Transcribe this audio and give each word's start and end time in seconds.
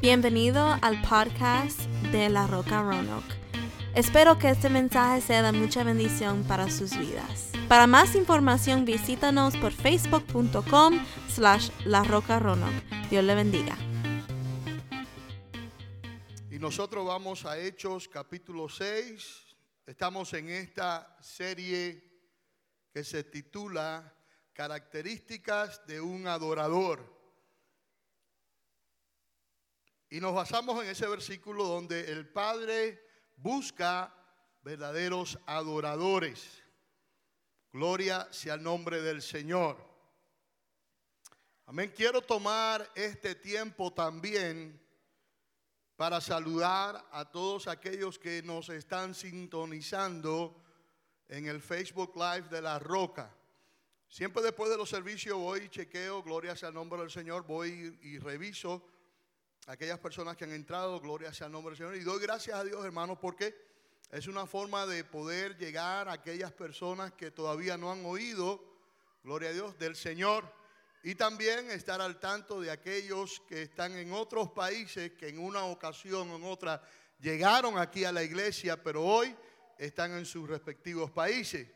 Bienvenido 0.00 0.78
al 0.80 1.02
podcast 1.02 1.78
de 2.10 2.30
La 2.30 2.46
Roca 2.46 2.80
Roanoke. 2.80 3.34
Espero 3.94 4.38
que 4.38 4.48
este 4.48 4.70
mensaje 4.70 5.20
sea 5.20 5.42
de 5.42 5.52
mucha 5.52 5.84
bendición 5.84 6.42
para 6.44 6.70
sus 6.70 6.96
vidas. 6.96 7.52
Para 7.68 7.86
más 7.86 8.14
información 8.14 8.86
visítanos 8.86 9.58
por 9.58 9.72
facebook.com 9.72 11.04
slash 11.28 11.68
La 11.84 12.02
Roca 12.02 12.38
Roanoke. 12.38 12.82
Dios 13.10 13.22
le 13.22 13.34
bendiga. 13.34 13.76
Y 16.50 16.58
nosotros 16.58 17.06
vamos 17.06 17.44
a 17.44 17.58
Hechos 17.58 18.08
capítulo 18.08 18.70
6. 18.70 19.54
Estamos 19.84 20.32
en 20.32 20.48
esta 20.48 21.14
serie 21.20 22.02
que 22.90 23.04
se 23.04 23.22
titula 23.24 24.14
Características 24.54 25.86
de 25.86 26.00
un 26.00 26.26
adorador. 26.26 27.19
Y 30.12 30.20
nos 30.20 30.34
basamos 30.34 30.82
en 30.82 30.90
ese 30.90 31.06
versículo 31.06 31.62
donde 31.64 32.10
el 32.10 32.28
Padre 32.28 33.00
busca 33.36 34.12
verdaderos 34.60 35.38
adoradores. 35.46 36.64
Gloria 37.72 38.26
sea 38.32 38.54
el 38.54 38.62
nombre 38.64 39.00
del 39.02 39.22
Señor. 39.22 39.76
Amén. 41.66 41.92
Quiero 41.96 42.20
tomar 42.20 42.90
este 42.96 43.36
tiempo 43.36 43.92
también 43.92 44.84
para 45.94 46.20
saludar 46.20 47.06
a 47.12 47.30
todos 47.30 47.68
aquellos 47.68 48.18
que 48.18 48.42
nos 48.42 48.68
están 48.68 49.14
sintonizando 49.14 50.60
en 51.28 51.46
el 51.46 51.62
Facebook 51.62 52.16
Live 52.16 52.48
de 52.50 52.60
La 52.60 52.80
Roca. 52.80 53.32
Siempre 54.08 54.42
después 54.42 54.70
de 54.70 54.76
los 54.76 54.90
servicios 54.90 55.38
voy 55.38 55.60
y 55.60 55.68
chequeo, 55.68 56.20
gloria 56.24 56.56
sea 56.56 56.70
el 56.70 56.74
nombre 56.74 56.98
del 56.98 57.12
Señor, 57.12 57.46
voy 57.46 57.96
y 58.02 58.18
reviso 58.18 58.84
aquellas 59.66 59.98
personas 59.98 60.36
que 60.36 60.44
han 60.44 60.52
entrado, 60.52 61.00
gloria 61.00 61.32
sea 61.32 61.46
el 61.46 61.52
nombre 61.52 61.70
del 61.70 61.78
Señor. 61.78 61.96
Y 61.96 62.04
doy 62.04 62.20
gracias 62.20 62.56
a 62.56 62.64
Dios, 62.64 62.84
hermanos, 62.84 63.18
porque 63.20 63.54
es 64.10 64.26
una 64.26 64.46
forma 64.46 64.86
de 64.86 65.04
poder 65.04 65.56
llegar 65.56 66.08
a 66.08 66.12
aquellas 66.12 66.52
personas 66.52 67.12
que 67.12 67.30
todavía 67.30 67.76
no 67.76 67.92
han 67.92 68.04
oído, 68.04 68.64
gloria 69.22 69.50
a 69.50 69.52
Dios, 69.52 69.78
del 69.78 69.96
Señor. 69.96 70.52
Y 71.02 71.14
también 71.14 71.70
estar 71.70 72.00
al 72.00 72.18
tanto 72.18 72.60
de 72.60 72.70
aquellos 72.70 73.40
que 73.48 73.62
están 73.62 73.96
en 73.96 74.12
otros 74.12 74.50
países 74.50 75.12
que 75.12 75.28
en 75.28 75.38
una 75.38 75.64
ocasión 75.64 76.30
o 76.30 76.36
en 76.36 76.44
otra 76.44 76.82
llegaron 77.20 77.78
aquí 77.78 78.04
a 78.04 78.12
la 78.12 78.22
iglesia, 78.22 78.82
pero 78.82 79.02
hoy 79.02 79.34
están 79.78 80.12
en 80.12 80.26
sus 80.26 80.48
respectivos 80.48 81.10
países. 81.10 81.68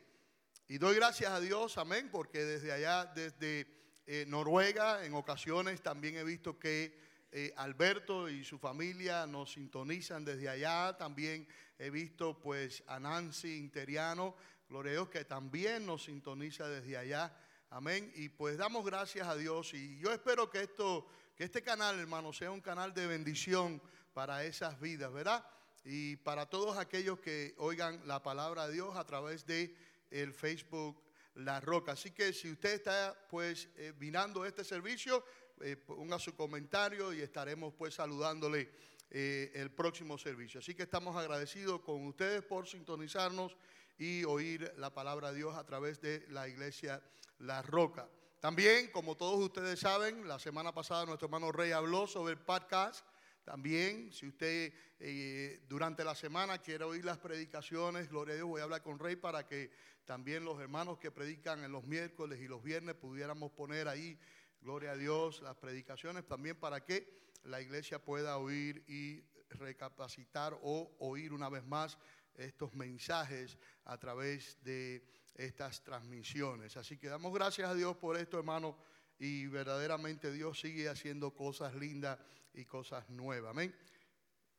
Y 0.68 0.78
doy 0.78 0.96
gracias 0.96 1.30
a 1.30 1.40
Dios, 1.40 1.78
amén, 1.78 2.08
porque 2.10 2.44
desde 2.44 2.72
allá, 2.72 3.04
desde 3.06 3.66
eh, 4.06 4.24
Noruega, 4.26 5.04
en 5.04 5.14
ocasiones 5.14 5.82
también 5.82 6.16
he 6.16 6.24
visto 6.24 6.58
que 6.58 6.98
eh, 7.36 7.52
Alberto 7.56 8.28
y 8.28 8.44
su 8.44 8.60
familia 8.60 9.26
nos 9.26 9.54
sintonizan 9.54 10.24
desde 10.24 10.48
allá. 10.48 10.96
También 10.96 11.48
he 11.80 11.90
visto 11.90 12.38
pues 12.38 12.84
a 12.86 13.00
Nancy 13.00 13.56
Interiano, 13.56 14.36
gloria 14.68 14.92
a 14.92 14.94
Dios, 14.94 15.08
que 15.08 15.24
también 15.24 15.84
nos 15.84 16.04
sintoniza 16.04 16.68
desde 16.68 16.96
allá. 16.96 17.36
Amén. 17.70 18.12
Y 18.14 18.28
pues 18.28 18.56
damos 18.56 18.86
gracias 18.86 19.26
a 19.26 19.34
Dios. 19.34 19.74
Y 19.74 19.98
yo 19.98 20.12
espero 20.12 20.48
que 20.48 20.62
esto, 20.62 21.08
que 21.34 21.42
este 21.42 21.60
canal, 21.60 21.98
hermano, 21.98 22.32
sea 22.32 22.52
un 22.52 22.60
canal 22.60 22.94
de 22.94 23.08
bendición 23.08 23.82
para 24.12 24.44
esas 24.44 24.78
vidas, 24.78 25.12
¿verdad? 25.12 25.44
Y 25.84 26.14
para 26.14 26.46
todos 26.46 26.78
aquellos 26.78 27.18
que 27.18 27.56
oigan 27.58 28.00
la 28.06 28.22
palabra 28.22 28.68
de 28.68 28.74
Dios 28.74 28.96
a 28.96 29.04
través 29.04 29.44
de 29.44 29.76
el 30.12 30.32
Facebook 30.32 31.02
La 31.34 31.60
Roca. 31.60 31.92
Así 31.92 32.12
que 32.12 32.32
si 32.32 32.52
usted 32.52 32.74
está 32.74 33.18
pues 33.28 33.68
eh, 33.74 33.92
mirando 33.98 34.44
este 34.44 34.62
servicio, 34.62 35.24
eh, 35.60 35.76
ponga 35.76 36.18
su 36.18 36.34
comentario 36.34 37.12
y 37.12 37.20
estaremos 37.20 37.74
pues 37.74 37.94
saludándole 37.94 38.70
eh, 39.10 39.52
el 39.54 39.70
próximo 39.70 40.18
servicio. 40.18 40.60
Así 40.60 40.74
que 40.74 40.82
estamos 40.82 41.16
agradecidos 41.16 41.80
con 41.82 42.06
ustedes 42.06 42.42
por 42.42 42.66
sintonizarnos 42.66 43.56
y 43.96 44.24
oír 44.24 44.72
la 44.76 44.92
palabra 44.92 45.30
de 45.30 45.38
Dios 45.38 45.56
a 45.56 45.64
través 45.64 46.00
de 46.00 46.26
la 46.30 46.48
iglesia 46.48 47.02
La 47.38 47.62
Roca. 47.62 48.08
También, 48.40 48.90
como 48.90 49.16
todos 49.16 49.38
ustedes 49.42 49.80
saben, 49.80 50.26
la 50.26 50.38
semana 50.38 50.72
pasada 50.74 51.06
nuestro 51.06 51.26
hermano 51.26 51.52
Rey 51.52 51.72
habló 51.72 52.06
sobre 52.06 52.32
el 52.32 52.38
podcast. 52.40 53.06
También, 53.44 54.12
si 54.12 54.26
usted 54.26 54.72
eh, 54.98 55.64
durante 55.68 56.02
la 56.04 56.14
semana 56.14 56.58
quiere 56.58 56.84
oír 56.84 57.04
las 57.04 57.18
predicaciones, 57.18 58.10
gloria 58.10 58.34
a 58.34 58.36
Dios, 58.36 58.48
voy 58.48 58.60
a 58.60 58.64
hablar 58.64 58.82
con 58.82 58.98
Rey 58.98 59.16
para 59.16 59.46
que 59.46 59.70
también 60.04 60.44
los 60.44 60.60
hermanos 60.60 60.98
que 60.98 61.10
predican 61.10 61.62
en 61.64 61.72
los 61.72 61.84
miércoles 61.84 62.40
y 62.40 62.48
los 62.48 62.62
viernes 62.62 62.94
pudiéramos 62.96 63.52
poner 63.52 63.88
ahí 63.88 64.18
gloria 64.64 64.92
a 64.92 64.96
Dios, 64.96 65.42
las 65.42 65.56
predicaciones 65.56 66.26
también 66.26 66.58
para 66.58 66.82
que 66.82 67.06
la 67.44 67.60
iglesia 67.60 68.02
pueda 68.02 68.38
oír 68.38 68.82
y 68.88 69.22
recapacitar 69.50 70.58
o 70.62 70.96
oír 71.00 71.34
una 71.34 71.50
vez 71.50 71.64
más 71.66 71.98
estos 72.34 72.72
mensajes 72.74 73.58
a 73.84 73.98
través 73.98 74.56
de 74.64 75.06
estas 75.34 75.84
transmisiones. 75.84 76.78
Así 76.78 76.96
que 76.96 77.08
damos 77.08 77.34
gracias 77.34 77.68
a 77.68 77.74
Dios 77.74 77.96
por 77.98 78.16
esto, 78.16 78.38
hermano, 78.38 78.78
y 79.18 79.46
verdaderamente 79.46 80.32
Dios 80.32 80.58
sigue 80.58 80.88
haciendo 80.88 81.34
cosas 81.34 81.74
lindas 81.74 82.18
y 82.54 82.64
cosas 82.64 83.08
nuevas. 83.10 83.50
Amén. 83.50 83.74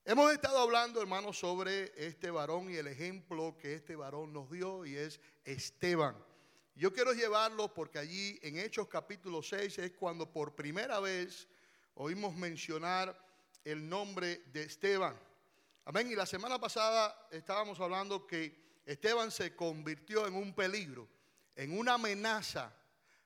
Hemos 0.06 0.32
estado 0.32 0.60
hablando, 0.60 1.02
hermano, 1.02 1.34
sobre 1.34 1.92
este 1.98 2.30
varón 2.30 2.70
y 2.70 2.76
el 2.76 2.86
ejemplo 2.86 3.58
que 3.58 3.74
este 3.74 3.96
varón 3.96 4.34
nos 4.34 4.52
dio 4.52 4.86
y 4.86 4.96
es 4.96 5.20
Esteban. 5.44 6.16
Yo 6.78 6.92
quiero 6.92 7.14
llevarlo 7.14 7.74
porque 7.74 8.00
allí 8.00 8.38
en 8.42 8.60
Hechos 8.60 8.90
capítulo 8.90 9.42
6 9.42 9.80
es 9.80 9.92
cuando 9.94 10.30
por 10.30 10.56
primera 10.56 11.00
vez 11.00 11.48
oímos 11.94 12.36
mencionar 12.36 13.18
el 13.64 13.88
nombre 13.88 14.44
de 14.52 14.64
Esteban. 14.64 15.18
Amén. 15.86 16.12
Y 16.12 16.16
la 16.16 16.26
semana 16.26 16.60
pasada 16.60 17.30
estábamos 17.32 17.80
hablando 17.80 18.28
que 18.28 18.82
Esteban 18.86 19.32
se 19.32 19.56
convirtió 19.56 20.28
en 20.28 20.36
un 20.36 20.54
peligro, 20.54 21.08
en 21.56 21.80
una 21.80 21.94
amenaza 21.94 22.76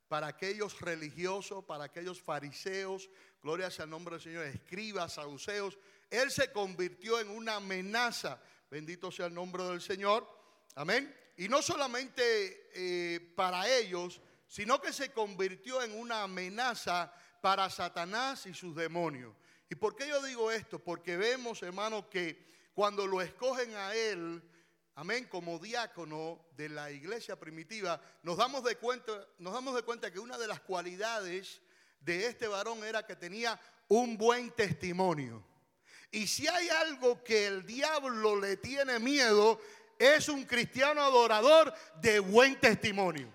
para 0.07 0.27
aquellos 0.27 0.79
religiosos, 0.79 1.65
para 1.65 1.85
aquellos 1.85 2.21
fariseos, 2.21 3.09
gloria 3.41 3.71
sea 3.71 3.85
el 3.85 3.91
nombre 3.91 4.13
del 4.15 4.21
Señor, 4.21 4.45
escribas, 4.45 5.13
saduceos. 5.13 5.79
Él 6.11 6.29
se 6.29 6.51
convirtió 6.51 7.19
en 7.19 7.29
una 7.29 7.55
amenaza, 7.55 8.39
bendito 8.69 9.11
sea 9.11 9.25
el 9.25 9.33
nombre 9.33 9.63
del 9.63 9.81
Señor. 9.81 10.27
Amén. 10.75 11.15
Y 11.39 11.47
no 11.47 11.61
solamente 11.61 12.67
eh, 12.73 13.31
para 13.33 13.65
ellos, 13.69 14.19
sino 14.45 14.81
que 14.81 14.91
se 14.91 15.13
convirtió 15.13 15.81
en 15.81 15.97
una 15.97 16.23
amenaza 16.23 17.13
para 17.39 17.69
Satanás 17.69 18.45
y 18.45 18.53
sus 18.53 18.75
demonios. 18.75 19.33
¿Y 19.69 19.75
por 19.75 19.95
qué 19.95 20.09
yo 20.09 20.21
digo 20.21 20.51
esto? 20.51 20.79
Porque 20.79 21.15
vemos, 21.15 21.63
hermano, 21.63 22.09
que 22.09 22.45
cuando 22.73 23.07
lo 23.07 23.21
escogen 23.21 23.73
a 23.73 23.95
él, 23.95 24.43
amén, 24.95 25.29
como 25.31 25.59
diácono 25.59 26.45
de 26.57 26.67
la 26.67 26.91
iglesia 26.91 27.39
primitiva, 27.39 28.01
nos 28.21 28.35
damos 28.35 28.61
de 28.65 28.75
cuenta, 28.75 29.25
nos 29.37 29.53
damos 29.53 29.75
de 29.75 29.83
cuenta 29.83 30.11
que 30.11 30.19
una 30.19 30.37
de 30.37 30.47
las 30.47 30.59
cualidades 30.59 31.61
de 32.01 32.25
este 32.25 32.49
varón 32.49 32.83
era 32.83 33.05
que 33.05 33.15
tenía 33.15 33.57
un 33.87 34.17
buen 34.17 34.51
testimonio. 34.51 35.41
Y 36.11 36.25
si 36.27 36.47
hay 36.47 36.69
algo 36.69 37.23
que 37.23 37.45
el 37.45 37.65
diablo 37.65 38.35
le 38.35 38.57
tiene 38.57 38.99
miedo, 38.99 39.61
es 39.99 40.29
un 40.29 40.45
cristiano 40.45 41.03
adorador 41.03 41.73
de 41.95 42.19
buen 42.19 42.57
testimonio. 42.59 43.31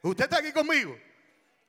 ¿Usted 0.00 0.24
está 0.24 0.38
aquí 0.38 0.50
conmigo? 0.50 0.98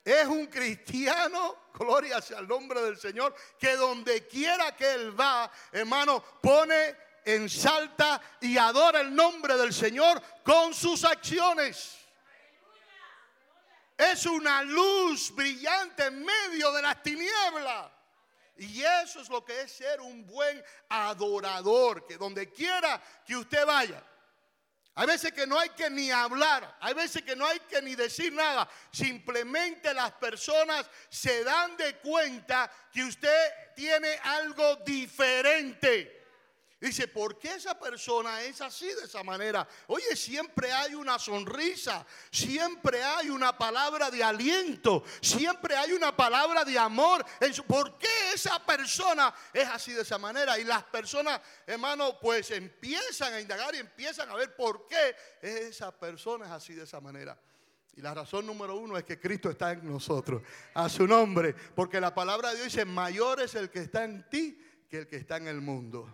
Es 0.04 0.26
un 0.26 0.48
cristiano, 0.48 1.58
gloria 1.74 2.22
sea 2.22 2.40
el 2.40 2.48
nombre 2.48 2.82
del 2.82 2.98
Señor, 2.98 3.36
que 3.60 3.76
donde 3.76 4.26
quiera 4.26 4.76
que 4.76 4.92
él 4.94 5.20
va, 5.20 5.52
hermano, 5.72 6.24
pone 6.42 6.96
en 7.26 7.50
salta 7.50 8.22
y 8.42 8.58
adora 8.58 9.02
el 9.02 9.14
nombre 9.14 9.58
del 9.58 9.74
Señor 9.74 10.22
con 10.44 10.74
sus 10.74 11.04
acciones. 11.04 11.98
Es 13.98 14.26
una 14.26 14.64
luz 14.64 15.34
brillante 15.36 16.06
en 16.06 16.26
medio 16.26 16.72
de 16.72 16.82
las 16.82 17.04
tinieblas. 17.04 17.92
Y 18.58 18.84
eso 18.84 19.20
es 19.20 19.30
lo 19.30 19.44
que 19.44 19.62
es 19.62 19.72
ser 19.72 20.00
un 20.02 20.26
buen 20.26 20.64
adorador, 20.90 22.06
que 22.06 22.18
donde 22.18 22.52
quiera 22.52 23.02
que 23.26 23.36
usted 23.36 23.66
vaya, 23.66 24.04
hay 24.96 25.08
veces 25.08 25.32
que 25.34 25.48
no 25.48 25.58
hay 25.58 25.70
que 25.70 25.90
ni 25.90 26.12
hablar, 26.12 26.78
hay 26.80 26.94
veces 26.94 27.24
que 27.24 27.36
no 27.36 27.48
hay 27.48 27.60
que 27.62 27.82
ni 27.82 27.96
decir 27.96 28.32
nada. 28.32 28.70
Simplemente 28.92 29.92
las 29.94 30.12
personas 30.14 30.88
se 31.10 31.44
dan 31.44 31.76
de 31.78 31.96
cuenta 31.98 32.72
que 32.92 33.04
usted 33.04 33.74
tiene 33.76 34.20
algo 34.24 34.76
diferente. 34.78 36.23
Dice, 36.84 37.08
¿por 37.08 37.40
qué 37.40 37.54
esa 37.54 37.80
persona 37.80 38.42
es 38.42 38.60
así 38.60 38.88
de 38.88 39.06
esa 39.06 39.24
manera? 39.24 39.66
Oye, 39.88 40.18
siempre 40.18 40.70
hay 40.70 40.94
una 40.94 41.18
sonrisa, 41.18 42.06
siempre 42.30 43.02
hay 43.02 43.30
una 43.30 43.58
palabra 43.58 44.12
de 44.12 44.22
aliento, 44.22 45.02
siempre 45.22 45.78
hay 45.78 45.94
una 45.94 46.14
palabra 46.14 46.66
de 46.66 46.78
amor. 46.78 47.26
¿Por 47.66 47.98
qué 47.98 48.34
esa 48.34 48.62
persona 48.66 49.34
es 49.54 49.66
así 49.70 49.94
de 49.94 50.02
esa 50.02 50.18
manera? 50.18 50.60
Y 50.60 50.66
las 50.66 50.84
personas, 50.84 51.40
hermano, 51.66 52.20
pues 52.20 52.52
empiezan 52.52 53.34
a 53.34 53.40
indagar 53.40 53.74
y 53.76 53.78
empiezan 53.78 54.30
a 54.30 54.36
ver 54.36 54.54
por 54.54 54.86
qué 54.86 55.16
esa 55.42 55.98
persona 55.98 56.48
es 56.48 56.52
así 56.52 56.74
de 56.74 56.84
esa 56.84 57.00
manera. 57.00 57.40
Y 57.96 58.02
la 58.02 58.14
razón 58.14 58.46
número 58.46 58.76
uno 58.76 58.98
es 58.98 59.06
que 59.06 59.18
Cristo 59.18 59.50
está 59.50 59.72
en 59.72 59.88
nosotros, 59.90 60.42
a 60.74 60.90
su 60.90 61.08
nombre, 61.08 61.56
porque 61.76 62.02
la 62.02 62.14
palabra 62.14 62.50
de 62.50 62.56
Dios 62.56 62.74
dice, 62.74 62.84
mayor 62.84 63.40
es 63.40 63.56
el 63.56 63.70
que 63.70 63.80
está 63.80 64.04
en 64.04 64.28
ti 64.30 64.62
que 64.90 64.98
el 64.98 65.08
que 65.08 65.16
está 65.16 65.38
en 65.38 65.48
el 65.48 65.62
mundo. 65.62 66.14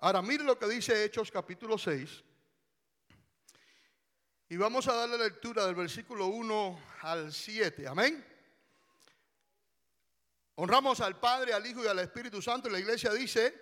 Ahora, 0.00 0.22
mire 0.22 0.44
lo 0.44 0.56
que 0.56 0.68
dice 0.68 1.04
Hechos 1.04 1.28
capítulo 1.28 1.76
6. 1.76 2.22
Y 4.48 4.56
vamos 4.56 4.86
a 4.86 4.94
darle 4.94 5.18
lectura 5.18 5.66
del 5.66 5.74
versículo 5.74 6.28
1 6.28 6.80
al 7.02 7.32
7. 7.32 7.88
Amén. 7.88 8.24
Honramos 10.54 11.00
al 11.00 11.18
Padre, 11.18 11.52
al 11.52 11.66
Hijo 11.66 11.82
y 11.82 11.88
al 11.88 11.98
Espíritu 11.98 12.40
Santo. 12.40 12.68
Y 12.68 12.72
la 12.72 12.78
iglesia 12.78 13.12
dice, 13.12 13.52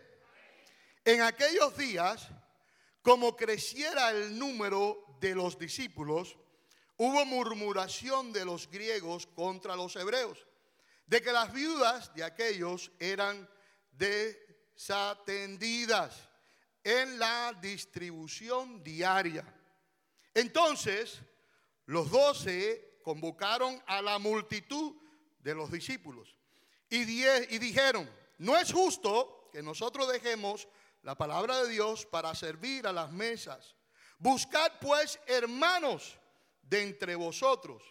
en 1.06 1.22
aquellos 1.22 1.74
días, 1.74 2.28
como 3.00 3.34
creciera 3.34 4.10
el 4.10 4.38
número 4.38 5.16
de 5.18 5.34
los 5.34 5.58
discípulos, 5.58 6.36
hubo 6.98 7.24
murmuración 7.24 8.34
de 8.34 8.44
los 8.44 8.70
griegos 8.70 9.26
contra 9.26 9.74
los 9.74 9.96
hebreos, 9.96 10.46
de 11.06 11.22
que 11.22 11.32
las 11.32 11.50
viudas 11.50 12.12
de 12.14 12.24
aquellos 12.24 12.92
eran 12.98 13.48
desatendidas 14.76 16.28
en 16.84 17.19
la 17.19 17.52
distribución 17.61 18.84
diaria. 18.84 19.44
Entonces, 20.34 21.20
los 21.87 22.11
doce 22.11 22.99
convocaron 23.02 23.82
a 23.87 24.02
la 24.02 24.19
multitud 24.19 24.94
de 25.40 25.55
los 25.55 25.70
discípulos 25.70 26.37
y, 26.90 27.02
y 27.02 27.58
dijeron, 27.58 28.08
no 28.38 28.56
es 28.56 28.73
justo 28.73 29.49
que 29.50 29.62
nosotros 29.62 30.12
dejemos 30.12 30.69
la 31.02 31.17
palabra 31.17 31.62
de 31.62 31.70
Dios 31.70 32.05
para 32.05 32.34
servir 32.34 32.87
a 32.87 32.93
las 32.93 33.11
mesas. 33.12 33.75
Buscad 34.19 34.73
pues, 34.81 35.19
hermanos, 35.26 36.19
de 36.62 36.82
entre 36.82 37.14
vosotros 37.14 37.82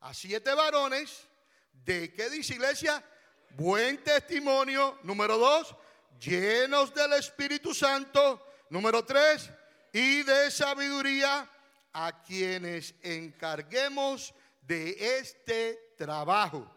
a 0.00 0.14
siete 0.14 0.54
varones, 0.54 1.26
¿de 1.72 2.12
qué 2.14 2.30
dice 2.30 2.54
iglesia? 2.54 3.04
Buen 3.50 4.02
testimonio, 4.04 4.98
número 5.02 5.36
dos, 5.36 5.74
llenos 6.20 6.94
del 6.94 7.14
Espíritu 7.14 7.74
Santo, 7.74 8.46
número 8.68 9.04
tres, 9.04 9.50
y 9.92 10.22
de 10.22 10.50
sabiduría, 10.50 11.48
a 11.92 12.22
quienes 12.22 12.94
encarguemos 13.02 14.32
de 14.62 15.18
este 15.18 15.94
trabajo. 15.96 16.70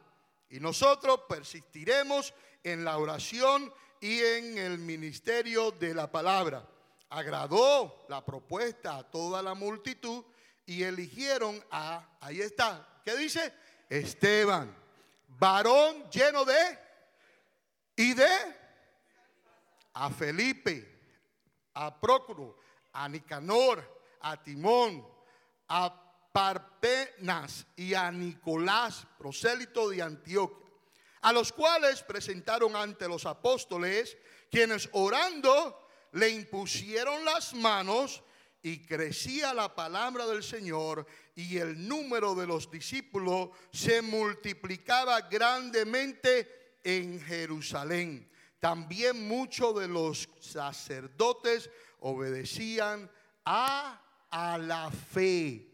Y 0.49 0.59
nosotros 0.59 1.21
persistiremos 1.29 2.33
en 2.63 2.83
la 2.83 2.97
oración 2.97 3.71
y 4.01 4.19
en 4.19 4.57
el 4.57 4.79
ministerio 4.79 5.71
de 5.71 5.93
la 5.93 6.11
palabra. 6.11 6.67
Agradó 7.09 8.05
la 8.09 8.25
propuesta 8.25 8.97
a 8.97 9.03
toda 9.03 9.41
la 9.43 9.53
multitud 9.53 10.23
y 10.65 10.83
eligieron 10.83 11.63
a, 11.69 12.17
ahí 12.19 12.41
está, 12.41 13.01
¿qué 13.05 13.15
dice? 13.15 13.53
Esteban, 13.89 14.75
varón 15.27 16.09
lleno 16.09 16.45
de, 16.45 16.79
y 17.95 18.13
de, 18.13 18.27
a 19.93 20.09
Felipe, 20.09 20.93
a 21.73 21.99
Prócuro, 21.99 22.57
a 22.93 23.07
Nicanor, 23.09 24.01
a 24.21 24.41
Timón, 24.41 25.05
a 25.69 26.29
Parpenas 26.31 27.65
y 27.75 27.93
a 27.93 28.11
Nicolás, 28.11 29.05
prosélito 29.17 29.89
de 29.89 30.01
Antioquia, 30.01 30.67
a 31.21 31.31
los 31.31 31.51
cuales 31.51 32.01
presentaron 32.03 32.75
ante 32.75 33.07
los 33.07 33.25
apóstoles, 33.25 34.17
quienes 34.49 34.89
orando 34.93 35.87
le 36.13 36.29
impusieron 36.29 37.23
las 37.25 37.53
manos 37.53 38.23
y 38.61 38.79
crecía 38.79 39.53
la 39.53 39.75
palabra 39.75 40.25
del 40.25 40.41
Señor 40.41 41.05
y 41.35 41.57
el 41.57 41.87
número 41.87 42.33
de 42.33 42.47
los 42.47 42.71
discípulos 42.71 43.49
se 43.71 44.01
multiplicaba 44.01 45.21
grandemente 45.21 46.77
en 46.83 47.19
Jerusalén. 47.21 48.29
También 48.63 49.27
muchos 49.27 49.77
de 49.77 49.89
los 49.89 50.29
sacerdotes 50.39 51.69
obedecían 51.99 53.11
a, 53.43 54.01
a 54.29 54.57
la 54.57 54.89
fe. 54.89 55.69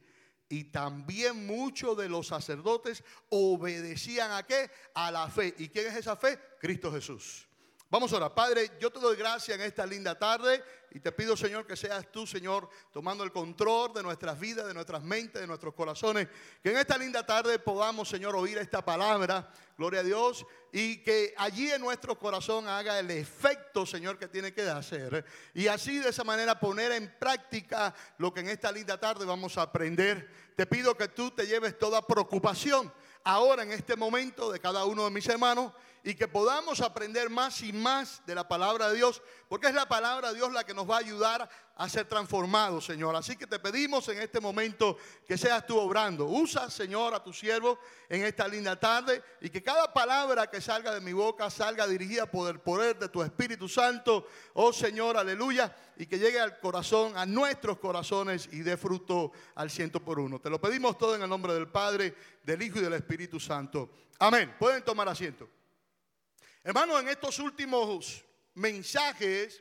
Y 0.49 0.63
también 0.71 1.45
muchos 1.45 1.95
de 1.95 2.09
los 2.09 2.25
sacerdotes 2.25 3.03
obedecían 3.29 4.31
a 4.31 4.41
qué? 4.41 4.71
A 4.95 5.11
la 5.11 5.29
fe. 5.29 5.53
¿Y 5.59 5.69
quién 5.69 5.85
es 5.85 5.97
esa 5.97 6.15
fe? 6.15 6.39
Cristo 6.59 6.91
Jesús. 6.91 7.47
Vamos 7.91 8.13
ahora, 8.13 8.29
Padre, 8.29 8.69
yo 8.79 8.91
te 8.91 8.99
doy 8.99 9.15
gracias 9.15 9.57
en 9.57 9.65
esta 9.65 9.83
linda 9.83 10.13
tarde 10.13 10.63
y 10.91 10.99
te 10.99 11.11
pido, 11.11 11.35
Señor, 11.35 11.65
que 11.65 11.75
seas 11.75 12.11
tú, 12.11 12.27
Señor, 12.27 12.69
tomando 12.91 13.23
el 13.23 13.31
control 13.31 13.93
de 13.93 14.03
nuestras 14.03 14.39
vidas, 14.39 14.67
de 14.67 14.75
nuestras 14.75 15.01
mentes, 15.01 15.41
de 15.41 15.47
nuestros 15.47 15.73
corazones. 15.73 16.27
Que 16.61 16.69
en 16.69 16.77
esta 16.77 16.99
linda 16.99 17.25
tarde 17.25 17.57
podamos, 17.57 18.07
Señor, 18.07 18.35
oír 18.35 18.59
esta 18.59 18.85
palabra, 18.85 19.51
gloria 19.75 20.01
a 20.01 20.03
Dios, 20.03 20.45
y 20.71 20.97
que 20.97 21.33
allí 21.35 21.71
en 21.71 21.81
nuestro 21.81 22.19
corazón 22.19 22.67
haga 22.67 22.99
el 22.99 23.09
efecto, 23.09 23.87
Señor, 23.87 24.19
que 24.19 24.27
tiene 24.27 24.53
que 24.53 24.69
hacer. 24.69 25.25
Y 25.55 25.65
así 25.65 25.97
de 25.97 26.09
esa 26.09 26.23
manera 26.23 26.59
poner 26.59 26.91
en 26.91 27.11
práctica 27.17 27.95
lo 28.19 28.31
que 28.31 28.41
en 28.41 28.49
esta 28.49 28.71
linda 28.71 28.99
tarde 28.99 29.25
vamos 29.25 29.57
a 29.57 29.63
aprender. 29.63 30.29
Te 30.55 30.67
pido 30.67 30.95
que 30.95 31.07
tú 31.07 31.31
te 31.31 31.47
lleves 31.47 31.79
toda 31.79 32.05
preocupación 32.05 32.93
ahora 33.23 33.63
en 33.63 33.71
este 33.71 33.95
momento 33.95 34.51
de 34.51 34.59
cada 34.59 34.85
uno 34.85 35.05
de 35.05 35.11
mis 35.11 35.27
hermanos 35.27 35.73
y 36.03 36.15
que 36.15 36.27
podamos 36.27 36.81
aprender 36.81 37.29
más 37.29 37.61
y 37.61 37.73
más 37.73 38.21
de 38.25 38.35
la 38.35 38.47
palabra 38.47 38.89
de 38.89 38.95
Dios, 38.95 39.21
porque 39.47 39.67
es 39.67 39.73
la 39.73 39.87
palabra 39.87 40.29
de 40.29 40.35
Dios 40.35 40.51
la 40.51 40.63
que 40.63 40.73
nos 40.73 40.89
va 40.89 40.95
a 40.95 40.99
ayudar 40.99 41.49
a 41.75 41.87
ser 41.87 42.05
transformados, 42.05 42.85
Señor. 42.85 43.15
Así 43.15 43.37
que 43.37 43.47
te 43.47 43.57
pedimos 43.57 44.07
en 44.09 44.19
este 44.21 44.41
momento 44.41 44.97
que 45.25 45.37
seas 45.37 45.65
tú 45.65 45.77
obrando. 45.77 46.25
Usa, 46.25 46.69
Señor, 46.69 47.13
a 47.13 47.23
tu 47.23 47.31
siervo 47.31 47.79
en 48.09 48.25
esta 48.25 48.47
linda 48.49 48.77
tarde 48.77 49.23
y 49.39 49.49
que 49.49 49.63
cada 49.63 49.93
palabra 49.93 50.47
que 50.47 50.59
salga 50.59 50.93
de 50.93 50.99
mi 50.99 51.13
boca 51.13 51.49
salga 51.49 51.87
dirigida 51.87 52.25
por 52.25 52.49
el 52.49 52.59
poder 52.59 52.99
de 52.99 53.07
tu 53.07 53.23
Espíritu 53.23 53.69
Santo, 53.69 54.27
oh 54.55 54.73
Señor, 54.73 55.15
aleluya, 55.15 55.73
y 55.95 56.05
que 56.05 56.19
llegue 56.19 56.39
al 56.39 56.59
corazón, 56.59 57.17
a 57.17 57.25
nuestros 57.25 57.77
corazones 57.77 58.49
y 58.51 58.59
dé 58.59 58.75
fruto 58.75 59.31
al 59.55 59.69
ciento 59.69 60.03
por 60.03 60.19
uno. 60.19 60.39
Te 60.39 60.49
lo 60.49 60.59
pedimos 60.59 60.97
todo 60.97 61.15
en 61.15 61.21
el 61.21 61.29
nombre 61.29 61.53
del 61.53 61.69
Padre, 61.69 62.13
del 62.43 62.61
Hijo 62.61 62.79
y 62.79 62.81
del 62.81 62.93
Espíritu 62.93 63.39
Santo. 63.39 63.89
Amén. 64.19 64.53
Pueden 64.59 64.83
tomar 64.83 65.07
asiento. 65.07 65.47
Hermano, 66.69 66.99
en 66.99 67.07
estos 67.07 67.39
últimos 67.39 68.23
mensajes 68.53 69.59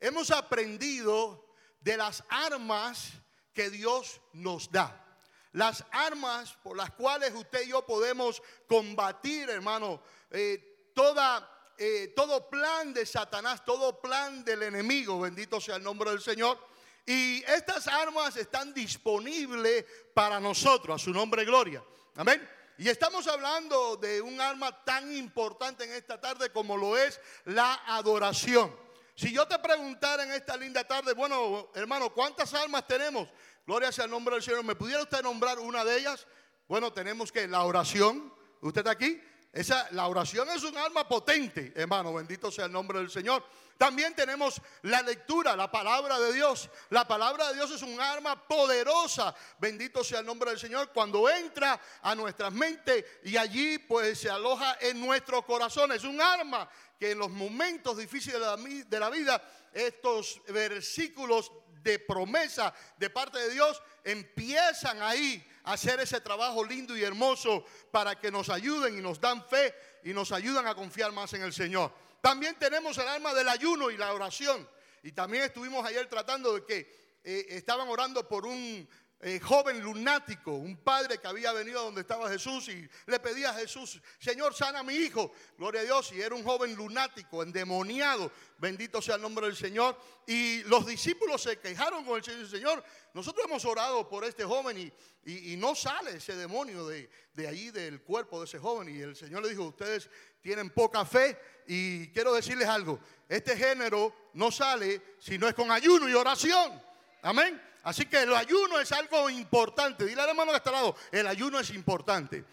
hemos 0.00 0.32
aprendido 0.32 1.54
de 1.78 1.96
las 1.96 2.24
armas 2.28 3.12
que 3.54 3.70
Dios 3.70 4.20
nos 4.32 4.68
da. 4.68 5.06
Las 5.52 5.84
armas 5.92 6.58
por 6.64 6.76
las 6.76 6.90
cuales 6.90 7.32
usted 7.32 7.62
y 7.64 7.68
yo 7.68 7.86
podemos 7.86 8.42
combatir, 8.66 9.48
hermano, 9.48 10.02
eh, 10.32 10.90
toda, 10.96 11.48
eh, 11.78 12.12
todo 12.16 12.50
plan 12.50 12.92
de 12.92 13.06
Satanás, 13.06 13.64
todo 13.64 14.00
plan 14.00 14.44
del 14.44 14.64
enemigo, 14.64 15.20
bendito 15.20 15.60
sea 15.60 15.76
el 15.76 15.84
nombre 15.84 16.10
del 16.10 16.20
Señor. 16.20 16.58
Y 17.06 17.40
estas 17.44 17.86
armas 17.86 18.36
están 18.36 18.74
disponibles 18.74 19.84
para 20.12 20.40
nosotros, 20.40 21.00
a 21.00 21.04
su 21.04 21.12
nombre 21.12 21.44
gloria. 21.44 21.84
Amén. 22.16 22.57
Y 22.80 22.88
estamos 22.88 23.26
hablando 23.26 23.96
de 23.96 24.22
un 24.22 24.40
arma 24.40 24.84
tan 24.84 25.12
importante 25.16 25.82
en 25.82 25.92
esta 25.94 26.20
tarde 26.20 26.50
como 26.50 26.76
lo 26.76 26.96
es 26.96 27.20
la 27.44 27.74
adoración. 27.86 28.72
Si 29.16 29.32
yo 29.32 29.48
te 29.48 29.58
preguntara 29.58 30.22
en 30.22 30.30
esta 30.30 30.56
linda 30.56 30.84
tarde, 30.84 31.12
bueno, 31.12 31.70
hermano, 31.74 32.14
¿cuántas 32.14 32.54
armas 32.54 32.86
tenemos? 32.86 33.28
Gloria 33.66 33.90
sea 33.90 34.04
el 34.04 34.12
nombre 34.12 34.36
del 34.36 34.44
Señor. 34.44 34.62
¿Me 34.62 34.76
pudiera 34.76 35.02
usted 35.02 35.22
nombrar 35.22 35.58
una 35.58 35.84
de 35.84 35.98
ellas? 35.98 36.24
Bueno, 36.68 36.92
tenemos 36.92 37.32
que 37.32 37.48
la 37.48 37.64
oración. 37.64 38.32
¿Usted 38.60 38.82
está 38.82 38.92
aquí? 38.92 39.20
Esa, 39.52 39.88
la 39.90 40.06
oración 40.06 40.48
es 40.50 40.62
un 40.62 40.78
arma 40.78 41.08
potente, 41.08 41.72
hermano. 41.74 42.14
Bendito 42.14 42.48
sea 42.52 42.66
el 42.66 42.72
nombre 42.72 43.00
del 43.00 43.10
Señor. 43.10 43.44
También 43.78 44.12
tenemos 44.12 44.60
la 44.82 45.02
lectura, 45.02 45.54
la 45.54 45.70
palabra 45.70 46.18
de 46.18 46.32
Dios. 46.32 46.68
La 46.90 47.06
palabra 47.06 47.48
de 47.48 47.54
Dios 47.54 47.70
es 47.70 47.82
un 47.82 48.00
arma 48.00 48.46
poderosa. 48.46 49.32
Bendito 49.60 50.02
sea 50.02 50.18
el 50.18 50.26
nombre 50.26 50.50
del 50.50 50.58
Señor. 50.58 50.90
Cuando 50.92 51.30
entra 51.30 51.80
a 52.02 52.14
nuestras 52.16 52.52
mentes 52.52 53.04
y 53.22 53.36
allí 53.36 53.78
pues 53.78 54.18
se 54.18 54.28
aloja 54.28 54.78
en 54.80 55.00
nuestro 55.00 55.46
corazón. 55.46 55.92
Es 55.92 56.02
un 56.02 56.20
arma 56.20 56.68
que 56.98 57.12
en 57.12 57.18
los 57.20 57.30
momentos 57.30 57.96
difíciles 57.96 58.40
de 58.88 59.00
la 59.00 59.10
vida, 59.10 59.40
estos 59.72 60.42
versículos 60.48 61.52
de 61.80 62.00
promesa 62.00 62.74
de 62.96 63.10
parte 63.10 63.38
de 63.38 63.50
Dios 63.50 63.80
empiezan 64.02 65.00
ahí 65.02 65.48
a 65.62 65.74
hacer 65.74 66.00
ese 66.00 66.20
trabajo 66.20 66.64
lindo 66.64 66.96
y 66.96 67.04
hermoso 67.04 67.64
para 67.92 68.18
que 68.18 68.32
nos 68.32 68.48
ayuden 68.48 68.98
y 68.98 69.00
nos 69.00 69.20
dan 69.20 69.46
fe 69.46 69.72
y 70.02 70.12
nos 70.12 70.32
ayudan 70.32 70.66
a 70.66 70.74
confiar 70.74 71.12
más 71.12 71.32
en 71.34 71.42
el 71.42 71.52
Señor. 71.52 72.07
También 72.20 72.58
tenemos 72.58 72.96
el 72.98 73.08
alma 73.08 73.32
del 73.34 73.48
ayuno 73.48 73.90
y 73.90 73.96
la 73.96 74.12
oración. 74.12 74.68
Y 75.02 75.12
también 75.12 75.44
estuvimos 75.44 75.84
ayer 75.86 76.08
tratando 76.08 76.54
de 76.54 76.64
que 76.64 77.18
eh, 77.24 77.46
estaban 77.50 77.88
orando 77.88 78.26
por 78.26 78.46
un, 78.46 78.88
eh, 79.20 79.40
joven 79.40 79.80
lunático, 79.80 80.52
un 80.52 80.76
padre 80.76 81.18
que 81.18 81.26
había 81.26 81.52
venido 81.52 81.82
donde 81.82 82.02
estaba 82.02 82.30
Jesús 82.30 82.68
y 82.68 82.88
le 83.06 83.18
pedía 83.18 83.50
a 83.50 83.54
Jesús, 83.54 84.00
Señor, 84.20 84.54
sana 84.54 84.78
a 84.78 84.82
mi 84.84 84.94
hijo. 84.94 85.32
Gloria 85.56 85.80
a 85.80 85.84
Dios. 85.84 86.12
Y 86.12 86.20
era 86.20 86.36
un 86.36 86.44
joven 86.44 86.76
lunático, 86.76 87.42
endemoniado. 87.42 88.30
Bendito 88.58 89.02
sea 89.02 89.16
el 89.16 89.22
nombre 89.22 89.46
del 89.46 89.56
Señor. 89.56 89.98
Y 90.24 90.62
los 90.64 90.86
discípulos 90.86 91.42
se 91.42 91.58
quejaron 91.58 92.04
con 92.04 92.18
el 92.18 92.24
Señor. 92.24 92.48
Señor, 92.48 92.84
nosotros 93.12 93.44
hemos 93.46 93.64
orado 93.64 94.08
por 94.08 94.24
este 94.24 94.44
joven 94.44 94.78
y, 94.78 94.92
y, 95.24 95.56
no 95.56 95.74
sale 95.74 96.18
ese 96.18 96.36
demonio 96.36 96.86
de, 96.86 97.10
de 97.34 97.48
ahí 97.48 97.70
del 97.70 98.02
cuerpo 98.02 98.38
de 98.38 98.44
ese 98.44 98.60
joven. 98.60 98.88
Y 98.88 99.00
el 99.00 99.16
Señor 99.16 99.42
le 99.42 99.48
dijo, 99.48 99.64
ustedes 99.64 100.08
tienen 100.40 100.70
poca 100.70 101.04
fe 101.04 101.36
y 101.66 102.12
quiero 102.12 102.34
decirles 102.34 102.68
algo. 102.68 103.00
Este 103.28 103.56
género 103.56 104.30
no 104.34 104.52
sale 104.52 105.16
si 105.18 105.38
no 105.38 105.48
es 105.48 105.54
con 105.54 105.72
ayuno 105.72 106.08
y 106.08 106.14
oración. 106.14 106.80
Amén. 107.22 107.67
Así 107.82 108.06
que 108.06 108.22
el 108.22 108.34
ayuno 108.34 108.80
es 108.80 108.92
algo 108.92 109.30
importante. 109.30 110.04
Dile 110.04 110.20
al 110.22 110.30
hermano 110.30 110.50
que 110.50 110.58
está 110.58 110.70
lado, 110.70 110.96
el 111.10 111.26
ayuno 111.26 111.60
es 111.60 111.70
importante. 111.70 112.44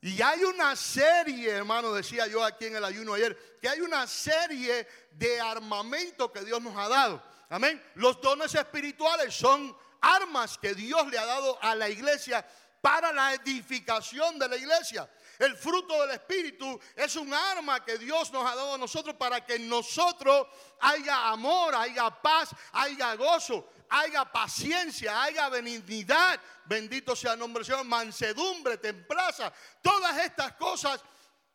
Y 0.00 0.20
hay 0.20 0.42
una 0.42 0.74
serie, 0.74 1.50
hermano, 1.50 1.92
decía 1.92 2.26
yo 2.26 2.44
aquí 2.44 2.66
en 2.66 2.76
el 2.76 2.84
ayuno 2.84 3.14
ayer, 3.14 3.58
que 3.60 3.68
hay 3.68 3.80
una 3.80 4.06
serie 4.08 4.86
de 5.12 5.40
armamento 5.40 6.32
que 6.32 6.44
Dios 6.44 6.60
nos 6.60 6.76
ha 6.76 6.88
dado. 6.88 7.22
Amén. 7.48 7.80
Los 7.94 8.20
dones 8.20 8.52
espirituales 8.54 9.32
son 9.32 9.76
armas 10.00 10.58
que 10.58 10.74
Dios 10.74 11.06
le 11.06 11.18
ha 11.18 11.24
dado 11.24 11.56
a 11.62 11.76
la 11.76 11.88
iglesia 11.88 12.44
para 12.80 13.12
la 13.12 13.34
edificación 13.34 14.38
de 14.40 14.48
la 14.48 14.56
iglesia. 14.56 15.08
El 15.38 15.56
fruto 15.56 16.00
del 16.02 16.12
Espíritu 16.12 16.78
es 16.94 17.16
un 17.16 17.32
arma 17.32 17.84
que 17.84 17.98
Dios 17.98 18.32
nos 18.32 18.44
ha 18.44 18.54
dado 18.54 18.74
a 18.74 18.78
nosotros 18.78 19.16
para 19.16 19.44
que 19.44 19.56
en 19.56 19.68
nosotros 19.68 20.46
haya 20.80 21.28
amor, 21.28 21.74
haya 21.74 22.10
paz, 22.10 22.50
haya 22.72 23.14
gozo 23.14 23.68
haya 23.92 24.24
paciencia, 24.24 25.22
haya 25.22 25.50
benignidad, 25.50 26.40
bendito 26.64 27.14
sea 27.14 27.34
el 27.34 27.38
nombre 27.38 27.60
del 27.60 27.66
Señor, 27.66 27.84
mansedumbre, 27.84 28.78
templaza, 28.78 29.52
todas 29.82 30.16
estas 30.18 30.54
cosas 30.54 31.00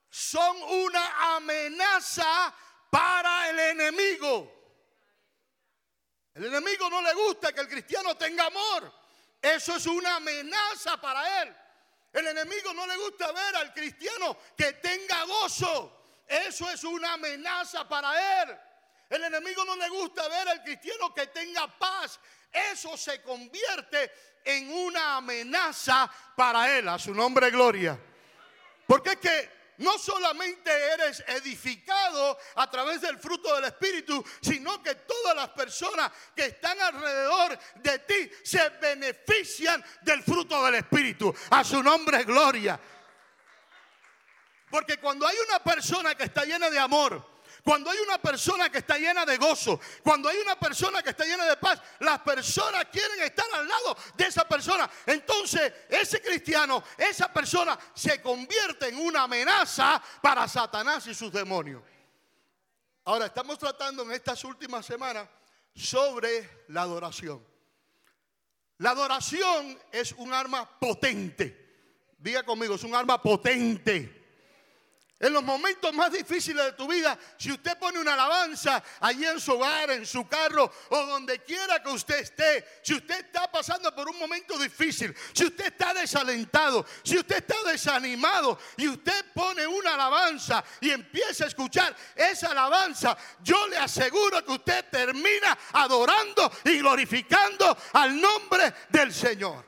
son 0.09 0.61
una 0.63 1.35
amenaza 1.35 2.53
para 2.89 3.49
el 3.49 3.59
enemigo. 3.59 4.53
El 6.35 6.45
enemigo 6.45 6.89
no 6.89 7.01
le 7.01 7.13
gusta 7.15 7.51
que 7.51 7.61
el 7.61 7.67
cristiano 7.67 8.15
tenga 8.15 8.45
amor. 8.45 8.93
Eso 9.41 9.75
es 9.75 9.85
una 9.87 10.17
amenaza 10.17 11.01
para 11.01 11.41
él. 11.41 11.55
El 12.17 12.25
enemigo 12.27 12.73
no 12.73 12.87
le 12.87 12.97
gusta 12.97 13.31
ver 13.31 13.55
al 13.57 13.73
cristiano 13.73 14.37
que 14.57 14.73
tenga 14.73 15.23
gozo. 15.25 16.23
Eso 16.27 16.67
es 16.69 16.83
una 16.83 17.13
amenaza 17.13 17.87
para 17.87 18.41
él. 18.41 18.57
El 19.07 19.23
enemigo 19.23 19.63
no 19.63 19.75
le 19.75 19.87
gusta 19.89 20.27
ver 20.27 20.49
al 20.49 20.63
cristiano 20.63 21.13
que 21.13 21.27
tenga 21.27 21.67
paz. 21.77 22.19
Eso 22.51 22.97
se 22.97 23.21
convierte 23.21 24.11
en 24.43 24.71
una 24.71 25.17
amenaza 25.17 26.11
para 26.35 26.75
él. 26.75 26.89
A 26.89 26.97
su 26.97 27.13
nombre, 27.13 27.51
gloria. 27.51 27.99
Porque 28.87 29.11
es 29.11 29.17
que 29.17 29.56
no 29.77 29.97
solamente 29.97 30.71
eres 30.93 31.23
edificado 31.27 32.37
a 32.55 32.69
través 32.69 33.01
del 33.01 33.17
fruto 33.17 33.55
del 33.55 33.65
Espíritu, 33.65 34.23
sino 34.41 34.81
que 34.81 34.95
todas 34.95 35.35
las 35.35 35.49
personas 35.49 36.11
que 36.35 36.45
están 36.45 36.79
alrededor 36.79 37.57
de 37.75 37.99
ti 37.99 38.31
se 38.43 38.69
benefician 38.69 39.83
del 40.01 40.23
fruto 40.23 40.63
del 40.65 40.75
Espíritu. 40.75 41.33
A 41.51 41.63
su 41.63 41.81
nombre, 41.83 42.23
gloria. 42.23 42.79
Porque 44.69 44.97
cuando 44.97 45.25
hay 45.27 45.35
una 45.47 45.59
persona 45.59 46.15
que 46.15 46.25
está 46.25 46.43
llena 46.43 46.69
de 46.69 46.79
amor, 46.79 47.37
cuando 47.63 47.89
hay 47.89 47.97
una 47.99 48.17
persona 48.17 48.69
que 48.69 48.77
está 48.79 48.97
llena 48.97 49.25
de 49.25 49.37
gozo, 49.37 49.79
cuando 50.03 50.29
hay 50.29 50.37
una 50.37 50.57
persona 50.57 51.01
que 51.03 51.09
está 51.09 51.25
llena 51.25 51.45
de 51.45 51.57
paz, 51.57 51.81
las 52.07 52.19
personas 52.21 52.85
quieren 52.85 53.21
estar 53.21 53.45
al 53.53 53.67
lado 53.67 53.97
de 54.15 54.25
esa 54.25 54.47
persona. 54.47 54.89
Entonces, 55.05 55.73
ese 55.89 56.21
cristiano, 56.21 56.83
esa 56.97 57.31
persona 57.31 57.77
se 57.93 58.21
convierte 58.21 58.87
en 58.87 58.97
una 58.97 59.23
amenaza 59.23 60.01
para 60.21 60.47
Satanás 60.47 61.05
y 61.07 61.13
sus 61.13 61.31
demonios. 61.31 61.83
Ahora, 63.03 63.25
estamos 63.25 63.57
tratando 63.59 64.03
en 64.03 64.11
estas 64.13 64.43
últimas 64.43 64.85
semanas 64.85 65.27
sobre 65.75 66.63
la 66.69 66.81
adoración. 66.83 67.45
La 68.77 68.91
adoración 68.91 69.77
es 69.91 70.13
un 70.13 70.33
arma 70.33 70.79
potente. 70.79 71.65
Diga 72.17 72.43
conmigo, 72.43 72.75
es 72.75 72.83
un 72.83 72.95
arma 72.95 73.21
potente. 73.21 74.16
En 75.19 75.33
los 75.33 75.43
momentos 75.43 75.91
más 75.95 76.11
difíciles 76.11 76.63
de 76.63 76.71
tu 76.73 76.87
vida, 76.87 77.17
si 77.37 77.51
usted 77.51 77.75
pone 77.79 77.97
una 77.97 78.13
alabanza 78.13 78.83
allí 78.99 79.25
en 79.25 79.39
su 79.39 79.53
hogar, 79.53 79.89
en 79.89 80.05
su 80.05 80.27
carro 80.27 80.71
o 80.89 81.05
donde 81.07 81.39
quiera 81.39 81.81
que 81.81 81.89
usted 81.89 82.19
esté, 82.19 82.79
si 82.83 82.93
usted 82.93 83.25
está 83.25 83.51
pasando 83.51 83.95
por 83.95 84.07
un 84.07 84.19
momento 84.19 84.59
difícil, 84.59 85.15
si 85.33 85.45
usted 85.45 85.73
está 85.73 85.91
desalentado, 85.95 86.85
si 87.03 87.17
usted 87.17 87.37
está 87.37 87.55
desanimado 87.63 88.59
y 88.77 88.87
usted 88.89 89.25
pone 89.33 89.65
una 89.65 89.95
alabanza 89.95 90.63
y 90.81 90.91
empieza 90.91 91.45
a 91.45 91.47
escuchar 91.47 91.95
esa 92.15 92.51
alabanza, 92.51 93.17
yo 93.41 93.67
le 93.69 93.77
aseguro 93.77 94.45
que 94.45 94.51
usted 94.51 94.85
termina 94.91 95.57
adorando 95.73 96.51
y 96.63 96.77
glorificando 96.77 97.75
al 97.93 98.21
nombre 98.21 98.71
del 98.89 99.11
Señor. 99.11 99.65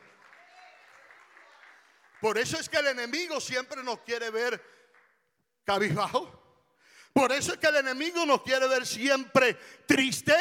Por 2.22 2.38
eso 2.38 2.60
es 2.60 2.70
que 2.70 2.78
el 2.78 2.88
enemigo 2.88 3.42
siempre 3.42 3.82
nos 3.82 4.02
quiere 4.02 4.30
ver 4.30 4.79
cabizbajo. 5.70 6.28
Por 7.14 7.32
eso 7.32 7.54
es 7.54 7.60
que 7.60 7.68
el 7.68 7.76
enemigo 7.76 8.26
nos 8.26 8.42
quiere 8.42 8.68
ver 8.68 8.88
siempre 8.88 9.54
triste. 9.86 10.34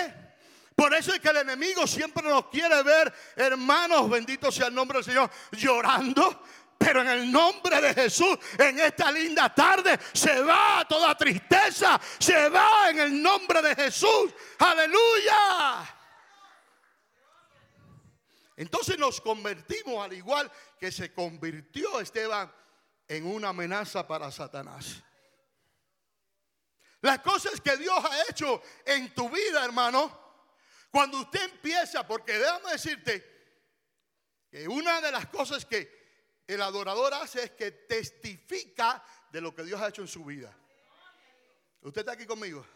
Por 0.74 0.94
eso 0.94 1.12
es 1.12 1.20
que 1.20 1.28
el 1.28 1.36
enemigo 1.38 1.86
siempre 1.86 2.22
nos 2.26 2.46
quiere 2.46 2.82
ver, 2.82 3.12
hermanos, 3.36 4.08
bendito 4.08 4.50
sea 4.50 4.68
el 4.68 4.74
nombre 4.74 4.98
del 4.98 5.04
Señor, 5.04 5.30
llorando. 5.52 6.42
Pero 6.78 7.02
en 7.02 7.08
el 7.08 7.30
nombre 7.30 7.78
de 7.80 7.92
Jesús, 7.92 8.38
en 8.56 8.78
esta 8.78 9.10
linda 9.10 9.54
tarde, 9.54 9.98
se 10.14 10.40
va 10.40 10.86
toda 10.88 11.14
tristeza, 11.14 12.00
se 12.18 12.48
va 12.48 12.88
en 12.88 13.00
el 13.00 13.22
nombre 13.22 13.60
de 13.60 13.74
Jesús. 13.74 14.32
Aleluya. 14.60 15.96
Entonces 18.56 18.98
nos 18.98 19.20
convertimos 19.20 20.02
al 20.02 20.14
igual 20.14 20.50
que 20.80 20.90
se 20.90 21.12
convirtió 21.12 22.00
Esteban 22.00 22.50
en 23.08 23.26
una 23.26 23.50
amenaza 23.50 24.06
para 24.06 24.30
Satanás. 24.30 25.02
Las 27.00 27.20
cosas 27.20 27.60
que 27.60 27.76
Dios 27.76 27.96
ha 28.04 28.30
hecho 28.30 28.60
en 28.84 29.14
tu 29.14 29.28
vida, 29.30 29.64
hermano, 29.64 30.28
cuando 30.90 31.20
usted 31.20 31.42
empieza, 31.42 32.06
porque 32.06 32.38
déjame 32.38 32.72
decirte 32.72 33.24
que 34.50 34.66
una 34.66 35.00
de 35.00 35.12
las 35.12 35.26
cosas 35.26 35.64
que 35.64 36.42
el 36.46 36.60
adorador 36.62 37.14
hace 37.14 37.44
es 37.44 37.50
que 37.52 37.70
testifica 37.70 39.04
de 39.30 39.40
lo 39.40 39.54
que 39.54 39.62
Dios 39.62 39.80
ha 39.80 39.88
hecho 39.88 40.02
en 40.02 40.08
su 40.08 40.24
vida. 40.24 40.56
¿Usted 41.82 42.00
está 42.00 42.12
aquí 42.12 42.26
conmigo? 42.26 42.66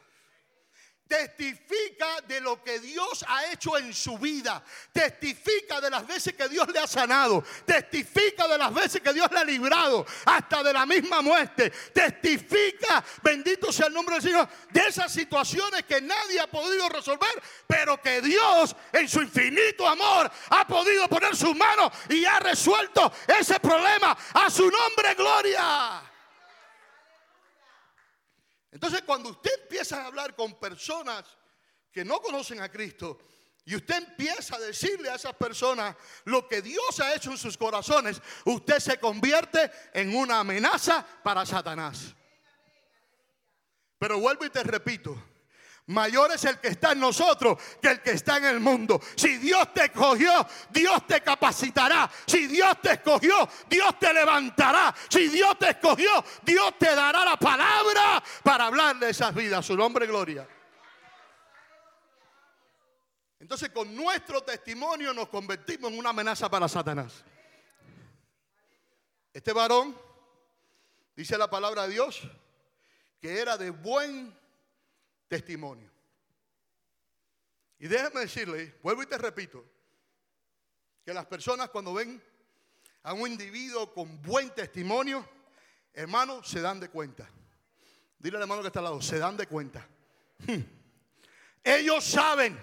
Testifica 1.13 2.23
de 2.27 2.41
lo 2.41 2.65
que 2.65 2.79
Dios 2.79 3.23
ha 3.29 3.53
hecho 3.53 3.77
en 3.77 3.93
su 3.93 4.17
vida. 4.17 4.65
Testifica 4.91 5.79
de 5.79 5.91
las 5.91 6.07
veces 6.07 6.33
que 6.33 6.49
Dios 6.49 6.67
le 6.69 6.79
ha 6.79 6.87
sanado. 6.87 7.45
Testifica 7.67 8.49
de 8.49 8.57
las 8.57 8.73
veces 8.73 9.03
que 9.03 9.13
Dios 9.13 9.31
le 9.31 9.41
ha 9.41 9.45
librado. 9.45 10.07
Hasta 10.25 10.63
de 10.63 10.73
la 10.73 10.87
misma 10.87 11.21
muerte. 11.21 11.71
Testifica, 11.93 13.05
bendito 13.23 13.71
sea 13.71 13.89
el 13.89 13.93
nombre 13.93 14.15
del 14.15 14.23
Señor, 14.23 14.49
de 14.71 14.81
esas 14.81 15.13
situaciones 15.13 15.83
que 15.83 16.01
nadie 16.01 16.41
ha 16.41 16.47
podido 16.47 16.89
resolver. 16.89 17.43
Pero 17.67 18.01
que 18.01 18.23
Dios 18.23 18.75
en 18.91 19.07
su 19.07 19.21
infinito 19.21 19.87
amor 19.87 20.33
ha 20.49 20.67
podido 20.67 21.09
poner 21.09 21.37
su 21.37 21.55
mano 21.55 21.93
y 22.09 22.25
ha 22.25 22.41
resuelto 22.41 23.13
ese 23.39 23.61
problema. 23.61 24.17
A 24.33 24.49
su 24.49 24.63
nombre, 24.63 25.15
gloria. 25.15 26.12
Entonces 28.73 29.03
cuando 29.03 29.31
usted 29.31 29.51
empieza 29.63 30.03
a 30.03 30.07
hablar 30.07 30.35
con 30.35 30.59
personas 30.59 31.25
que 31.93 32.05
no 32.05 32.21
conocen 32.21 32.61
a 32.61 32.71
Cristo, 32.71 33.21
y 33.65 33.77
usted 33.77 33.97
empieza 33.97 34.57
a 34.57 34.61
decirle 34.61 35.09
a 35.09 35.15
esas 35.15 35.35
personas 35.35 35.95
lo 36.25 36.49
que 36.49 36.63
Dios 36.63 36.99
ha 36.99 37.15
hecho 37.15 37.31
en 37.31 37.39
sus 37.39 37.57
corazones, 37.57 38.21
usted 38.45 38.81
se 38.81 38.99
convierte 38.99 39.71
en 39.93 40.17
una 40.17 40.41
amenaza 40.41 41.07
para 41.23 41.47
Satanás. 41.47 42.15
Pero 43.99 44.19
vuelvo 44.19 44.45
y 44.45 44.51
te 44.51 44.65
repito, 44.65 45.17
Mayor 45.93 46.33
es 46.33 46.45
el 46.45 46.59
que 46.59 46.69
está 46.69 46.93
en 46.93 47.01
nosotros 47.01 47.59
que 47.81 47.89
el 47.89 48.01
que 48.01 48.13
está 48.13 48.39
en 48.39 48.47
el 48.47 48.61
mundo. 48.61 49.01
Si 49.17 49.37
Dios 49.37 49.73
te 49.73 49.85
escogió, 49.85 50.47
Dios 50.71 51.07
te 51.07 51.21
capacitará. 51.21 52.11
Si 52.27 52.47
Dios 52.47 52.81
te 52.81 52.93
escogió, 52.93 53.49
Dios 53.69 53.99
te 53.99 54.13
levantará. 54.13 54.95
Si 55.09 55.29
Dios 55.29 55.59
te 55.59 55.71
escogió, 55.71 56.25
Dios 56.43 56.79
te 56.79 56.95
dará 56.95 57.25
la 57.25 57.37
palabra 57.37 58.23
para 58.43 58.67
hablar 58.67 58.99
de 58.99 59.11
esas 59.11 59.35
vidas. 59.35 59.65
Su 59.67 59.77
nombre, 59.77 60.07
gloria. 60.07 60.49
Entonces 63.39 63.71
con 63.71 63.95
nuestro 63.95 64.43
testimonio 64.43 65.13
nos 65.13 65.29
convertimos 65.29 65.91
en 65.91 65.99
una 65.99 66.11
amenaza 66.11 66.49
para 66.49 66.69
Satanás. 66.69 67.25
Este 69.33 69.53
varón, 69.53 69.99
dice 71.17 71.37
la 71.37 71.51
palabra 71.51 71.83
de 71.83 71.95
Dios, 71.95 72.23
que 73.21 73.41
era 73.41 73.59
de 73.59 73.71
buen 73.71 74.42
testimonio. 75.33 75.91
Y 77.79 77.89
déjame 77.89 78.21
decirle, 78.21 78.75
vuelvo 78.83 79.03
y 79.03 79.07
te 79.07 79.17
repito, 79.17 79.65
que 81.03 81.15
las 81.15 81.25
personas 81.25 81.71
cuando 81.71 81.95
ven 81.95 82.23
a 83.03 83.15
un 83.15 83.31
individuo 83.31 83.95
con 83.95 84.21
buen 84.21 84.51
testimonio, 84.51 85.27
hermano, 85.95 86.45
se 86.45 86.61
dan 86.61 86.81
de 86.81 86.91
cuenta. 86.91 87.27
Dile 88.19 88.37
al 88.37 88.43
hermano 88.43 88.61
que 88.61 88.67
está 88.67 88.81
al 88.81 88.85
lado, 88.85 89.01
se 89.01 89.19
dan 89.19 89.39
de 89.39 89.47
cuenta. 89.47 89.89
Hmm. 90.47 90.61
Ellos 91.65 92.05
saben, 92.05 92.61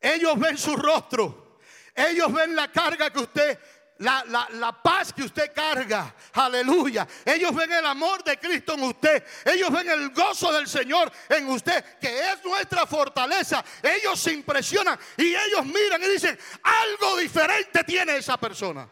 ellos 0.00 0.38
ven 0.38 0.56
su 0.56 0.76
rostro, 0.76 1.58
ellos 1.96 2.32
ven 2.32 2.54
la 2.54 2.70
carga 2.70 3.10
que 3.10 3.18
usted 3.18 3.58
la, 4.00 4.80
paz 4.82 5.12
que 5.12 5.22
usted 5.22 5.52
carga. 5.54 6.14
Aleluya. 6.32 7.06
Ellos 7.24 7.54
ven 7.54 7.72
el 7.72 7.84
amor 7.84 8.24
de 8.24 8.38
Cristo 8.38 8.74
en 8.74 8.84
usted. 8.84 9.24
Ellos 9.44 9.70
ven 9.70 9.88
el 9.88 10.10
gozo 10.10 10.52
del 10.52 10.66
Señor 10.66 11.10
en 11.28 11.48
usted, 11.48 11.98
que 12.00 12.32
es 12.32 12.44
nuestra 12.44 12.86
fortaleza. 12.86 13.64
Ellos 13.82 14.18
se 14.18 14.32
impresionan 14.32 14.98
y 15.16 15.34
ellos 15.34 15.64
miran 15.66 16.02
y 16.02 16.08
dicen, 16.08 16.38
algo 16.62 17.16
diferente 17.16 17.84
tiene 17.84 18.16
esa 18.16 18.38
persona. 18.38 18.88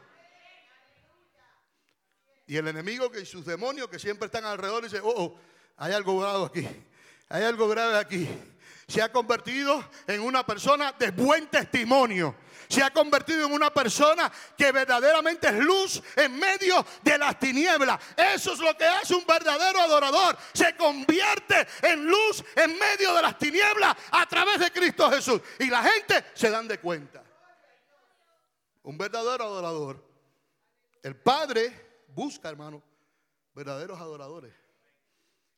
Y 2.46 2.56
el 2.56 2.68
enemigo 2.68 3.10
que 3.10 3.20
y 3.20 3.26
sus 3.26 3.44
demonios 3.44 3.88
que 3.88 3.98
siempre 3.98 4.26
están 4.26 4.44
alrededor 4.44 4.82
dice, 4.82 5.00
oh, 5.00 5.14
oh, 5.16 5.40
hay 5.76 5.92
algo 5.92 6.18
grave 6.18 6.44
aquí. 6.46 6.68
Hay 7.28 7.44
algo 7.44 7.68
grave 7.68 7.98
aquí. 7.98 8.28
Se 8.86 9.02
ha 9.02 9.12
convertido 9.12 9.86
en 10.06 10.22
una 10.22 10.46
persona 10.46 10.92
de 10.98 11.10
buen 11.10 11.46
testimonio 11.48 12.34
se 12.68 12.82
ha 12.82 12.92
convertido 12.92 13.46
en 13.46 13.52
una 13.52 13.72
persona 13.72 14.30
que 14.56 14.70
verdaderamente 14.72 15.48
es 15.48 15.56
luz 15.58 16.02
en 16.16 16.38
medio 16.38 16.84
de 17.02 17.18
las 17.18 17.38
tinieblas. 17.38 18.00
Eso 18.16 18.52
es 18.52 18.58
lo 18.58 18.76
que 18.76 18.84
hace 18.84 19.14
un 19.14 19.24
verdadero 19.26 19.80
adorador. 19.80 20.36
Se 20.52 20.76
convierte 20.76 21.66
en 21.82 22.06
luz 22.06 22.44
en 22.54 22.78
medio 22.78 23.14
de 23.14 23.22
las 23.22 23.38
tinieblas 23.38 23.96
a 24.10 24.26
través 24.26 24.60
de 24.60 24.70
Cristo 24.70 25.10
Jesús. 25.10 25.40
Y 25.58 25.66
la 25.68 25.82
gente 25.82 26.26
se 26.34 26.50
dan 26.50 26.68
de 26.68 26.78
cuenta. 26.78 27.22
Un 28.82 28.98
verdadero 28.98 29.44
adorador. 29.44 30.04
El 31.02 31.16
Padre 31.16 32.04
busca, 32.08 32.48
hermano, 32.48 32.82
verdaderos 33.54 34.00
adoradores. 34.00 34.54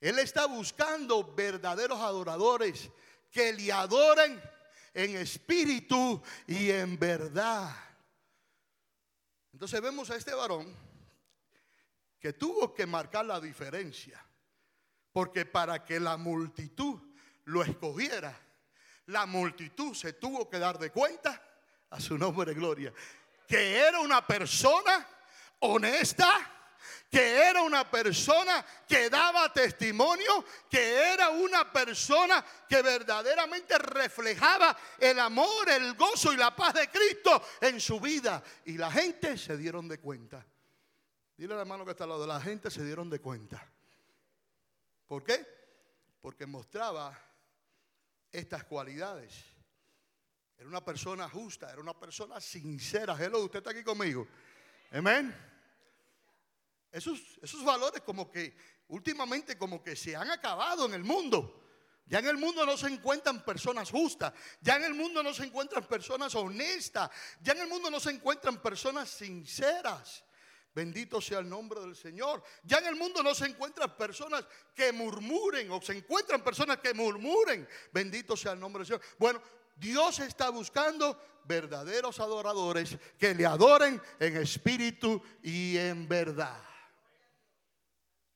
Él 0.00 0.18
está 0.18 0.46
buscando 0.46 1.34
verdaderos 1.34 2.00
adoradores 2.00 2.90
que 3.30 3.52
le 3.52 3.72
adoren 3.72 4.40
en 4.94 5.16
espíritu 5.16 6.22
y 6.46 6.70
en 6.70 6.98
verdad. 6.98 7.74
Entonces 9.52 9.80
vemos 9.80 10.10
a 10.10 10.16
este 10.16 10.34
varón 10.34 10.74
que 12.18 12.32
tuvo 12.32 12.74
que 12.74 12.86
marcar 12.86 13.24
la 13.26 13.40
diferencia, 13.40 14.24
porque 15.12 15.46
para 15.46 15.84
que 15.84 15.98
la 15.98 16.16
multitud 16.16 17.00
lo 17.44 17.62
escogiera, 17.62 18.38
la 19.06 19.26
multitud 19.26 19.94
se 19.94 20.12
tuvo 20.12 20.48
que 20.48 20.58
dar 20.58 20.78
de 20.78 20.90
cuenta 20.90 21.42
a 21.90 22.00
su 22.00 22.16
nombre 22.16 22.52
de 22.52 22.54
gloria, 22.54 22.92
que 23.46 23.78
era 23.78 24.00
una 24.00 24.24
persona 24.26 25.06
honesta, 25.60 26.59
que 27.10 27.36
era 27.36 27.62
una 27.62 27.90
persona 27.90 28.64
que 28.86 29.10
daba 29.10 29.52
testimonio, 29.52 30.44
que 30.68 31.12
era 31.12 31.30
una 31.30 31.72
persona 31.72 32.44
que 32.68 32.82
verdaderamente 32.82 33.76
reflejaba 33.78 34.76
el 34.98 35.18
amor, 35.18 35.68
el 35.68 35.94
gozo 35.94 36.32
y 36.32 36.36
la 36.36 36.54
paz 36.54 36.74
de 36.74 36.88
Cristo 36.88 37.42
en 37.60 37.80
su 37.80 38.00
vida. 38.00 38.42
Y 38.66 38.78
la 38.78 38.90
gente 38.90 39.36
se 39.36 39.56
dieron 39.56 39.88
de 39.88 39.98
cuenta. 39.98 40.46
Dile 41.36 41.54
a 41.54 41.58
la 41.58 41.64
mano 41.64 41.84
que 41.84 41.92
está 41.92 42.04
al 42.04 42.10
lado, 42.10 42.26
la 42.26 42.40
gente 42.40 42.70
se 42.70 42.84
dieron 42.84 43.08
de 43.08 43.20
cuenta. 43.20 43.66
¿Por 45.06 45.24
qué? 45.24 45.46
Porque 46.20 46.46
mostraba 46.46 47.18
estas 48.30 48.64
cualidades. 48.64 49.34
Era 50.56 50.68
una 50.68 50.84
persona 50.84 51.28
justa, 51.28 51.70
era 51.72 51.80
una 51.80 51.98
persona 51.98 52.40
sincera. 52.40 53.16
Hello, 53.18 53.44
usted 53.44 53.60
está 53.60 53.70
aquí 53.70 53.82
conmigo. 53.82 54.28
Amén. 54.92 55.49
Esos, 56.92 57.20
esos 57.42 57.64
valores 57.64 58.02
como 58.02 58.30
que 58.30 58.56
últimamente 58.88 59.56
como 59.56 59.82
que 59.82 59.94
se 59.96 60.16
han 60.16 60.30
acabado 60.30 60.86
en 60.86 60.94
el 60.94 61.04
mundo. 61.04 61.56
Ya 62.06 62.18
en 62.18 62.26
el 62.26 62.38
mundo 62.38 62.66
no 62.66 62.76
se 62.76 62.88
encuentran 62.88 63.44
personas 63.44 63.88
justas, 63.88 64.32
ya 64.60 64.74
en 64.74 64.82
el 64.82 64.94
mundo 64.94 65.22
no 65.22 65.32
se 65.32 65.44
encuentran 65.44 65.86
personas 65.86 66.34
honestas, 66.34 67.08
ya 67.40 67.52
en 67.52 67.60
el 67.60 67.68
mundo 67.68 67.88
no 67.88 68.00
se 68.00 68.10
encuentran 68.10 68.60
personas 68.60 69.08
sinceras. 69.08 70.24
Bendito 70.74 71.20
sea 71.20 71.38
el 71.38 71.48
nombre 71.48 71.80
del 71.80 71.94
Señor. 71.96 72.42
Ya 72.64 72.78
en 72.78 72.86
el 72.86 72.96
mundo 72.96 73.22
no 73.22 73.34
se 73.34 73.46
encuentran 73.46 73.96
personas 73.96 74.44
que 74.74 74.92
murmuren 74.92 75.70
o 75.70 75.80
se 75.80 75.92
encuentran 75.96 76.42
personas 76.42 76.78
que 76.78 76.94
murmuren. 76.94 77.68
Bendito 77.92 78.36
sea 78.36 78.52
el 78.52 78.60
nombre 78.60 78.80
del 78.80 78.86
Señor. 78.86 79.02
Bueno, 79.18 79.42
Dios 79.76 80.20
está 80.20 80.50
buscando 80.50 81.20
verdaderos 81.44 82.20
adoradores 82.20 82.96
que 83.18 83.34
le 83.34 83.46
adoren 83.46 84.00
en 84.20 84.36
espíritu 84.36 85.22
y 85.42 85.76
en 85.76 86.08
verdad. 86.08 86.69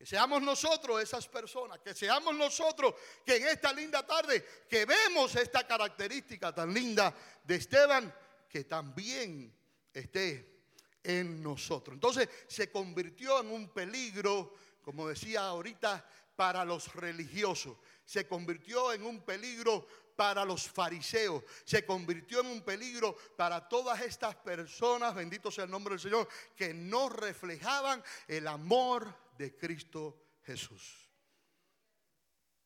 Seamos 0.04 0.42
nosotros 0.42 1.02
esas 1.02 1.26
personas, 1.28 1.78
que 1.80 1.94
seamos 1.94 2.34
nosotros 2.34 2.94
que 3.24 3.36
en 3.36 3.48
esta 3.48 3.72
linda 3.72 4.06
tarde, 4.06 4.44
que 4.68 4.84
vemos 4.84 5.34
esta 5.36 5.66
característica 5.66 6.54
tan 6.54 6.72
linda 6.74 7.14
de 7.42 7.54
Esteban, 7.56 8.14
que 8.48 8.64
también 8.64 9.52
esté 9.92 10.62
en 11.02 11.42
nosotros. 11.42 11.94
Entonces 11.94 12.28
se 12.46 12.70
convirtió 12.70 13.40
en 13.40 13.50
un 13.50 13.68
peligro, 13.68 14.54
como 14.82 15.08
decía 15.08 15.46
ahorita, 15.46 16.06
para 16.36 16.64
los 16.64 16.94
religiosos. 16.94 17.76
Se 18.04 18.26
convirtió 18.26 18.92
en 18.92 19.04
un 19.06 19.22
peligro 19.22 19.86
para 20.16 20.44
los 20.44 20.68
fariseos, 20.68 21.42
se 21.64 21.84
convirtió 21.84 22.40
en 22.40 22.46
un 22.46 22.62
peligro 22.62 23.16
para 23.36 23.68
todas 23.68 24.00
estas 24.00 24.36
personas, 24.36 25.14
bendito 25.14 25.50
sea 25.50 25.64
el 25.64 25.70
nombre 25.70 25.94
del 25.94 26.00
Señor, 26.00 26.28
que 26.54 26.72
no 26.72 27.08
reflejaban 27.08 28.02
el 28.28 28.46
amor 28.46 29.23
de 29.36 29.56
Cristo 29.56 30.38
Jesús. 30.42 31.10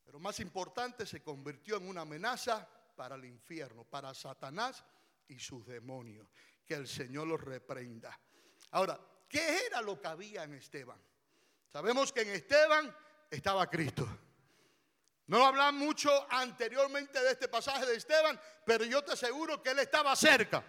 Pero 0.05 0.19
más 0.19 0.41
importante, 0.41 1.05
se 1.07 1.23
convirtió 1.23 1.77
en 1.77 1.89
una 1.89 2.03
amenaza 2.03 2.67
para 2.97 3.15
el 3.15 3.27
infierno, 3.27 3.85
para 3.85 4.15
Satanás 4.15 4.85
y 5.29 5.39
sus 5.39 5.67
demonios. 5.67 6.29
Que 6.65 6.75
el 6.75 6.89
Señor 6.89 7.27
los 7.27 7.41
reprenda. 7.41 8.19
Ahora, 8.71 8.99
¿qué 9.29 9.67
era 9.67 9.83
lo 9.83 10.01
que 10.01 10.09
había 10.09 10.45
en 10.45 10.55
Esteban? 10.55 11.01
Sabemos 11.69 12.13
que 12.13 12.23
en 12.23 12.31
Esteban 12.31 12.95
estaba 13.31 13.69
Cristo. 13.69 14.09
No 15.27 15.45
hablan 15.47 15.75
mucho 15.75 16.11
anteriormente 16.31 17.23
de 17.23 17.33
este 17.33 17.49
pasaje 17.49 17.85
de 17.85 17.97
Esteban, 17.97 18.41
pero 18.65 18.85
yo 18.85 19.05
te 19.05 19.13
aseguro 19.13 19.63
que 19.63 19.71
él 19.71 19.79
estaba 19.79 20.17
cerca. 20.17 20.65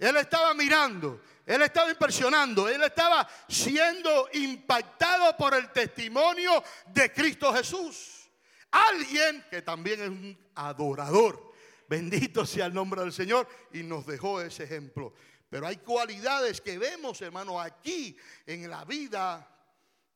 Él 0.00 0.16
estaba 0.16 0.54
mirando, 0.54 1.20
él 1.44 1.60
estaba 1.60 1.90
impresionando, 1.90 2.66
él 2.70 2.82
estaba 2.82 3.28
siendo 3.46 4.30
impactado 4.32 5.36
por 5.36 5.54
el 5.54 5.70
testimonio 5.72 6.64
de 6.86 7.12
Cristo 7.12 7.52
Jesús. 7.52 8.30
Alguien 8.70 9.44
que 9.50 9.60
también 9.60 10.00
es 10.00 10.08
un 10.08 10.38
adorador. 10.54 11.52
Bendito 11.86 12.46
sea 12.46 12.64
el 12.66 12.72
nombre 12.72 13.02
del 13.02 13.12
Señor 13.12 13.46
y 13.74 13.82
nos 13.82 14.06
dejó 14.06 14.40
ese 14.40 14.64
ejemplo. 14.64 15.12
Pero 15.50 15.66
hay 15.66 15.76
cualidades 15.76 16.62
que 16.62 16.78
vemos, 16.78 17.20
hermano, 17.20 17.60
aquí 17.60 18.16
en 18.46 18.70
la 18.70 18.86
vida 18.86 19.46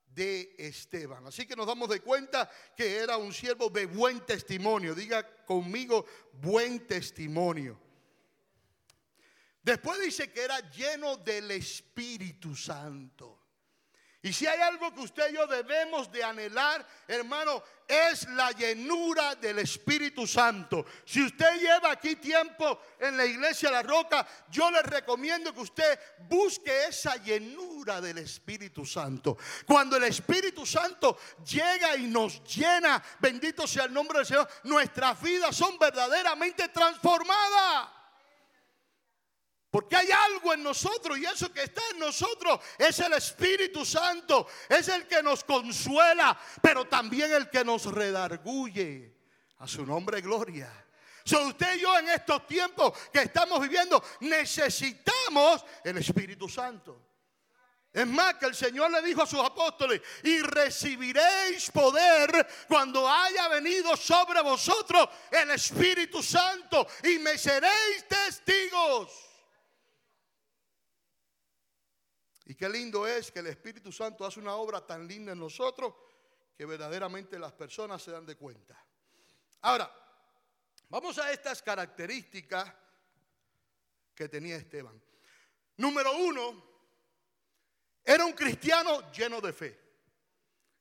de 0.06 0.54
Esteban. 0.56 1.26
Así 1.26 1.46
que 1.46 1.56
nos 1.56 1.66
damos 1.66 1.90
de 1.90 2.00
cuenta 2.00 2.50
que 2.74 2.96
era 2.96 3.18
un 3.18 3.34
siervo 3.34 3.68
de 3.68 3.84
buen 3.84 4.20
testimonio. 4.20 4.94
Diga 4.94 5.44
conmigo, 5.44 6.06
buen 6.40 6.86
testimonio. 6.86 7.78
Después 9.64 9.98
dice 9.98 10.30
que 10.30 10.44
era 10.44 10.60
lleno 10.70 11.16
del 11.16 11.50
Espíritu 11.50 12.54
Santo. 12.54 13.40
Y 14.24 14.32
si 14.32 14.46
hay 14.46 14.58
algo 14.58 14.94
que 14.94 15.02
usted 15.02 15.30
y 15.30 15.34
yo 15.34 15.46
debemos 15.46 16.10
de 16.10 16.24
anhelar, 16.24 16.86
hermano, 17.06 17.62
es 17.86 18.26
la 18.30 18.52
llenura 18.52 19.34
del 19.34 19.58
Espíritu 19.58 20.26
Santo. 20.26 20.86
Si 21.04 21.22
usted 21.22 21.60
lleva 21.60 21.90
aquí 21.90 22.16
tiempo 22.16 22.80
en 22.98 23.18
la 23.18 23.26
iglesia 23.26 23.70
La 23.70 23.82
Roca, 23.82 24.26
yo 24.50 24.70
le 24.70 24.80
recomiendo 24.80 25.52
que 25.52 25.60
usted 25.60 26.00
busque 26.20 26.86
esa 26.86 27.16
llenura 27.16 28.00
del 28.00 28.16
Espíritu 28.16 28.86
Santo. 28.86 29.36
Cuando 29.66 29.98
el 29.98 30.04
Espíritu 30.04 30.64
Santo 30.64 31.18
llega 31.44 31.94
y 31.94 32.06
nos 32.06 32.42
llena, 32.44 33.02
bendito 33.20 33.66
sea 33.66 33.84
el 33.84 33.92
nombre 33.92 34.20
del 34.20 34.26
Señor, 34.26 34.48
nuestras 34.62 35.20
vidas 35.20 35.54
son 35.54 35.78
verdaderamente 35.78 36.68
transformadas. 36.68 38.03
Porque 39.74 39.96
hay 39.96 40.08
algo 40.12 40.54
en 40.54 40.62
nosotros 40.62 41.18
y 41.18 41.24
eso 41.24 41.52
que 41.52 41.64
está 41.64 41.82
en 41.90 41.98
nosotros 41.98 42.60
es 42.78 42.96
el 43.00 43.12
Espíritu 43.14 43.84
Santo. 43.84 44.46
Es 44.68 44.86
el 44.86 45.08
que 45.08 45.20
nos 45.20 45.42
consuela, 45.42 46.38
pero 46.62 46.84
también 46.84 47.32
el 47.32 47.50
que 47.50 47.64
nos 47.64 47.86
redarguye. 47.86 49.12
A 49.58 49.66
su 49.66 49.84
nombre, 49.84 50.20
gloria. 50.20 50.70
So, 51.24 51.48
usted 51.48 51.74
y 51.74 51.80
yo 51.80 51.98
en 51.98 52.08
estos 52.08 52.46
tiempos 52.46 52.96
que 53.12 53.22
estamos 53.22 53.60
viviendo 53.60 54.00
necesitamos 54.20 55.64
el 55.82 55.98
Espíritu 55.98 56.48
Santo. 56.48 57.08
Es 57.92 58.06
más 58.06 58.34
que 58.34 58.46
el 58.46 58.54
Señor 58.54 58.92
le 58.92 59.02
dijo 59.02 59.22
a 59.22 59.26
sus 59.26 59.40
apóstoles, 59.40 60.00
y 60.22 60.38
recibiréis 60.38 61.72
poder 61.72 62.46
cuando 62.68 63.10
haya 63.10 63.48
venido 63.48 63.96
sobre 63.96 64.40
vosotros 64.40 65.08
el 65.32 65.50
Espíritu 65.50 66.22
Santo 66.22 66.86
y 67.02 67.18
me 67.18 67.36
seréis 67.36 68.06
testigos. 68.06 69.23
Y 72.46 72.54
qué 72.54 72.68
lindo 72.68 73.06
es 73.06 73.32
que 73.32 73.38
el 73.38 73.46
Espíritu 73.46 73.90
Santo 73.90 74.24
hace 74.26 74.38
una 74.38 74.54
obra 74.54 74.86
tan 74.86 75.06
linda 75.06 75.32
en 75.32 75.38
nosotros 75.38 75.94
que 76.56 76.66
verdaderamente 76.66 77.38
las 77.38 77.52
personas 77.52 78.02
se 78.02 78.10
dan 78.10 78.26
de 78.26 78.36
cuenta. 78.36 78.82
Ahora, 79.62 79.90
vamos 80.90 81.18
a 81.18 81.32
estas 81.32 81.62
características 81.62 82.72
que 84.14 84.28
tenía 84.28 84.56
Esteban. 84.56 85.00
Número 85.78 86.16
uno, 86.16 86.62
era 88.04 88.24
un 88.24 88.32
cristiano 88.32 89.10
lleno 89.10 89.40
de 89.40 89.52
fe. 89.52 89.80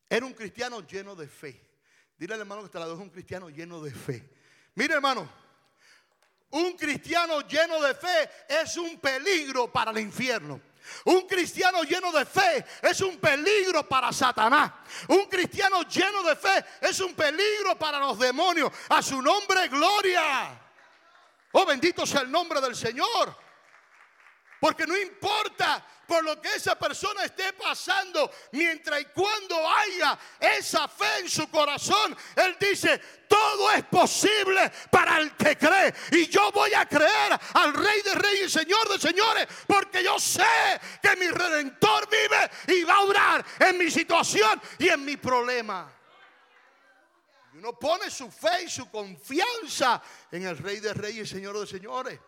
Era 0.10 0.26
un 0.26 0.34
cristiano 0.34 0.82
lleno 0.82 1.16
de 1.16 1.28
fe. 1.28 1.60
Dile 2.18 2.36
al 2.36 2.42
hermano 2.42 2.62
que 2.62 2.66
está 2.66 2.78
al 2.78 2.84
lado, 2.84 2.96
es 2.96 3.02
un 3.02 3.10
cristiano 3.10 3.50
lleno 3.50 3.82
de 3.82 3.92
fe. 3.92 4.30
Mire 4.76 4.96
hermano, 4.96 5.28
un 6.52 6.74
cristiano 6.78 7.42
lleno 7.48 7.82
de 7.82 7.96
fe 7.96 8.30
es 8.48 8.78
un 8.78 9.00
peligro 9.00 9.72
para 9.72 9.92
el 9.92 10.00
infierno. 10.00 10.62
Un 11.06 11.28
cristiano 11.28 11.84
lleno 11.84 12.12
de 12.12 12.26
fe 12.26 12.66
es 12.82 13.02
un 13.02 13.18
peligro 13.18 13.88
para 13.88 14.12
Satanás. 14.12 14.72
Un 15.08 15.26
cristiano 15.26 15.84
lleno 15.84 16.24
de 16.24 16.36
fe 16.36 16.66
es 16.82 17.00
un 17.00 17.14
peligro 17.14 17.78
para 17.78 18.00
los 18.00 18.20
demonios. 18.20 18.72
A 18.90 19.02
su 19.02 19.22
nombre, 19.22 19.68
gloria. 19.68 20.60
Oh, 21.54 21.66
bendito 21.66 22.06
sea 22.06 22.22
el 22.22 22.32
nombre 22.32 22.60
del 22.62 22.76
Señor. 22.76 23.36
Porque 24.60 24.88
no 24.88 24.98
importa 24.98 25.86
por 26.14 26.24
lo 26.24 26.40
que 26.40 26.58
esa 26.58 26.78
persona 26.78 27.24
esté 27.24 27.54
pasando, 27.54 28.30
mientras 28.52 29.02
y 29.02 29.06
cuando 29.06 29.68
haya 29.68 30.16
esa 30.40 30.88
fe 30.88 31.22
en 31.22 31.30
su 31.30 31.50
corazón, 31.50 32.16
Él 32.36 32.56
dice, 32.60 33.02
todo 33.28 33.72
es 33.72 33.84
posible 33.86 34.72
para 34.92 35.18
el 35.18 35.36
que 35.36 35.58
cree. 35.58 35.92
Y 36.12 36.28
yo 36.28 36.52
voy 36.52 36.72
a 36.76 36.86
creer 36.86 37.40
al 37.56 37.74
Rey 37.74 38.04
de 38.04 38.14
Reyes 38.14 38.46
y 38.46 38.60
Señor 38.60 38.88
de 38.90 39.00
Señores, 39.00 39.48
porque 39.66 40.04
yo 40.04 40.20
sé 40.20 40.46
que 41.02 41.16
mi 41.16 41.30
Redentor 41.30 42.08
vive 42.08 42.78
y 42.80 42.84
va 42.84 42.94
a 42.94 43.02
obrar 43.02 43.46
en 43.58 43.76
mi 43.80 43.90
situación 43.90 44.62
y 44.78 44.90
en 44.90 45.04
mi 45.04 45.18
problema. 45.18 45.92
Y 47.56 47.58
uno 47.58 47.74
pone 47.80 48.12
su 48.12 48.30
fe 48.30 48.66
y 48.66 48.70
su 48.70 48.88
confianza 48.92 50.00
en 50.32 50.46
el 50.46 50.60
Rey 50.60 50.80
de 50.80 50.94
Reyes 50.94 51.32
y 51.32 51.34
Señor 51.38 51.60
de 51.60 51.66
Señores. 51.66 52.20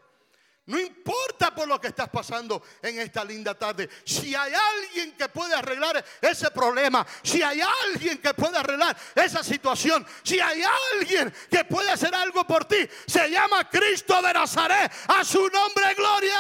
No 0.68 0.80
importa 0.80 1.54
por 1.54 1.68
lo 1.68 1.80
que 1.80 1.90
estás 1.90 2.10
pasando 2.10 2.64
en 2.82 3.00
esta 3.00 3.24
linda 3.24 3.54
tarde. 3.54 3.88
Si 4.04 4.34
hay 4.34 4.52
alguien 4.54 5.16
que 5.16 5.30
puede 5.30 5.54
arreglar 5.54 6.04
ese 6.20 6.50
problema, 6.50 7.06
si 7.22 7.44
hay 7.44 7.62
alguien 7.62 8.18
que 8.18 8.34
puede 8.34 8.58
arreglar 8.58 8.98
esa 9.14 9.44
situación, 9.44 10.06
si 10.24 10.40
hay 10.40 10.64
alguien 10.94 11.32
que 11.52 11.66
puede 11.66 11.92
hacer 11.92 12.16
algo 12.16 12.48
por 12.48 12.66
ti, 12.66 12.78
se 13.06 13.30
llama 13.30 13.70
Cristo 13.70 14.20
de 14.24 14.34
Nazaret. 14.34 14.92
A 15.08 15.24
su 15.24 15.48
nombre, 15.50 15.94
gloria. 15.94 16.40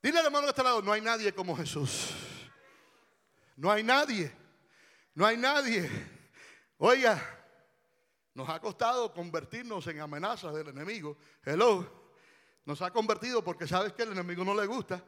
Dile 0.00 0.20
al 0.20 0.26
hermano 0.26 0.46
de 0.46 0.50
este 0.50 0.62
lado, 0.62 0.80
no 0.82 0.92
hay 0.92 1.00
nadie 1.00 1.34
como 1.34 1.56
Jesús. 1.56 2.10
No 3.56 3.72
hay 3.72 3.82
nadie. 3.82 4.32
No 5.14 5.26
hay 5.26 5.36
nadie. 5.36 5.90
Oiga, 6.76 7.37
nos 8.38 8.48
ha 8.48 8.60
costado 8.60 9.12
convertirnos 9.12 9.84
en 9.88 9.98
amenazas 9.98 10.54
del 10.54 10.68
enemigo. 10.68 11.16
Hello. 11.44 11.84
Nos 12.64 12.80
ha 12.82 12.92
convertido 12.92 13.42
porque 13.42 13.66
sabes 13.66 13.92
que 13.94 14.04
el 14.04 14.12
enemigo 14.12 14.44
no 14.44 14.54
le 14.54 14.64
gusta. 14.64 15.02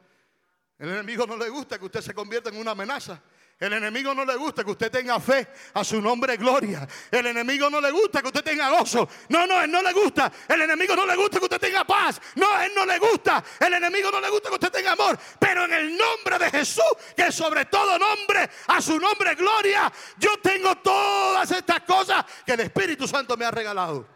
El 0.76 0.88
enemigo 0.88 1.28
no 1.28 1.36
le 1.36 1.48
gusta 1.48 1.78
que 1.78 1.84
usted 1.84 2.00
se 2.00 2.12
convierta 2.12 2.50
en 2.50 2.56
una 2.56 2.72
amenaza. 2.72 3.22
El 3.60 3.74
enemigo 3.74 4.14
no 4.14 4.24
le 4.24 4.36
gusta 4.36 4.64
que 4.64 4.70
usted 4.70 4.90
tenga 4.90 5.20
fe 5.20 5.46
a 5.74 5.84
su 5.84 6.00
nombre 6.00 6.38
gloria. 6.38 6.88
El 7.10 7.26
enemigo 7.26 7.68
no 7.68 7.78
le 7.78 7.90
gusta 7.90 8.22
que 8.22 8.28
usted 8.28 8.42
tenga 8.42 8.70
gozo. 8.70 9.06
No, 9.28 9.46
no, 9.46 9.60
él 9.60 9.70
no 9.70 9.82
le 9.82 9.92
gusta. 9.92 10.32
El 10.48 10.62
enemigo 10.62 10.96
no 10.96 11.04
le 11.04 11.14
gusta 11.14 11.38
que 11.38 11.44
usted 11.44 11.60
tenga 11.60 11.84
paz. 11.84 12.18
No, 12.36 12.58
él 12.62 12.72
no 12.74 12.86
le 12.86 12.98
gusta. 12.98 13.44
El 13.60 13.74
enemigo 13.74 14.10
no 14.10 14.18
le 14.18 14.30
gusta 14.30 14.48
que 14.48 14.54
usted 14.54 14.70
tenga 14.70 14.92
amor. 14.92 15.18
Pero 15.38 15.66
en 15.66 15.74
el 15.74 15.94
nombre 15.94 16.38
de 16.38 16.50
Jesús, 16.50 16.82
que 17.14 17.30
sobre 17.30 17.66
todo 17.66 17.98
nombre, 17.98 18.48
a 18.68 18.80
su 18.80 18.98
nombre 18.98 19.34
gloria, 19.34 19.92
yo 20.16 20.30
tengo 20.42 20.76
todas 20.76 21.50
estas 21.50 21.82
cosas 21.82 22.24
que 22.46 22.54
el 22.54 22.60
Espíritu 22.60 23.06
Santo 23.06 23.36
me 23.36 23.44
ha 23.44 23.50
regalado. 23.50 24.08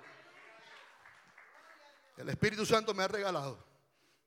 El 2.16 2.30
Espíritu 2.30 2.64
Santo 2.64 2.94
me 2.94 3.02
ha 3.02 3.09
regalado. 3.09 3.62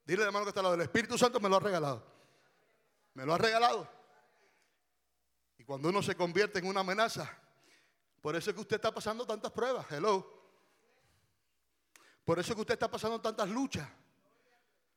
Dile 0.05 0.23
hermano 0.25 0.45
que 0.45 0.49
está 0.49 0.59
al 0.59 0.65
lado, 0.65 0.75
el 0.75 0.81
Espíritu 0.81 1.17
Santo 1.17 1.39
me 1.39 1.49
lo 1.49 1.55
ha 1.55 1.59
regalado. 1.59 2.05
Me 3.15 3.25
lo 3.25 3.33
ha 3.33 3.39
regalado 3.39 3.96
cuando 5.67 5.89
uno 5.89 6.01
se 6.01 6.15
convierte 6.15 6.59
en 6.59 6.65
una 6.65 6.79
amenaza, 6.79 7.29
por 8.21 8.37
eso 8.37 8.49
es 8.49 8.55
que 8.55 8.61
usted 8.61 8.77
está 8.77 8.93
pasando 8.93 9.27
tantas 9.27 9.51
pruebas. 9.51 9.85
Hello. 9.91 10.25
Por 12.23 12.39
eso 12.39 12.53
es 12.53 12.55
que 12.55 12.61
usted 12.61 12.75
está 12.75 12.89
pasando 12.89 13.19
tantas 13.19 13.49
luchas. 13.49 13.85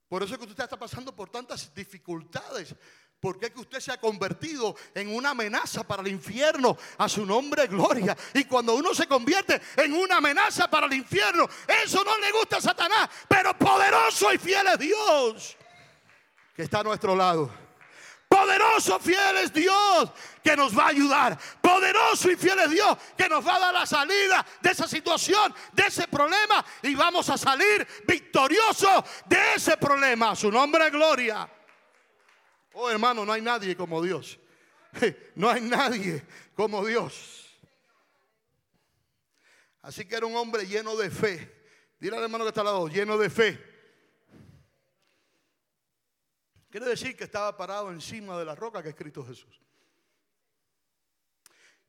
Por 0.08 0.22
eso 0.22 0.34
es 0.34 0.38
que 0.38 0.46
usted 0.46 0.62
está 0.62 0.78
pasando 0.78 1.14
por 1.14 1.28
tantas 1.28 1.74
dificultades. 1.74 2.76
Porque 3.18 3.46
es 3.46 3.52
que 3.52 3.60
usted 3.60 3.80
se 3.80 3.92
ha 3.92 4.00
convertido 4.00 4.76
en 4.94 5.12
una 5.12 5.30
amenaza 5.30 5.82
para 5.82 6.02
el 6.02 6.08
infierno 6.08 6.76
a 6.98 7.08
su 7.08 7.26
nombre 7.26 7.66
gloria. 7.66 8.16
Y 8.32 8.44
cuando 8.44 8.76
uno 8.76 8.94
se 8.94 9.08
convierte 9.08 9.60
en 9.76 9.92
una 9.92 10.18
amenaza 10.18 10.70
para 10.70 10.86
el 10.86 10.92
infierno, 10.92 11.48
eso 11.66 12.04
no 12.04 12.16
le 12.16 12.30
gusta 12.30 12.58
a 12.58 12.60
Satanás. 12.60 13.10
Pero 13.28 13.58
poderoso 13.58 14.32
y 14.32 14.38
fiel 14.38 14.68
es 14.68 14.78
Dios 14.78 15.56
que 16.54 16.62
está 16.62 16.78
a 16.78 16.84
nuestro 16.84 17.16
lado. 17.16 17.69
Poderoso, 18.40 18.98
fiel 18.98 19.36
es 19.36 19.52
Dios 19.52 20.10
que 20.42 20.56
nos 20.56 20.76
va 20.76 20.84
a 20.84 20.88
ayudar. 20.88 21.38
Poderoso 21.60 22.30
y 22.30 22.36
fiel 22.36 22.58
es 22.60 22.70
Dios 22.70 22.96
que 23.16 23.28
nos 23.28 23.46
va 23.46 23.56
a 23.56 23.60
dar 23.60 23.74
la 23.74 23.86
salida 23.86 24.44
de 24.62 24.70
esa 24.70 24.88
situación, 24.88 25.54
de 25.72 25.82
ese 25.82 26.08
problema. 26.08 26.64
Y 26.82 26.94
vamos 26.94 27.28
a 27.28 27.36
salir 27.36 27.86
victoriosos 28.06 29.04
de 29.26 29.54
ese 29.56 29.76
problema. 29.76 30.34
Su 30.34 30.50
nombre 30.50 30.86
es 30.86 30.92
gloria. 30.92 31.48
Oh 32.72 32.88
hermano, 32.88 33.26
no 33.26 33.32
hay 33.32 33.42
nadie 33.42 33.76
como 33.76 34.02
Dios. 34.02 34.38
No 35.36 35.48
hay 35.48 35.60
nadie 35.60 36.24
como 36.54 36.84
Dios. 36.84 37.46
Así 39.82 40.04
que 40.04 40.16
era 40.16 40.26
un 40.26 40.36
hombre 40.36 40.66
lleno 40.66 40.96
de 40.96 41.10
fe. 41.10 41.62
Dile 41.98 42.16
al 42.16 42.24
hermano 42.24 42.44
que 42.44 42.48
está 42.48 42.62
al 42.62 42.66
lado, 42.66 42.88
lleno 42.88 43.16
de 43.16 43.30
fe. 43.30 43.69
Quiere 46.70 46.86
decir 46.86 47.16
que 47.16 47.24
estaba 47.24 47.56
parado 47.56 47.90
encima 47.90 48.38
de 48.38 48.44
la 48.44 48.54
roca 48.54 48.82
que 48.82 48.90
es 48.90 48.94
Cristo 48.94 49.24
Jesús. 49.24 49.60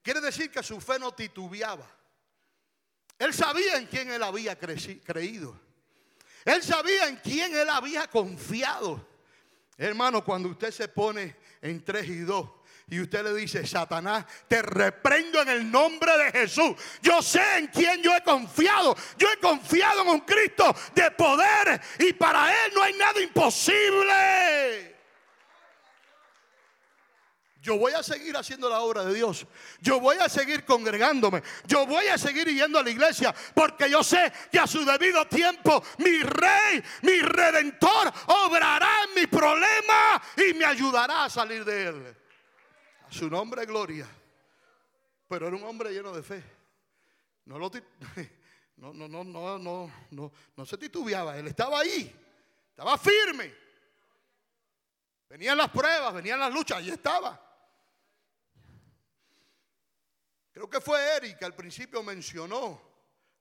Quiere 0.02 0.20
decir 0.20 0.50
que 0.50 0.64
su 0.64 0.82
fe 0.82 0.98
no 0.98 1.14
titubeaba. 1.14 1.88
Él 3.20 3.34
sabía 3.34 3.78
en 3.78 3.86
quién 3.86 4.12
él 4.12 4.24
había 4.24 4.58
creído. 4.58 5.60
Él 6.44 6.64
sabía 6.64 7.08
en 7.08 7.18
quién 7.18 7.56
él 7.56 7.70
había 7.70 8.08
confiado. 8.08 9.08
Hermano, 9.78 10.26
cuando 10.26 10.50
usted 10.50 10.72
se 10.72 10.88
pone 10.88 11.36
en 11.62 11.84
tres 11.86 12.08
y 12.08 12.22
dos 12.22 12.50
y 12.90 13.00
usted 13.00 13.24
le 13.24 13.34
dice, 13.34 13.66
Satanás, 13.66 14.26
te 14.50 14.62
reprendo 14.62 15.42
en 15.42 15.50
el 15.50 15.72
nombre 15.72 16.12
de 16.18 16.32
Jesús. 16.32 16.76
Yo 17.02 17.22
sé 17.22 17.42
en 17.58 17.68
quién 17.68 18.02
yo 18.04 18.14
he 18.14 18.22
confiado. 18.22 18.96
Yo 19.18 19.30
he 19.32 19.38
confiado 19.38 20.02
en 20.02 20.10
un 20.10 20.20
Cristo 20.22 20.76
de 20.94 21.10
poder 21.12 21.80
y 22.00 22.12
para 22.14 22.52
Él 22.66 22.74
no 22.76 22.84
hay 22.84 22.94
nada 22.94 23.22
imposible. 23.22 24.92
Yo 27.62 27.78
voy 27.78 27.94
a 27.94 28.02
seguir 28.02 28.36
haciendo 28.36 28.68
la 28.68 28.82
obra 28.82 29.06
de 29.06 29.14
Dios. 29.14 29.46
Yo 29.80 30.00
voy 30.00 30.18
a 30.18 30.28
seguir 30.28 30.66
congregándome. 30.66 31.44
Yo 31.68 31.86
voy 31.86 32.08
a 32.08 32.18
seguir 32.18 32.48
yendo 32.48 32.80
a 32.80 32.84
la 32.84 32.90
iglesia. 32.90 33.34
Porque 33.54 33.90
yo 33.90 34.04
sé 34.04 34.34
que 34.52 34.60
a 34.60 34.66
su 34.66 34.84
debido 34.84 35.26
tiempo 35.28 35.82
mi 36.00 36.24
rey, 36.24 36.84
mi 37.04 37.22
redentor, 37.22 38.12
obrará 38.26 38.90
en 39.08 39.22
mi 39.22 39.28
problema 39.28 40.22
y 40.36 40.56
me 40.56 40.66
ayudará 40.66 41.26
a 41.26 41.30
salir 41.30 41.64
de 41.64 41.88
él 41.88 42.16
su 43.12 43.30
nombre 43.30 43.66
gloria. 43.66 44.08
Pero 45.28 45.48
era 45.48 45.56
un 45.56 45.64
hombre 45.64 45.92
lleno 45.92 46.12
de 46.12 46.24
fe. 46.24 46.44
No, 47.46 47.60
lo, 47.60 47.70
no, 48.78 48.94
no, 48.94 49.08
no, 49.08 49.24
no, 49.60 49.92
no, 50.10 50.32
no, 50.56 50.66
se 50.66 50.78
titubeaba. 50.78 51.38
Él 51.38 51.48
estaba 51.48 51.80
ahí. 51.80 52.14
Estaba 52.70 52.98
firme. 52.98 53.54
Venían 55.30 55.58
las 55.58 55.70
pruebas, 55.70 56.14
venían 56.14 56.40
las 56.40 56.54
luchas. 56.54 56.78
Ahí 56.80 56.90
estaba. 56.90 57.40
Creo 60.52 60.70
que 60.70 60.82
fue 60.82 61.00
Eric 61.16 61.38
que 61.38 61.46
al 61.46 61.56
principio 61.56 62.04
mencionó 62.04 62.82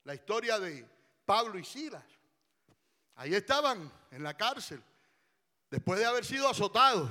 la 0.04 0.14
historia 0.14 0.58
de 0.58 0.88
Pablo 1.24 1.58
y 1.58 1.64
Silas. 1.64 2.04
Ahí 3.16 3.34
estaban 3.34 3.90
en 4.10 4.22
la 4.22 4.36
cárcel, 4.36 4.82
después 5.68 5.98
de 5.98 6.06
haber 6.06 6.24
sido 6.24 6.48
azotados. 6.48 7.10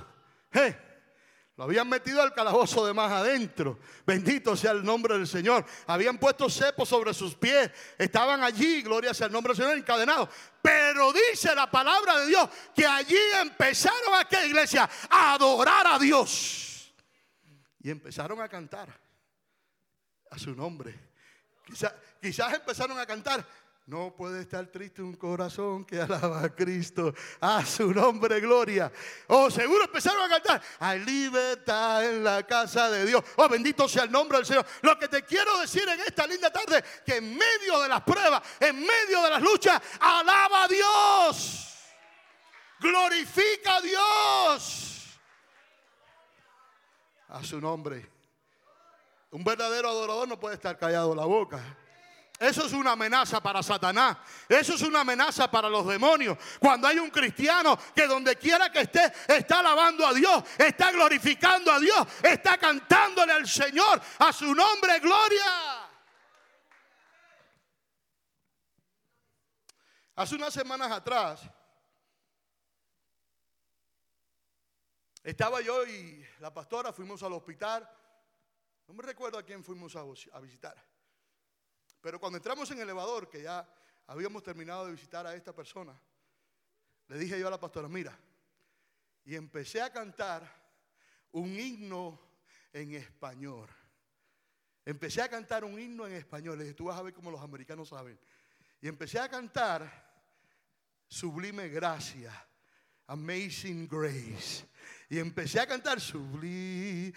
Lo 1.60 1.66
habían 1.66 1.90
metido 1.90 2.22
al 2.22 2.34
calabozo 2.34 2.88
de 2.88 2.94
más 2.94 3.12
adentro. 3.12 3.80
Bendito 4.08 4.56
sea 4.56 4.72
el 4.72 4.82
nombre 4.82 5.18
del 5.18 5.28
Señor. 5.28 5.66
Habían 5.88 6.18
puesto 6.18 6.50
cepo 6.50 6.86
sobre 6.86 7.14
sus 7.14 7.36
pies. 7.36 7.70
Estaban 7.98 8.42
allí, 8.42 8.82
gloria 8.82 9.14
sea 9.14 9.28
el 9.28 9.34
nombre 9.34 9.52
del 9.52 9.58
Señor, 9.58 9.78
encadenados. 9.78 10.30
Pero 10.62 11.12
dice 11.12 11.54
la 11.54 11.70
palabra 11.70 12.22
de 12.22 12.28
Dios 12.28 12.50
que 12.74 12.86
allí 12.86 13.18
empezaron 13.42 14.16
aquella 14.18 14.46
iglesia 14.46 14.90
a 15.10 15.34
adorar 15.34 15.86
a 15.86 16.00
Dios. 16.00 16.94
Y 17.82 17.90
empezaron 17.90 18.40
a 18.40 18.48
cantar 18.48 18.98
a 20.32 20.40
su 20.40 20.56
nombre. 20.56 20.98
quizás 22.22 22.54
empezaron 22.54 22.98
a 22.98 23.06
cantar 23.06 23.46
No 23.90 24.14
puede 24.16 24.42
estar 24.42 24.68
triste 24.68 25.02
un 25.02 25.16
corazón 25.16 25.84
que 25.84 26.00
alaba 26.00 26.44
a 26.44 26.50
Cristo. 26.50 27.12
A 27.42 27.66
su 27.66 27.92
nombre, 27.92 28.40
gloria. 28.40 28.92
Oh, 29.26 29.50
seguro 29.50 29.86
empezaron 29.86 30.22
a 30.22 30.30
cantar. 30.30 30.62
Hay 30.78 31.00
libertad 31.00 32.06
en 32.06 32.24
la 32.24 32.46
casa 32.46 32.92
de 32.92 33.04
Dios. 33.08 33.24
Oh, 33.38 33.50
bendito 33.50 33.90
sea 33.90 34.04
el 34.04 34.12
nombre 34.12 34.38
del 34.38 34.46
Señor. 34.46 34.64
Lo 34.84 35.00
que 35.00 35.08
te 35.08 35.24
quiero 35.24 35.60
decir 35.60 35.90
en 35.90 36.02
esta 36.02 36.28
linda 36.28 36.52
tarde, 36.52 36.84
que 37.04 37.16
en 37.16 37.36
medio 37.36 37.82
de 37.82 37.88
las 37.90 38.02
pruebas, 38.04 38.44
en 38.60 38.80
medio 38.80 39.24
de 39.24 39.30
las 39.32 39.42
luchas, 39.42 39.82
alaba 40.00 40.66
a 40.66 40.68
Dios. 40.68 41.76
Glorifica 42.80 43.78
a 43.78 43.82
Dios. 43.82 45.20
A 47.30 47.44
su 47.44 47.60
nombre. 47.60 48.08
Un 49.32 49.44
verdadero 49.44 49.90
adorador 49.90 50.28
no 50.28 50.40
puede 50.40 50.54
estar 50.54 50.78
callado 50.78 51.16
la 51.16 51.26
boca. 51.26 51.60
Eso 52.40 52.66
es 52.66 52.72
una 52.72 52.94
amenaza 52.94 53.44
para 53.44 53.62
Satanás. 53.62 54.18
Eso 54.48 54.76
es 54.76 54.82
una 54.82 55.02
amenaza 55.02 55.52
para 55.52 55.68
los 55.68 55.86
demonios. 55.86 56.38
Cuando 56.58 56.88
hay 56.88 56.98
un 56.98 57.10
cristiano 57.10 57.78
que 57.94 58.08
donde 58.08 58.38
quiera 58.38 58.72
que 58.72 58.80
esté 58.80 59.12
está 59.28 59.60
alabando 59.60 60.08
a 60.08 60.14
Dios, 60.14 60.42
está 60.58 60.90
glorificando 60.94 61.70
a 61.70 61.80
Dios, 61.82 62.08
está 62.24 62.58
cantándole 62.58 63.34
al 63.34 63.46
Señor 63.46 64.02
a 64.20 64.32
su 64.32 64.56
nombre 64.56 65.00
gloria. 65.00 65.90
Hace 70.16 70.36
unas 70.36 70.54
semanas 70.54 70.92
atrás 70.92 71.42
estaba 75.24 75.60
yo 75.60 75.86
y 75.86 76.26
la 76.40 76.54
pastora 76.54 76.94
fuimos 76.94 77.22
al 77.22 77.34
hospital. 77.34 77.90
No 78.88 78.94
me 78.94 79.04
recuerdo 79.04 79.38
a 79.38 79.44
quién 79.44 79.62
fuimos 79.62 79.98
a 79.98 80.40
visitar. 80.40 80.99
Pero 82.02 82.20
cuando 82.20 82.38
entramos 82.38 82.70
en 82.72 82.78
el 82.78 82.84
elevador, 82.84 83.30
que 83.30 83.44
ya 83.44 83.68
habíamos 84.08 84.44
terminado 84.44 84.86
de 84.86 84.92
visitar 84.92 85.26
a 85.28 85.36
esta 85.36 85.54
persona, 85.54 86.00
le 87.08 87.18
dije 87.18 87.40
yo 87.40 87.48
a 87.48 87.52
la 87.52 87.60
pastora, 87.60 87.88
mira, 87.88 88.18
y 89.26 89.36
empecé 89.36 89.82
a 89.82 89.92
cantar 89.92 90.44
un 91.32 91.60
himno 91.60 92.20
en 92.74 92.94
español. 92.96 93.70
Empecé 94.86 95.22
a 95.22 95.30
cantar 95.30 95.64
un 95.64 95.80
himno 95.80 96.08
en 96.08 96.14
español. 96.14 96.58
Le 96.58 96.64
dije, 96.64 96.76
tú 96.76 96.86
vas 96.86 96.98
a 96.98 97.04
ver 97.04 97.14
cómo 97.14 97.30
los 97.30 97.42
americanos 97.42 97.90
saben. 97.90 98.20
Y 98.82 98.88
empecé 98.88 99.20
a 99.20 99.30
cantar 99.30 100.10
Sublime 101.08 101.68
Gracia, 101.70 102.34
Amazing 103.08 103.88
Grace. 103.88 104.66
Y 105.10 105.18
empecé 105.18 105.60
a 105.60 105.66
cantar 105.66 106.00
sublime 106.00 107.14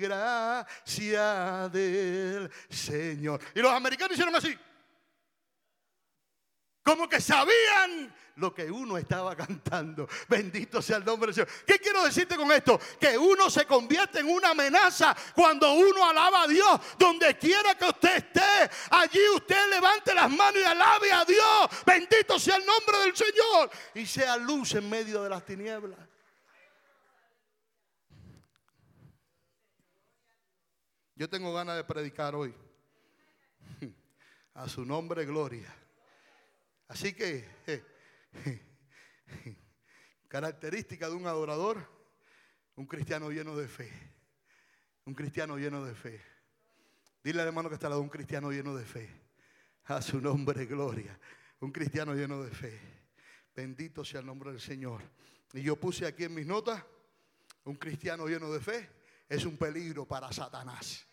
gracia 0.00 1.68
del 1.68 2.48
Señor. 2.70 3.40
Y 3.56 3.60
los 3.60 3.72
americanos 3.72 4.12
hicieron 4.12 4.36
así. 4.36 4.56
Como 6.84 7.08
que 7.08 7.20
sabían 7.20 8.14
lo 8.36 8.54
que 8.54 8.70
uno 8.70 8.96
estaba 8.98 9.34
cantando. 9.36 10.08
Bendito 10.28 10.80
sea 10.80 10.98
el 10.98 11.04
nombre 11.04 11.32
del 11.32 11.34
Señor. 11.34 11.48
¿Qué 11.66 11.80
quiero 11.80 12.04
decirte 12.04 12.36
con 12.36 12.52
esto? 12.52 12.78
Que 13.00 13.18
uno 13.18 13.50
se 13.50 13.66
convierte 13.66 14.20
en 14.20 14.28
una 14.28 14.50
amenaza 14.50 15.16
cuando 15.34 15.72
uno 15.72 16.08
alaba 16.08 16.42
a 16.44 16.46
Dios. 16.46 16.80
Donde 16.96 17.36
quiera 17.36 17.74
que 17.74 17.86
usted 17.86 18.16
esté, 18.16 18.70
allí 18.90 19.20
usted 19.34 19.70
levante 19.70 20.14
las 20.14 20.30
manos 20.30 20.62
y 20.62 20.64
alabe 20.64 21.12
a 21.12 21.24
Dios. 21.24 21.68
Bendito 21.84 22.38
sea 22.38 22.56
el 22.56 22.64
nombre 22.64 22.98
del 22.98 23.16
Señor. 23.16 23.70
Y 23.94 24.06
sea 24.06 24.36
luz 24.36 24.76
en 24.76 24.88
medio 24.88 25.20
de 25.24 25.30
las 25.30 25.44
tinieblas. 25.44 26.11
Yo 31.22 31.28
tengo 31.28 31.54
ganas 31.54 31.76
de 31.76 31.84
predicar 31.84 32.34
hoy. 32.34 32.52
A 34.54 34.68
su 34.68 34.84
nombre, 34.84 35.24
gloria. 35.24 35.72
Así 36.88 37.12
que, 37.14 37.48
característica 40.26 41.08
de 41.08 41.14
un 41.14 41.28
adorador, 41.28 41.88
un 42.74 42.86
cristiano 42.86 43.30
lleno 43.30 43.56
de 43.56 43.68
fe. 43.68 43.88
Un 45.04 45.14
cristiano 45.14 45.56
lleno 45.58 45.84
de 45.84 45.94
fe. 45.94 46.20
Dile 47.22 47.40
al 47.40 47.46
hermano 47.46 47.68
que 47.68 47.76
está 47.76 47.86
al 47.86 47.92
lado, 47.92 48.02
un 48.02 48.08
cristiano 48.08 48.50
lleno 48.50 48.74
de 48.74 48.84
fe. 48.84 49.08
A 49.84 50.02
su 50.02 50.20
nombre, 50.20 50.66
gloria. 50.66 51.16
Un 51.60 51.70
cristiano 51.70 52.16
lleno 52.16 52.42
de 52.42 52.50
fe. 52.50 52.80
Bendito 53.54 54.04
sea 54.04 54.18
el 54.18 54.26
nombre 54.26 54.50
del 54.50 54.60
Señor. 54.60 55.00
Y 55.52 55.62
yo 55.62 55.76
puse 55.76 56.04
aquí 56.04 56.24
en 56.24 56.34
mis 56.34 56.48
notas, 56.48 56.82
un 57.62 57.76
cristiano 57.76 58.26
lleno 58.26 58.50
de 58.50 58.58
fe 58.58 58.90
es 59.28 59.44
un 59.44 59.56
peligro 59.56 60.04
para 60.04 60.32
Satanás. 60.32 61.06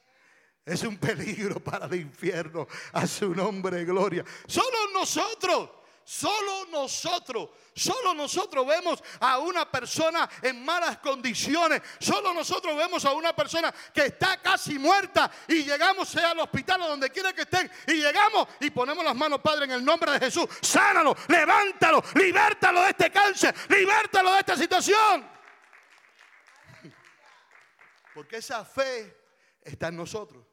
Es 0.69 0.83
un 0.83 0.97
peligro 0.97 1.59
para 1.59 1.87
el 1.87 1.95
infierno. 1.95 2.67
A 2.93 3.07
su 3.07 3.33
nombre, 3.33 3.83
gloria. 3.85 4.23
Solo 4.45 4.91
nosotros. 4.93 5.69
Solo 6.03 6.65
nosotros, 6.71 7.49
solo 7.75 8.15
nosotros 8.15 8.65
vemos 8.65 9.03
a 9.19 9.37
una 9.37 9.69
persona 9.69 10.27
en 10.41 10.65
malas 10.65 10.97
condiciones. 10.97 11.83
Solo 11.99 12.33
nosotros 12.33 12.75
vemos 12.75 13.05
a 13.05 13.13
una 13.13 13.35
persona 13.35 13.71
que 13.93 14.07
está 14.07 14.41
casi 14.41 14.79
muerta 14.79 15.29
y 15.47 15.63
llegamos 15.65 16.09
sea 16.09 16.31
al 16.31 16.39
hospital 16.39 16.81
o 16.81 16.87
donde 16.87 17.11
quiera 17.11 17.31
que 17.31 17.43
estén 17.43 17.69
y 17.85 17.93
llegamos 18.01 18.47
y 18.59 18.71
ponemos 18.71 19.05
las 19.05 19.15
manos, 19.15 19.39
Padre, 19.39 19.65
en 19.65 19.71
el 19.73 19.85
nombre 19.85 20.13
de 20.13 20.19
Jesús. 20.19 20.47
Sánalo, 20.61 21.15
levántalo, 21.27 22.03
libértalo 22.15 22.81
de 22.81 22.89
este 22.89 23.11
cáncer, 23.11 23.53
libértalo 23.69 24.33
de 24.33 24.39
esta 24.39 24.57
situación. 24.57 25.29
Porque 28.15 28.37
esa 28.37 28.65
fe 28.65 29.15
está 29.61 29.89
en 29.89 29.97
nosotros. 29.97 30.48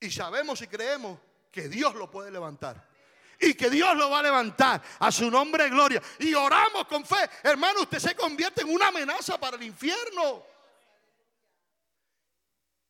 Y 0.00 0.10
sabemos 0.10 0.60
y 0.62 0.66
creemos 0.66 1.18
que 1.50 1.68
Dios 1.68 1.94
lo 1.94 2.10
puede 2.10 2.30
levantar. 2.30 2.86
Y 3.40 3.54
que 3.54 3.70
Dios 3.70 3.96
lo 3.96 4.10
va 4.10 4.18
a 4.18 4.22
levantar 4.22 4.82
a 4.98 5.12
su 5.12 5.30
nombre 5.30 5.64
de 5.64 5.70
gloria. 5.70 6.02
Y 6.18 6.34
oramos 6.34 6.86
con 6.86 7.04
fe. 7.04 7.28
Hermano, 7.42 7.82
usted 7.82 7.98
se 7.98 8.16
convierte 8.16 8.62
en 8.62 8.70
una 8.70 8.88
amenaza 8.88 9.38
para 9.38 9.56
el 9.56 9.62
infierno. 9.62 10.44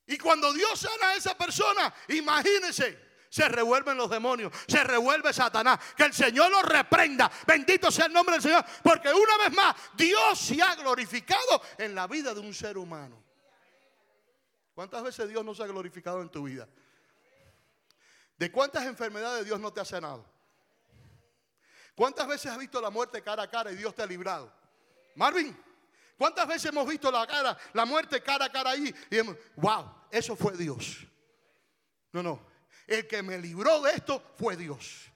Y 0.07 0.17
cuando 0.17 0.53
Dios 0.55 0.81
sana 0.81 1.11
a 1.11 1.17
esa 1.17 1.37
persona, 1.37 1.95
imagínense, 2.09 3.09
se 3.29 3.47
revuelven 3.47 3.99
los 3.99 4.09
demonios, 4.09 4.51
se 4.67 4.83
revuelve 4.85 5.35
Satanás. 5.35 5.79
Que 5.95 6.05
el 6.05 6.15
Señor 6.15 6.51
lo 6.51 6.63
reprenda. 6.63 7.31
Bendito 7.47 7.91
sea 7.91 8.07
el 8.07 8.13
nombre 8.15 8.37
del 8.37 8.43
Señor. 8.43 8.65
Porque 8.83 9.13
una 9.13 9.37
vez 9.37 9.53
más, 9.53 9.77
Dios 9.95 10.39
se 10.39 10.63
ha 10.63 10.75
glorificado 10.77 11.63
en 11.77 11.95
la 11.95 12.07
vida 12.07 12.33
de 12.33 12.41
un 12.41 12.55
ser 12.55 12.79
humano. 12.79 13.23
¿Cuántas 14.75 15.03
veces 15.03 15.29
Dios 15.29 15.45
no 15.45 15.55
se 15.55 15.63
ha 15.63 15.67
glorificado 15.67 16.23
en 16.23 16.31
tu 16.31 16.45
vida? 16.45 16.67
¿De 18.39 18.53
cuántas 18.53 18.87
enfermedades 18.87 19.45
Dios 19.45 19.59
no 19.59 19.73
te 19.73 19.81
ha 19.81 19.85
sanado? 19.85 20.25
¿Cuántas 21.95 22.29
veces 22.29 22.53
has 22.53 22.59
visto 22.59 22.81
la 22.81 22.91
muerte 22.91 23.21
cara 23.23 23.43
a 23.43 23.51
cara 23.51 23.73
y 23.73 23.77
Dios 23.77 23.95
te 23.95 24.03
ha 24.03 24.07
librado? 24.07 24.53
Marvin, 25.17 25.57
¿cuántas 26.17 26.47
veces 26.47 26.67
hemos 26.67 26.87
visto 26.87 27.11
la 27.11 27.27
cara, 27.27 27.59
la 27.73 27.85
muerte 27.85 28.23
cara 28.23 28.45
a 28.45 28.53
cara 28.53 28.71
ahí 28.71 28.95
y 29.11 29.19
hemos, 29.19 29.37
wow, 29.57 29.93
eso 30.11 30.37
fue 30.37 30.57
Dios? 30.57 31.05
No, 32.13 32.23
no. 32.23 32.47
El 32.87 33.07
que 33.09 33.23
me 33.23 33.37
libró 33.39 33.83
de 33.83 33.93
esto 33.93 34.23
fue 34.37 34.57
Dios. 34.57 35.11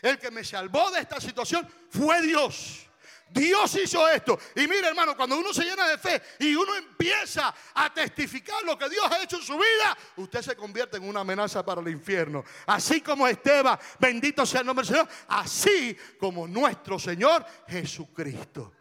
El 0.00 0.18
que 0.18 0.30
me 0.30 0.44
salvó 0.44 0.90
de 0.92 1.00
esta 1.00 1.20
situación 1.20 1.68
fue 1.90 2.22
Dios. 2.22 2.87
Dios 3.30 3.74
hizo 3.76 4.08
esto. 4.08 4.38
Y 4.56 4.60
mire, 4.66 4.88
hermano, 4.88 5.16
cuando 5.16 5.38
uno 5.38 5.52
se 5.52 5.64
llena 5.64 5.88
de 5.88 5.98
fe 5.98 6.22
y 6.38 6.54
uno 6.54 6.74
empieza 6.74 7.54
a 7.74 7.92
testificar 7.92 8.62
lo 8.64 8.78
que 8.78 8.88
Dios 8.88 9.04
ha 9.10 9.22
hecho 9.22 9.36
en 9.36 9.42
su 9.42 9.54
vida, 9.54 9.96
usted 10.16 10.42
se 10.42 10.56
convierte 10.56 10.96
en 10.96 11.08
una 11.08 11.20
amenaza 11.20 11.64
para 11.64 11.80
el 11.80 11.88
infierno. 11.88 12.44
Así 12.66 13.00
como 13.00 13.26
Esteban, 13.26 13.78
bendito 13.98 14.44
sea 14.46 14.60
el 14.60 14.66
nombre 14.66 14.86
del 14.86 14.94
Señor, 14.94 15.08
así 15.28 15.96
como 16.18 16.46
nuestro 16.46 16.98
Señor 16.98 17.44
Jesucristo. 17.66 18.72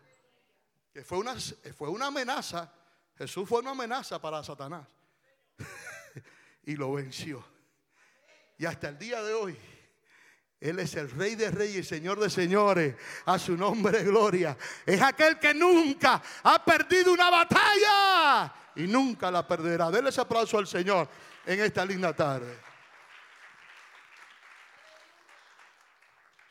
Que 0.94 1.04
fue 1.04 1.18
una, 1.18 1.36
fue 1.78 1.90
una 1.90 2.08
amenaza. 2.08 2.74
Jesús 3.18 3.48
fue 3.48 3.60
una 3.60 3.72
amenaza 3.72 4.22
para 4.22 4.44
Satanás. 4.44 4.88
y 6.64 6.76
lo 6.76 6.94
venció. 6.94 7.46
Y 8.58 8.66
hasta 8.66 8.90
el 8.90 8.98
día 8.98 9.22
de 9.22 9.34
hoy 9.34 9.58
él 10.60 10.80
es 10.80 10.96
el 10.96 11.12
rey 11.12 11.36
de 11.36 11.52
reyes 11.52 11.78
y 11.78 11.84
señor 11.84 12.20
de 12.20 12.30
señores. 12.30 12.96
A 13.26 13.38
su 13.38 13.56
nombre, 13.56 14.04
gloria. 14.04 14.58
Es 14.86 15.02
aquel 15.02 15.38
que 15.38 15.54
nunca 15.54 16.22
ha 16.44 16.64
perdido 16.66 17.14
una 17.14 17.30
batalla 17.30 18.54
y 18.76 18.88
nunca 18.88 19.30
la 19.30 19.48
perderá. 19.48 19.92
Denle 19.92 20.10
ese 20.10 20.22
aplauso 20.22 20.58
al 20.58 20.68
Señor 20.68 21.08
en 21.46 21.60
esta 21.60 21.86
linda 21.86 22.16
tarde. 22.16 22.68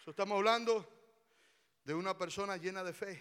estamos 0.07 0.37
hablando 0.37 0.89
de 1.83 1.93
una 1.93 2.17
persona 2.17 2.57
llena 2.57 2.85
de 2.85 2.93
fe. 2.93 3.21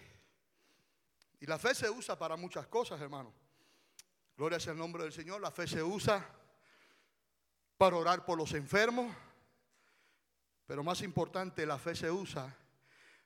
Y 1.40 1.46
la 1.46 1.58
fe 1.58 1.74
se 1.74 1.90
usa 1.90 2.16
para 2.16 2.36
muchas 2.36 2.68
cosas, 2.68 3.00
hermano. 3.00 3.34
Gloria 4.36 4.60
sea 4.60 4.72
el 4.72 4.78
nombre 4.78 5.02
del 5.02 5.12
Señor. 5.12 5.40
La 5.40 5.50
fe 5.50 5.66
se 5.66 5.82
usa 5.82 6.24
para 7.76 7.96
orar 7.96 8.24
por 8.24 8.38
los 8.38 8.54
enfermos 8.54 9.12
pero 10.66 10.82
más 10.82 11.00
importante, 11.02 11.64
la 11.64 11.78
fe 11.78 11.94
se 11.94 12.10
usa 12.10 12.54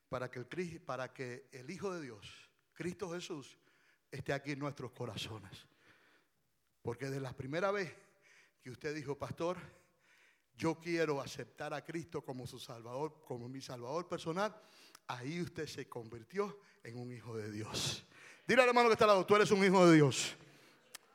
para 0.09 0.31
que, 0.31 0.41
el, 0.41 0.81
para 0.83 1.13
que 1.13 1.49
el 1.53 1.71
Hijo 1.71 1.93
de 1.93 2.03
Dios, 2.03 2.27
Cristo 2.75 3.11
Jesús, 3.11 3.57
esté 4.11 4.33
aquí 4.33 4.53
en 4.53 4.59
nuestros 4.59 4.93
corazones. 4.93 5.67
Porque 6.83 7.07
de 7.07 7.21
la 7.21 7.33
primera 7.33 7.71
vez 7.71 7.95
que 8.63 8.71
usted 8.71 8.95
dijo, 8.95 9.17
pastor, 9.17 9.57
yo 10.55 10.79
quiero 10.79 11.21
aceptar 11.21 11.73
a 11.73 11.85
Cristo 11.85 12.23
como 12.23 12.47
su 12.47 12.59
Salvador, 12.59 13.23
como 13.25 13.49
mi 13.49 13.61
Salvador 13.61 14.07
personal, 14.09 14.55
ahí 15.07 15.41
usted 15.41 15.67
se 15.67 15.89
convirtió 15.89 16.61
en 16.83 16.99
un 16.99 17.13
hijo 17.13 17.37
de 17.37 17.51
Dios. 17.51 18.05
Dile 18.47 18.63
al 18.63 18.69
hermano 18.69 18.89
que 18.89 18.95
está 18.95 19.05
al 19.05 19.11
lado, 19.11 19.27
tú 19.27 19.37
eres 19.37 19.51
un 19.51 19.65
hijo 19.65 19.87
de 19.87 19.97
Dios. 19.97 20.37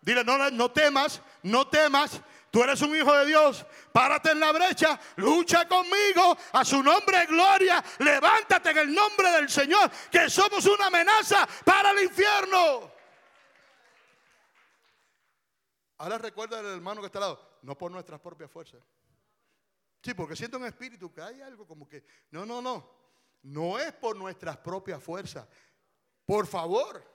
Dile, 0.06 0.24
no, 0.24 0.38
no 0.52 0.72
temas, 0.72 1.20
no 1.42 1.68
temas. 1.68 2.22
Tú 2.52 2.64
eres 2.64 2.80
un 2.84 2.96
hijo 2.96 3.12
de 3.12 3.26
Dios. 3.26 3.66
Párate 3.92 4.32
en 4.32 4.40
la 4.40 4.52
brecha, 4.52 5.00
lucha 5.16 5.68
conmigo. 5.68 6.38
A 6.54 6.64
su 6.64 6.84
nombre, 6.84 7.26
gloria. 7.26 7.84
Levántate 7.98 8.70
en 8.70 8.78
el 8.78 8.94
nombre 8.94 9.32
del 9.32 9.50
Señor, 9.50 9.90
que 10.12 10.30
somos 10.30 10.64
una 10.68 10.86
amenaza 10.86 11.48
para 11.66 11.90
el 11.90 12.04
infierno. 12.04 12.94
Ahora 15.98 16.20
recuerda 16.20 16.60
al 16.60 16.68
hermano 16.68 17.02
que 17.02 17.08
está 17.08 17.18
al 17.18 17.24
lado, 17.24 17.60
no 17.64 17.76
por 17.76 17.90
nuestras 17.92 18.20
propias 18.20 18.52
fuerzas. 18.52 18.82
Sí, 20.04 20.14
porque 20.14 20.36
siento 20.36 20.58
en 20.58 20.66
espíritu 20.66 21.12
que 21.12 21.22
hay 21.24 21.42
algo 21.42 21.66
como 21.66 21.90
que, 21.90 22.06
no, 22.30 22.46
no, 22.46 22.62
no. 22.62 22.88
No 23.42 23.80
es 23.80 23.92
por 23.94 24.16
nuestras 24.16 24.58
propias 24.58 25.02
fuerzas. 25.02 25.48
Por 26.28 26.46
favor. 26.46 27.15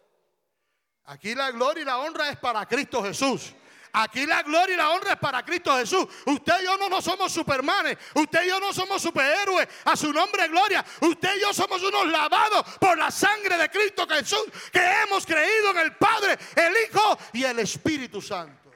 Aquí 1.11 1.35
la 1.35 1.51
gloria 1.51 1.83
y 1.83 1.85
la 1.85 1.99
honra 1.99 2.31
es 2.31 2.39
para 2.39 2.65
Cristo 2.67 3.03
Jesús. 3.03 3.53
Aquí 3.93 4.25
la 4.27 4.45
gloria 4.45 4.75
y 4.75 4.77
la 4.77 4.91
honra 4.91 5.15
es 5.15 5.19
para 5.19 5.45
Cristo 5.45 5.77
Jesús. 5.77 6.07
Usted 6.25 6.61
y 6.61 6.65
yo 6.65 6.79
no, 6.79 6.89
no 6.89 7.03
somos 7.03 7.33
supermanes. 7.33 7.99
Usted 8.15 8.45
y 8.45 8.49
yo 8.49 8.61
no 8.61 8.73
somos 8.73 9.03
superhéroes. 9.03 9.67
A 9.87 9.97
su 9.97 10.13
nombre 10.13 10.47
gloria. 10.47 10.85
Usted 11.01 11.37
y 11.37 11.41
yo 11.41 11.53
somos 11.53 11.83
unos 11.83 12.07
lavados 12.07 12.65
por 12.79 12.97
la 12.97 13.11
sangre 13.11 13.59
de 13.59 13.69
Cristo 13.69 14.07
Jesús. 14.07 14.45
Que 14.73 14.79
hemos 15.03 15.27
creído 15.27 15.73
en 15.73 15.79
el 15.79 15.97
Padre, 15.97 16.39
el 16.55 16.75
Hijo 16.87 17.19
y 17.33 17.43
el 17.43 17.59
Espíritu 17.59 18.23
Santo. 18.23 18.71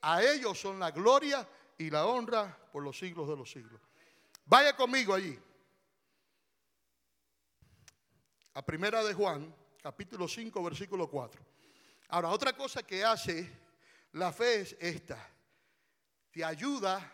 A 0.00 0.24
ellos 0.24 0.58
son 0.58 0.80
la 0.80 0.90
gloria 0.90 1.48
y 1.78 1.88
la 1.88 2.04
honra 2.06 2.58
por 2.72 2.82
los 2.82 2.98
siglos 2.98 3.28
de 3.28 3.36
los 3.36 3.48
siglos. 3.48 3.80
Vaya 4.44 4.74
conmigo 4.74 5.14
allí. 5.14 5.38
A 8.54 8.62
primera 8.66 9.04
de 9.04 9.14
Juan 9.14 9.59
capítulo 9.80 10.28
5, 10.28 10.62
versículo 10.62 11.08
4. 11.08 11.42
Ahora, 12.08 12.28
otra 12.28 12.52
cosa 12.52 12.82
que 12.82 13.04
hace 13.04 13.50
la 14.12 14.32
fe 14.32 14.60
es 14.60 14.76
esta. 14.78 15.18
Te 16.30 16.44
ayuda 16.44 17.12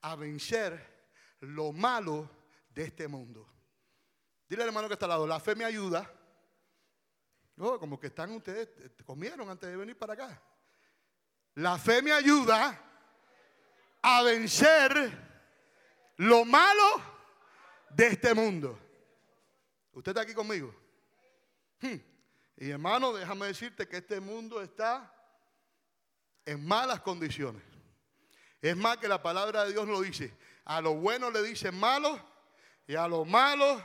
a 0.00 0.16
vencer 0.16 0.94
lo 1.40 1.72
malo 1.72 2.28
de 2.70 2.84
este 2.84 3.08
mundo. 3.08 3.48
Dile 4.48 4.62
al 4.62 4.68
hermano 4.68 4.88
que 4.88 4.94
está 4.94 5.06
al 5.06 5.10
lado, 5.10 5.26
la 5.26 5.40
fe 5.40 5.54
me 5.54 5.64
ayuda. 5.64 6.10
No, 7.56 7.78
como 7.78 8.00
que 8.00 8.08
están 8.08 8.32
ustedes, 8.32 8.68
comieron 9.04 9.48
antes 9.48 9.70
de 9.70 9.76
venir 9.76 9.96
para 9.96 10.14
acá. 10.14 10.42
La 11.54 11.78
fe 11.78 12.02
me 12.02 12.12
ayuda 12.12 12.80
a 14.02 14.22
vencer 14.22 14.92
lo 16.16 16.44
malo 16.44 17.00
de 17.90 18.08
este 18.08 18.34
mundo. 18.34 18.78
¿Usted 19.92 20.10
está 20.10 20.22
aquí 20.22 20.34
conmigo? 20.34 20.83
Hmm. 21.84 22.00
Y 22.56 22.70
hermano, 22.70 23.12
déjame 23.12 23.46
decirte 23.46 23.86
que 23.86 23.98
este 23.98 24.18
mundo 24.18 24.62
está 24.62 25.12
en 26.46 26.64
malas 26.66 27.00
condiciones. 27.00 27.62
Es 28.62 28.74
más 28.74 28.96
que 28.96 29.06
la 29.06 29.22
palabra 29.22 29.64
de 29.64 29.72
Dios 29.72 29.86
lo 29.86 30.00
dice. 30.00 30.34
A 30.64 30.80
lo 30.80 30.94
bueno 30.94 31.30
le 31.30 31.42
dicen 31.42 31.78
malo 31.78 32.18
y 32.86 32.94
a 32.94 33.06
lo 33.06 33.26
malo 33.26 33.84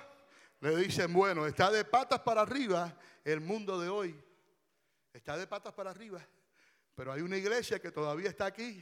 le 0.62 0.78
dicen 0.78 1.12
bueno. 1.12 1.46
Está 1.46 1.70
de 1.72 1.84
patas 1.84 2.22
para 2.22 2.42
arriba 2.42 2.98
el 3.26 3.42
mundo 3.42 3.82
de 3.82 3.90
hoy. 3.90 4.18
Está 5.12 5.36
de 5.36 5.46
patas 5.46 5.74
para 5.74 5.92
arriba. 5.92 6.26
Pero 6.96 7.12
hay 7.12 7.22
una 7.22 7.36
iglesia 7.36 7.80
que 7.80 7.92
todavía 7.92 8.30
está 8.30 8.46
aquí. 8.46 8.82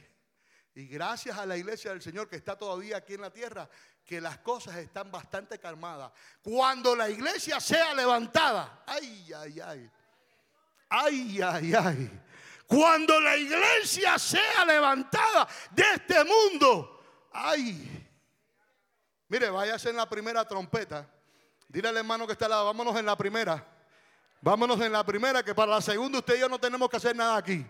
Y 0.74 0.86
gracias 0.86 1.36
a 1.36 1.44
la 1.44 1.56
iglesia 1.56 1.90
del 1.90 2.02
Señor 2.02 2.28
que 2.28 2.36
está 2.36 2.56
todavía 2.56 2.98
aquí 2.98 3.14
en 3.14 3.22
la 3.22 3.32
tierra, 3.32 3.68
que 4.08 4.22
las 4.22 4.38
cosas 4.38 4.76
están 4.76 5.10
bastante 5.10 5.58
calmadas. 5.58 6.10
Cuando 6.42 6.96
la 6.96 7.10
iglesia 7.10 7.60
sea 7.60 7.92
levantada, 7.92 8.82
ay, 8.86 9.30
ay, 9.36 9.60
ay, 9.60 9.90
ay, 10.88 11.42
ay, 11.42 11.74
ay. 11.74 12.20
Cuando 12.66 13.20
la 13.20 13.36
iglesia 13.36 14.18
sea 14.18 14.64
levantada 14.64 15.46
de 15.72 15.82
este 15.94 16.24
mundo, 16.24 17.28
ay. 17.34 18.08
Mire, 19.28 19.50
váyase 19.50 19.90
en 19.90 19.96
la 19.96 20.08
primera 20.08 20.48
trompeta. 20.48 21.06
Dile 21.68 21.88
al 21.88 21.98
hermano 21.98 22.26
que 22.26 22.32
está 22.32 22.46
al 22.46 22.52
lado, 22.52 22.64
vámonos 22.64 22.96
en 22.96 23.04
la 23.04 23.14
primera. 23.14 23.62
Vámonos 24.40 24.80
en 24.80 24.90
la 24.90 25.04
primera, 25.04 25.42
que 25.42 25.54
para 25.54 25.72
la 25.72 25.80
segunda 25.82 26.20
usted 26.20 26.36
y 26.36 26.40
yo 26.40 26.48
no 26.48 26.58
tenemos 26.58 26.88
que 26.88 26.96
hacer 26.96 27.14
nada 27.14 27.36
aquí. 27.36 27.66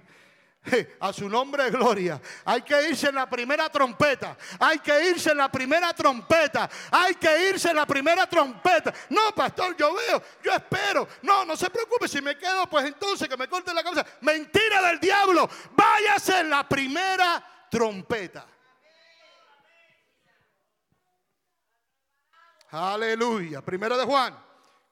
A 1.00 1.12
su 1.12 1.28
nombre 1.28 1.70
gloria. 1.70 2.20
Hay 2.44 2.62
que 2.62 2.90
irse 2.90 3.08
en 3.08 3.14
la 3.14 3.28
primera 3.28 3.68
trompeta. 3.70 4.36
Hay 4.58 4.78
que 4.80 5.10
irse 5.10 5.30
en 5.30 5.38
la 5.38 5.50
primera 5.50 5.92
trompeta. 5.94 6.68
Hay 6.90 7.14
que 7.14 7.48
irse 7.50 7.70
en 7.70 7.76
la 7.76 7.86
primera 7.86 8.26
trompeta. 8.28 8.92
No, 9.10 9.34
pastor, 9.34 9.76
yo 9.76 9.94
veo, 9.94 10.22
yo 10.42 10.52
espero. 10.52 11.08
No, 11.22 11.44
no 11.44 11.56
se 11.56 11.70
preocupe. 11.70 12.08
Si 12.08 12.20
me 12.20 12.36
quedo, 12.36 12.68
pues 12.68 12.86
entonces 12.86 13.28
que 13.28 13.36
me 13.36 13.48
corte 13.48 13.72
la 13.72 13.82
cabeza. 13.82 14.04
Mentira 14.20 14.82
del 14.88 15.00
diablo. 15.00 15.48
Váyase 15.72 16.40
en 16.40 16.50
la 16.50 16.68
primera 16.68 17.66
trompeta. 17.70 18.46
Aleluya. 22.70 23.62
Primera 23.62 23.96
de 23.96 24.04
Juan, 24.04 24.38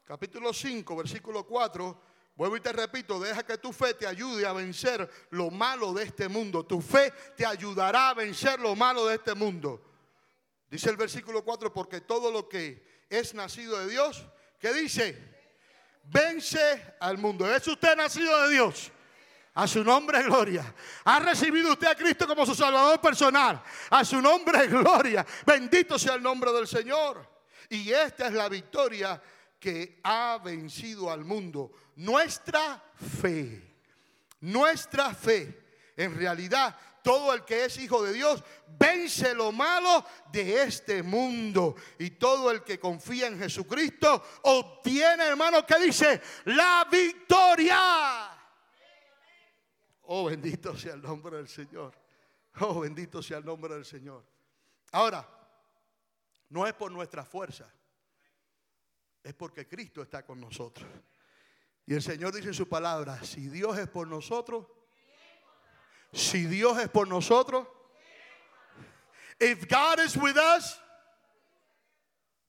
capítulo 0.07 0.55
5, 0.55 0.97
versículo 0.97 1.45
4 1.45 2.16
Vuelvo 2.37 2.59
y 2.59 2.61
te 2.61 2.70
repito, 2.70 3.18
deja 3.18 3.42
que 3.44 3.57
tu 3.57 3.72
fe 3.72 3.94
te 3.94 4.07
ayude 4.07 4.46
a 4.46 4.53
vencer 4.53 5.09
lo 5.31 5.51
malo 5.51 5.94
de 5.94 6.05
este 6.05 6.29
mundo. 6.29 6.66
Tu 6.66 6.83
fe 6.83 7.11
te 7.35 7.46
ayudará 7.46 8.11
a 8.11 8.14
vencer 8.14 8.61
lo 8.61 8.77
malo 8.77 9.07
de 9.07 9.14
este 9.14 9.35
mundo. 9.35 9.83
Dice 10.70 10.90
el 10.90 10.96
versículo 10.96 11.42
4, 11.42 11.72
porque 11.72 12.03
todo 12.03 12.31
lo 12.31 12.46
que 12.46 13.07
es 13.09 13.33
nacido 13.33 13.79
de 13.79 13.88
Dios, 13.88 14.27
¿qué 14.61 14.75
dice? 14.75 15.16
Vence 16.05 16.96
al 17.01 17.16
mundo. 17.16 17.51
¿Es 17.51 17.66
usted 17.66 17.96
nacido 17.96 18.42
de 18.42 18.53
Dios? 18.53 18.92
A 19.55 19.66
su 19.66 19.83
nombre 19.83 20.22
gloria. 20.22 20.75
Ha 21.05 21.18
recibido 21.20 21.72
usted 21.72 21.87
a 21.87 21.94
Cristo 21.94 22.27
como 22.27 22.44
su 22.44 22.55
Salvador 22.55 23.01
personal. 23.01 23.62
A 23.88 24.05
su 24.05 24.20
nombre 24.20 24.66
gloria. 24.68 25.25
Bendito 25.46 25.99
sea 25.99 26.16
el 26.16 26.22
nombre 26.22 26.53
del 26.53 26.68
Señor. 26.68 27.27
Y 27.70 27.90
esta 27.90 28.27
es 28.27 28.35
la 28.35 28.51
victoria 28.51 29.20
que 29.59 30.01
ha 30.05 30.38
vencido 30.42 31.11
al 31.11 31.25
mundo. 31.25 31.73
Nuestra 31.97 32.83
fe, 32.95 33.77
nuestra 34.40 35.14
fe, 35.14 35.92
en 35.97 36.14
realidad 36.16 36.77
todo 37.07 37.33
el 37.33 37.45
que 37.45 37.66
es 37.66 37.79
hijo 37.79 38.03
de 38.03 38.12
Dios 38.12 38.42
vence 38.81 39.33
lo 39.33 39.53
malo 39.53 40.05
de 40.33 40.64
este 40.64 41.05
mundo. 41.05 41.77
Y 42.01 42.11
todo 42.11 42.51
el 42.51 42.64
que 42.64 42.81
confía 42.81 43.29
en 43.29 43.38
Jesucristo 43.38 44.25
obtiene, 44.42 45.23
hermano, 45.23 45.64
que 45.64 45.79
dice, 45.79 46.21
la 46.47 46.85
victoria. 46.90 47.79
Oh, 50.03 50.25
bendito 50.25 50.77
sea 50.77 50.95
el 50.95 51.03
nombre 51.03 51.37
del 51.37 51.49
Señor. 51.49 51.95
Oh, 52.59 52.81
bendito 52.81 53.23
sea 53.23 53.38
el 53.38 53.45
nombre 53.45 53.75
del 53.75 53.85
Señor. 53.85 54.25
Ahora, 54.90 55.29
no 56.49 56.66
es 56.66 56.75
por 56.75 56.90
nuestra 56.90 57.25
fuerza 57.25 57.73
es 59.27 59.35
porque 59.35 59.67
Cristo 59.67 60.03
está 60.03 60.25
con 60.25 60.41
nosotros. 60.41 60.89
Y 61.85 61.95
el 61.95 62.03
Señor 62.03 62.33
dice 62.33 62.49
en 62.49 62.55
su 62.55 62.69
palabra, 62.69 63.25
si 63.25 63.49
Dios 63.49 63.77
es 63.77 63.89
por 63.89 64.07
nosotros, 64.07 64.67
si 66.12 66.47
Dios 66.47 66.79
es 66.79 66.89
por 66.89 67.09
nosotros, 67.09 67.67
if 69.41 69.67
God 69.69 69.99
is 70.05 70.17
with 70.17 70.37
us, 70.37 70.81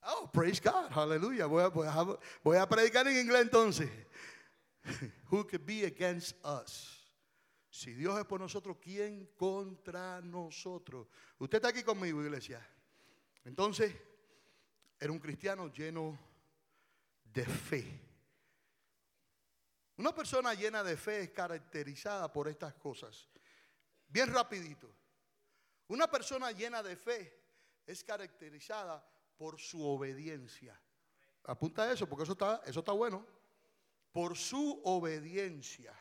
oh, 0.04 0.30
praise 0.32 0.62
God, 0.62 0.92
hallelujah. 0.92 1.48
Voy 1.48 2.58
a, 2.58 2.70
predicar 2.70 3.08
en 3.08 3.18
inglés 3.18 3.42
entonces. 3.42 3.90
Who 5.32 5.46
could 5.46 5.66
be 5.66 5.84
against 5.84 6.36
us? 6.46 6.94
Si 7.72 7.94
Dios 7.94 8.20
es 8.20 8.26
por 8.26 8.40
nosotros, 8.40 8.78
¿quién 8.80 9.30
contra 9.36 10.22
nosotros? 10.22 11.08
Usted 11.40 11.58
está 11.58 11.70
aquí 11.70 11.82
conmigo, 11.82 12.24
iglesia. 12.24 12.64
Entonces, 13.46 13.96
era 15.00 15.12
un 15.12 15.20
cristiano 15.20 15.72
lleno 15.72 16.27
de 17.38 17.46
fe. 17.46 17.86
Una 19.98 20.12
persona 20.12 20.56
llena 20.56 20.84
de 20.84 20.98
fe 20.98 21.22
es 21.22 21.30
caracterizada 21.30 22.34
por 22.34 22.48
estas 22.48 22.74
cosas. 22.74 23.30
Bien 24.08 24.34
rapidito. 24.34 24.92
Una 25.88 26.10
persona 26.10 26.52
llena 26.52 26.82
de 26.82 26.96
fe 26.96 27.40
es 27.86 28.04
caracterizada 28.04 29.08
por 29.38 29.60
su 29.60 29.86
obediencia. 29.86 30.82
Apunta 31.44 31.92
eso 31.92 32.10
porque 32.10 32.24
eso 32.24 32.32
está, 32.32 32.64
eso 32.66 32.80
está 32.80 32.92
bueno. 32.92 33.24
Por 34.12 34.36
su 34.36 34.82
obediencia. 34.84 35.94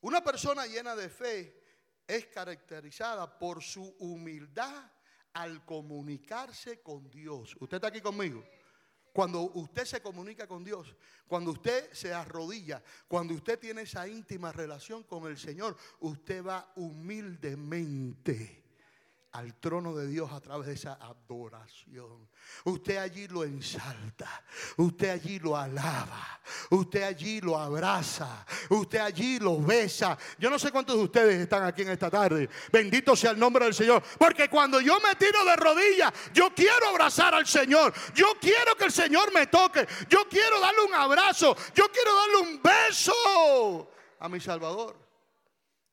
Una 0.00 0.22
persona 0.24 0.66
llena 0.66 0.96
de 0.96 1.08
fe 1.08 1.62
es 2.08 2.26
caracterizada 2.26 3.38
por 3.38 3.62
su 3.62 3.94
humildad 4.00 4.90
al 5.34 5.64
comunicarse 5.64 6.82
con 6.82 7.08
Dios. 7.08 7.56
¿Usted 7.60 7.76
está 7.76 7.86
aquí 7.86 8.00
conmigo? 8.00 8.44
Cuando 9.18 9.50
usted 9.54 9.84
se 9.84 10.00
comunica 10.00 10.46
con 10.46 10.62
Dios, 10.62 10.94
cuando 11.26 11.50
usted 11.50 11.92
se 11.92 12.14
arrodilla, 12.14 12.80
cuando 13.08 13.34
usted 13.34 13.58
tiene 13.58 13.82
esa 13.82 14.06
íntima 14.06 14.52
relación 14.52 15.02
con 15.02 15.26
el 15.26 15.36
Señor, 15.36 15.76
usted 15.98 16.46
va 16.46 16.72
humildemente 16.76 18.62
al 19.32 19.54
trono 19.60 19.94
de 19.94 20.06
Dios 20.06 20.32
a 20.32 20.40
través 20.40 20.66
de 20.68 20.74
esa 20.74 20.94
adoración. 20.94 22.28
Usted 22.64 22.96
allí 22.96 23.28
lo 23.28 23.44
ensalta, 23.44 24.42
usted 24.78 25.10
allí 25.10 25.38
lo 25.38 25.56
alaba, 25.56 26.40
usted 26.70 27.02
allí 27.02 27.40
lo 27.40 27.58
abraza, 27.58 28.46
usted 28.70 28.98
allí 28.98 29.38
lo 29.38 29.60
besa. 29.60 30.16
Yo 30.38 30.48
no 30.48 30.58
sé 30.58 30.72
cuántos 30.72 30.96
de 30.96 31.02
ustedes 31.02 31.40
están 31.40 31.64
aquí 31.64 31.82
en 31.82 31.90
esta 31.90 32.10
tarde. 32.10 32.48
Bendito 32.72 33.14
sea 33.14 33.32
el 33.32 33.38
nombre 33.38 33.64
del 33.64 33.74
Señor. 33.74 34.02
Porque 34.18 34.48
cuando 34.48 34.80
yo 34.80 34.98
me 35.00 35.14
tiro 35.16 35.44
de 35.44 35.56
rodillas, 35.56 36.12
yo 36.32 36.52
quiero 36.54 36.88
abrazar 36.88 37.34
al 37.34 37.46
Señor. 37.46 37.92
Yo 38.14 38.32
quiero 38.40 38.76
que 38.76 38.86
el 38.86 38.92
Señor 38.92 39.32
me 39.32 39.46
toque. 39.46 39.86
Yo 40.08 40.26
quiero 40.28 40.58
darle 40.60 40.82
un 40.82 40.94
abrazo. 40.94 41.54
Yo 41.74 41.90
quiero 41.92 42.14
darle 42.14 42.36
un 42.50 42.62
beso 42.62 43.90
a 44.18 44.28
mi 44.28 44.40
Salvador. 44.40 45.07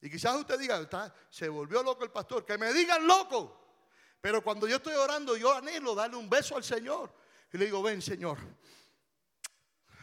Y 0.05 0.09
quizás 0.11 0.35
usted 0.35 0.59
diga, 0.59 0.79
está, 0.79 1.11
se 1.31 1.49
volvió 1.49 1.81
loco 1.81 2.03
el 2.03 2.11
pastor, 2.11 2.45
que 2.45 2.59
me 2.59 2.71
digan 2.71 3.07
loco. 3.07 3.59
Pero 4.21 4.43
cuando 4.43 4.67
yo 4.67 4.75
estoy 4.75 4.93
orando, 4.93 5.35
yo 5.35 5.51
anhelo 5.51 5.95
darle 5.95 6.15
un 6.15 6.29
beso 6.29 6.55
al 6.55 6.63
Señor. 6.63 7.11
Y 7.51 7.57
le 7.57 7.65
digo, 7.65 7.81
ven 7.81 8.03
Señor, 8.03 8.37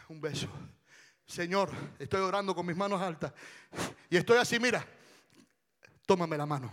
un 0.09 0.19
beso. 0.19 0.49
Señor, 1.25 1.69
estoy 1.97 2.19
orando 2.19 2.53
con 2.53 2.65
mis 2.65 2.75
manos 2.75 3.01
altas. 3.01 3.31
Y 4.09 4.17
estoy 4.17 4.39
así, 4.39 4.59
mira, 4.59 4.85
tómame 6.05 6.37
la 6.37 6.45
mano. 6.45 6.69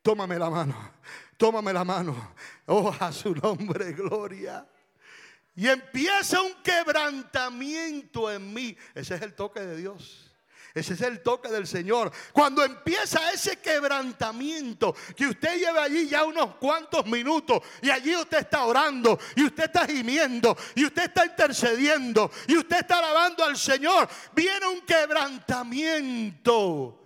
Tómame 0.00 0.38
la 0.38 0.48
mano. 0.48 0.92
Tómame 1.36 1.72
la 1.72 1.82
mano. 1.82 2.34
Oh, 2.66 2.94
a 3.00 3.10
su 3.10 3.34
nombre, 3.34 3.94
gloria. 3.94 4.64
Y 5.56 5.66
empieza 5.66 6.40
un 6.40 6.62
quebrantamiento 6.62 8.30
en 8.30 8.54
mí. 8.54 8.76
Ese 8.94 9.16
es 9.16 9.22
el 9.22 9.34
toque 9.34 9.58
de 9.58 9.76
Dios. 9.76 10.23
Ese 10.74 10.94
es 10.94 11.02
el 11.02 11.22
toque 11.22 11.48
del 11.48 11.68
Señor. 11.68 12.10
Cuando 12.32 12.64
empieza 12.64 13.30
ese 13.30 13.60
quebrantamiento, 13.60 14.92
que 15.14 15.28
usted 15.28 15.56
lleva 15.56 15.84
allí 15.84 16.08
ya 16.08 16.24
unos 16.24 16.56
cuantos 16.56 17.06
minutos 17.06 17.62
y 17.80 17.90
allí 17.90 18.16
usted 18.16 18.38
está 18.38 18.64
orando 18.64 19.16
y 19.36 19.44
usted 19.44 19.66
está 19.66 19.86
gimiendo 19.86 20.56
y 20.74 20.84
usted 20.84 21.04
está 21.04 21.26
intercediendo 21.26 22.28
y 22.48 22.56
usted 22.56 22.80
está 22.80 22.98
alabando 22.98 23.44
al 23.44 23.56
Señor, 23.56 24.08
viene 24.34 24.66
un 24.66 24.80
quebrantamiento. 24.80 27.00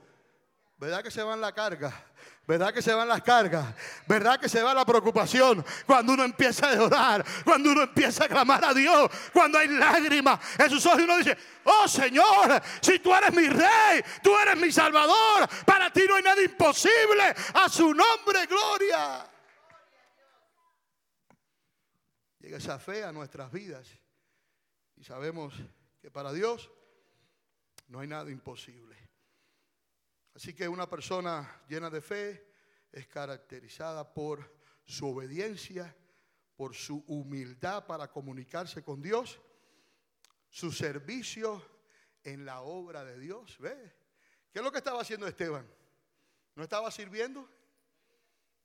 ¿Verdad 0.78 1.02
que 1.02 1.10
se 1.10 1.22
va 1.22 1.34
en 1.34 1.42
la 1.42 1.52
carga? 1.52 2.07
¿Verdad 2.48 2.72
que 2.72 2.80
se 2.80 2.94
van 2.94 3.06
las 3.06 3.20
cargas? 3.20 3.74
¿Verdad 4.06 4.40
que 4.40 4.48
se 4.48 4.62
va 4.62 4.72
la 4.72 4.86
preocupación? 4.86 5.62
Cuando 5.84 6.14
uno 6.14 6.24
empieza 6.24 6.70
a 6.70 6.74
llorar, 6.76 7.22
cuando 7.44 7.72
uno 7.72 7.82
empieza 7.82 8.24
a 8.24 8.28
clamar 8.28 8.64
a 8.64 8.72
Dios, 8.72 9.10
cuando 9.34 9.58
hay 9.58 9.68
lágrimas 9.68 10.40
en 10.58 10.70
sus 10.70 10.86
ojos 10.86 11.00
y 11.00 11.02
uno 11.02 11.18
dice, 11.18 11.36
oh 11.64 11.86
Señor, 11.86 12.62
si 12.80 13.00
tú 13.00 13.14
eres 13.14 13.34
mi 13.34 13.46
rey, 13.48 14.02
tú 14.22 14.34
eres 14.34 14.56
mi 14.56 14.72
salvador, 14.72 15.46
para 15.66 15.92
ti 15.92 16.04
no 16.08 16.14
hay 16.14 16.22
nada 16.22 16.42
imposible, 16.42 17.34
a 17.52 17.68
su 17.68 17.92
nombre, 17.92 18.46
gloria. 18.46 19.30
Llega 22.38 22.56
esa 22.56 22.78
fe 22.78 23.04
a 23.04 23.12
nuestras 23.12 23.52
vidas 23.52 23.86
y 24.96 25.04
sabemos 25.04 25.52
que 26.00 26.10
para 26.10 26.32
Dios 26.32 26.70
no 27.88 28.00
hay 28.00 28.08
nada 28.08 28.30
imposible. 28.30 29.07
Así 30.38 30.54
que 30.54 30.68
una 30.68 30.88
persona 30.88 31.64
llena 31.68 31.90
de 31.90 32.00
fe 32.00 32.52
es 32.92 33.08
caracterizada 33.08 34.14
por 34.14 34.54
su 34.84 35.08
obediencia, 35.08 35.92
por 36.54 36.76
su 36.76 37.02
humildad 37.08 37.84
para 37.86 38.08
comunicarse 38.08 38.84
con 38.84 39.02
Dios, 39.02 39.40
su 40.48 40.70
servicio 40.70 41.60
en 42.22 42.44
la 42.44 42.60
obra 42.60 43.04
de 43.04 43.18
Dios. 43.18 43.58
¿Ve? 43.58 43.96
¿Qué 44.52 44.60
es 44.60 44.64
lo 44.64 44.70
que 44.70 44.78
estaba 44.78 45.00
haciendo 45.00 45.26
Esteban? 45.26 45.68
¿No 46.54 46.62
estaba 46.62 46.88
sirviendo? 46.92 47.50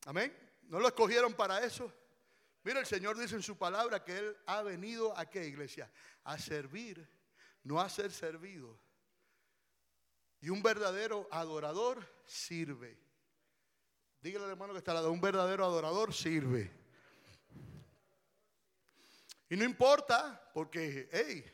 Amén. 0.06 0.32
¿No 0.70 0.80
lo 0.80 0.88
escogieron 0.88 1.34
para 1.34 1.66
eso? 1.66 1.92
Mira, 2.64 2.82
el 2.82 2.86
Señor 2.86 3.18
dice 3.18 3.34
en 3.34 3.42
su 3.42 3.58
palabra 3.58 4.04
que 4.04 4.16
Él 4.16 4.38
ha 4.46 4.62
venido 4.62 5.18
a 5.18 5.28
qué 5.28 5.48
iglesia? 5.48 5.92
A 6.24 6.38
servir, 6.38 7.10
no 7.64 7.82
a 7.82 7.90
ser 7.90 8.12
servido. 8.12 8.80
Y 10.44 10.50
un 10.50 10.62
verdadero 10.62 11.26
adorador 11.32 12.06
sirve. 12.26 13.00
Dígale 14.22 14.46
hermano 14.46 14.74
que 14.74 14.80
está 14.80 14.92
al 14.92 14.98
lado, 14.98 15.12
un 15.14 15.22
verdadero 15.22 15.64
adorador 15.64 16.14
sirve. 16.14 16.70
Y 19.50 19.56
no 19.56 19.64
importa, 19.64 20.52
porque, 20.54 21.08
hey, 21.14 21.46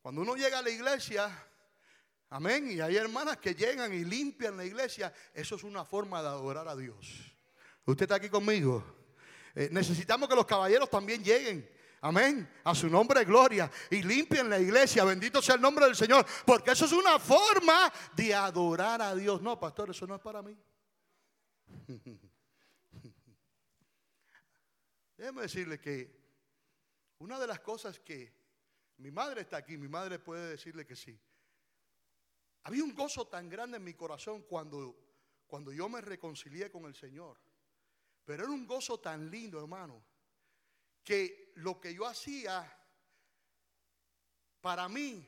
cuando 0.00 0.22
uno 0.22 0.36
llega 0.36 0.58
a 0.58 0.62
la 0.62 0.70
iglesia, 0.70 1.30
amén, 2.30 2.70
y 2.70 2.80
hay 2.80 2.96
hermanas 2.96 3.36
que 3.36 3.54
llegan 3.54 3.92
y 3.92 4.06
limpian 4.06 4.56
la 4.56 4.64
iglesia, 4.64 5.12
eso 5.34 5.56
es 5.56 5.62
una 5.62 5.84
forma 5.84 6.22
de 6.22 6.28
adorar 6.28 6.66
a 6.66 6.76
Dios. 6.76 7.30
¿Usted 7.84 8.04
está 8.04 8.14
aquí 8.14 8.30
conmigo? 8.30 8.82
Eh, 9.54 9.68
necesitamos 9.70 10.30
que 10.30 10.34
los 10.34 10.46
caballeros 10.46 10.88
también 10.88 11.22
lleguen 11.22 11.70
Amén. 12.00 12.48
A 12.64 12.74
su 12.74 12.88
nombre, 12.88 13.24
gloria. 13.24 13.70
Y 13.90 14.02
limpien 14.02 14.48
la 14.48 14.58
iglesia. 14.58 15.04
Bendito 15.04 15.42
sea 15.42 15.56
el 15.56 15.60
nombre 15.60 15.84
del 15.86 15.96
Señor. 15.96 16.24
Porque 16.46 16.70
eso 16.72 16.84
es 16.84 16.92
una 16.92 17.18
forma 17.18 17.92
de 18.14 18.32
adorar 18.34 19.02
a 19.02 19.14
Dios. 19.14 19.42
No, 19.42 19.58
pastor, 19.58 19.90
eso 19.90 20.06
no 20.06 20.14
es 20.14 20.20
para 20.20 20.40
mí. 20.42 20.56
Déjeme 25.16 25.42
decirle 25.42 25.80
que 25.80 26.16
una 27.18 27.40
de 27.40 27.48
las 27.48 27.60
cosas 27.60 27.98
que 27.98 28.32
mi 28.98 29.10
madre 29.10 29.40
está 29.40 29.56
aquí, 29.56 29.76
mi 29.76 29.88
madre 29.88 30.20
puede 30.20 30.50
decirle 30.50 30.86
que 30.86 30.94
sí. 30.94 31.20
Había 32.62 32.84
un 32.84 32.94
gozo 32.94 33.26
tan 33.26 33.48
grande 33.48 33.78
en 33.78 33.84
mi 33.84 33.94
corazón 33.94 34.42
cuando, 34.42 34.96
cuando 35.46 35.72
yo 35.72 35.88
me 35.88 36.00
reconcilié 36.00 36.70
con 36.70 36.84
el 36.84 36.94
Señor. 36.94 37.40
Pero 38.24 38.44
era 38.44 38.52
un 38.52 38.66
gozo 38.66 39.00
tan 39.00 39.28
lindo, 39.28 39.58
hermano 39.58 40.07
que 41.08 41.52
lo 41.54 41.80
que 41.80 41.94
yo 41.94 42.06
hacía 42.06 42.70
para 44.60 44.90
mí 44.90 45.26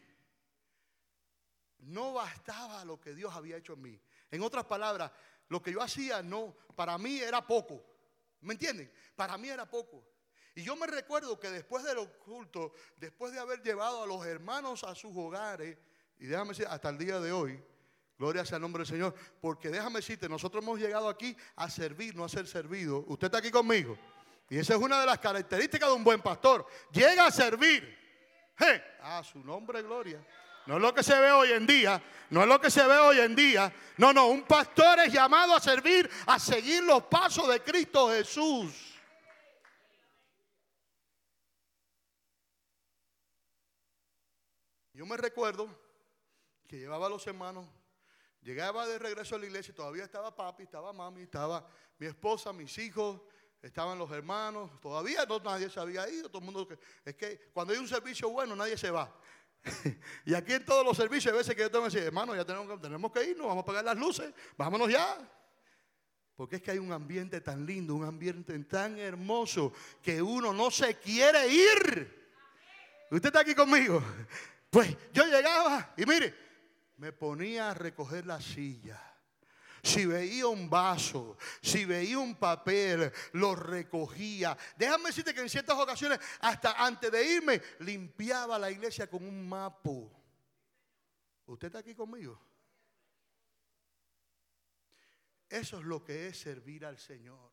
no 1.78 2.12
bastaba 2.12 2.84
lo 2.84 3.00
que 3.00 3.14
Dios 3.14 3.34
había 3.34 3.56
hecho 3.56 3.72
en 3.72 3.80
mí. 3.80 4.00
En 4.30 4.42
otras 4.42 4.66
palabras, 4.66 5.10
lo 5.48 5.62
que 5.62 5.72
yo 5.72 5.80
hacía 5.80 6.22
no, 6.22 6.54
para 6.76 6.98
mí 6.98 7.18
era 7.20 7.46
poco. 7.46 7.82
¿Me 8.42 8.52
entienden? 8.52 8.92
Para 9.16 9.38
mí 9.38 9.48
era 9.48 9.64
poco. 9.70 10.04
Y 10.54 10.64
yo 10.64 10.76
me 10.76 10.86
recuerdo 10.86 11.40
que 11.40 11.48
después 11.48 11.82
del 11.82 11.96
oculto, 11.96 12.74
después 12.98 13.32
de 13.32 13.38
haber 13.38 13.62
llevado 13.62 14.02
a 14.02 14.06
los 14.06 14.26
hermanos 14.26 14.84
a 14.84 14.94
sus 14.94 15.16
hogares, 15.16 15.78
y 16.18 16.26
déjame 16.26 16.50
decir, 16.50 16.66
hasta 16.68 16.90
el 16.90 16.98
día 16.98 17.20
de 17.20 17.32
hoy, 17.32 17.58
gloria 18.18 18.44
sea 18.44 18.56
el 18.56 18.62
nombre 18.62 18.80
del 18.80 18.92
Señor, 18.92 19.14
porque 19.40 19.70
déjame 19.70 20.00
decirte, 20.00 20.28
nosotros 20.28 20.62
hemos 20.62 20.78
llegado 20.78 21.08
aquí 21.08 21.34
a 21.56 21.70
servir, 21.70 22.14
no 22.14 22.26
a 22.26 22.28
ser 22.28 22.46
servido. 22.46 23.02
¿Usted 23.06 23.28
está 23.28 23.38
aquí 23.38 23.50
conmigo? 23.50 23.96
Y 24.50 24.58
esa 24.58 24.74
es 24.74 24.80
una 24.80 24.98
de 24.98 25.06
las 25.06 25.20
características 25.20 25.88
de 25.88 25.94
un 25.94 26.02
buen 26.02 26.20
pastor. 26.20 26.66
Llega 26.90 27.24
a 27.24 27.30
servir. 27.30 27.96
a 29.00 29.22
su 29.22 29.38
nombre, 29.38 29.80
gloria. 29.80 30.26
No 30.66 30.76
es 30.76 30.82
lo 30.82 30.92
que 30.92 31.04
se 31.04 31.18
ve 31.18 31.30
hoy 31.30 31.52
en 31.52 31.64
día. 31.64 32.02
No 32.30 32.42
es 32.42 32.48
lo 32.48 32.60
que 32.60 32.68
se 32.68 32.84
ve 32.84 32.98
hoy 32.98 33.20
en 33.20 33.36
día. 33.36 33.72
No, 33.96 34.12
no. 34.12 34.26
Un 34.26 34.42
pastor 34.42 34.98
es 34.98 35.12
llamado 35.12 35.54
a 35.54 35.60
servir, 35.60 36.10
a 36.26 36.40
seguir 36.40 36.82
los 36.82 37.04
pasos 37.04 37.48
de 37.48 37.62
Cristo 37.62 38.10
Jesús. 38.10 38.98
Yo 44.92 45.06
me 45.06 45.16
recuerdo 45.16 45.68
que 46.66 46.76
llevaba 46.76 47.06
a 47.06 47.10
los 47.10 47.24
hermanos, 47.26 47.66
llegaba 48.42 48.86
de 48.86 48.98
regreso 48.98 49.36
a 49.36 49.38
la 49.38 49.46
iglesia, 49.46 49.70
y 49.72 49.74
todavía 49.74 50.04
estaba 50.04 50.34
papi, 50.34 50.64
estaba 50.64 50.92
mami, 50.92 51.22
estaba 51.22 51.66
mi 51.98 52.06
esposa, 52.06 52.52
mis 52.52 52.76
hijos, 52.78 53.20
estaban 53.62 53.98
los 53.98 54.10
hermanos, 54.10 54.70
todavía 54.80 55.24
no 55.26 55.38
nadie 55.40 55.68
se 55.68 55.80
había 55.80 56.08
ido, 56.08 56.28
todo 56.28 56.38
el 56.38 56.44
mundo, 56.44 56.68
es 57.04 57.14
que 57.14 57.50
cuando 57.52 57.72
hay 57.72 57.78
un 57.78 57.88
servicio 57.88 58.30
bueno 58.30 58.56
nadie 58.56 58.76
se 58.78 58.90
va. 58.90 59.14
y 60.24 60.34
aquí 60.34 60.54
en 60.54 60.64
todos 60.64 60.84
los 60.84 60.96
servicios 60.96 61.32
hay 61.32 61.38
veces 61.38 61.54
que 61.54 61.62
yo 61.62 61.70
tengo 61.70 61.84
que 61.84 61.90
decir, 61.90 62.06
hermano, 62.06 62.34
ya 62.34 62.44
tenemos, 62.44 62.80
tenemos 62.80 63.12
que 63.12 63.24
irnos, 63.24 63.46
vamos 63.46 63.62
a 63.62 63.64
apagar 63.64 63.84
las 63.84 63.98
luces, 63.98 64.32
vámonos 64.56 64.88
ya. 64.88 65.18
Porque 66.34 66.56
es 66.56 66.62
que 66.62 66.70
hay 66.70 66.78
un 66.78 66.90
ambiente 66.90 67.42
tan 67.42 67.66
lindo, 67.66 67.94
un 67.94 68.04
ambiente 68.04 68.58
tan 68.60 68.98
hermoso 68.98 69.74
que 70.02 70.22
uno 70.22 70.54
no 70.54 70.70
se 70.70 70.94
quiere 70.94 71.46
ir. 71.48 72.20
¿Usted 73.10 73.26
está 73.26 73.40
aquí 73.40 73.54
conmigo? 73.54 74.02
Pues 74.70 74.96
yo 75.12 75.26
llegaba 75.26 75.92
y 75.98 76.06
mire, 76.06 76.34
me 76.96 77.12
ponía 77.12 77.70
a 77.70 77.74
recoger 77.74 78.24
la 78.24 78.40
silla 78.40 79.09
si 79.82 80.06
veía 80.06 80.46
un 80.46 80.68
vaso, 80.68 81.36
si 81.62 81.84
veía 81.84 82.18
un 82.18 82.36
papel, 82.36 83.12
lo 83.32 83.54
recogía. 83.54 84.56
Déjame 84.76 85.06
decirte 85.06 85.34
que 85.34 85.40
en 85.40 85.48
ciertas 85.48 85.78
ocasiones, 85.78 86.18
hasta 86.40 86.72
antes 86.84 87.10
de 87.10 87.34
irme, 87.34 87.62
limpiaba 87.80 88.58
la 88.58 88.70
iglesia 88.70 89.08
con 89.08 89.24
un 89.24 89.48
mapo. 89.48 90.10
¿Usted 91.46 91.66
está 91.66 91.80
aquí 91.80 91.94
conmigo? 91.94 92.40
Eso 95.48 95.78
es 95.80 95.84
lo 95.84 96.04
que 96.04 96.28
es 96.28 96.38
servir 96.38 96.86
al 96.86 96.96
Señor. 96.96 97.50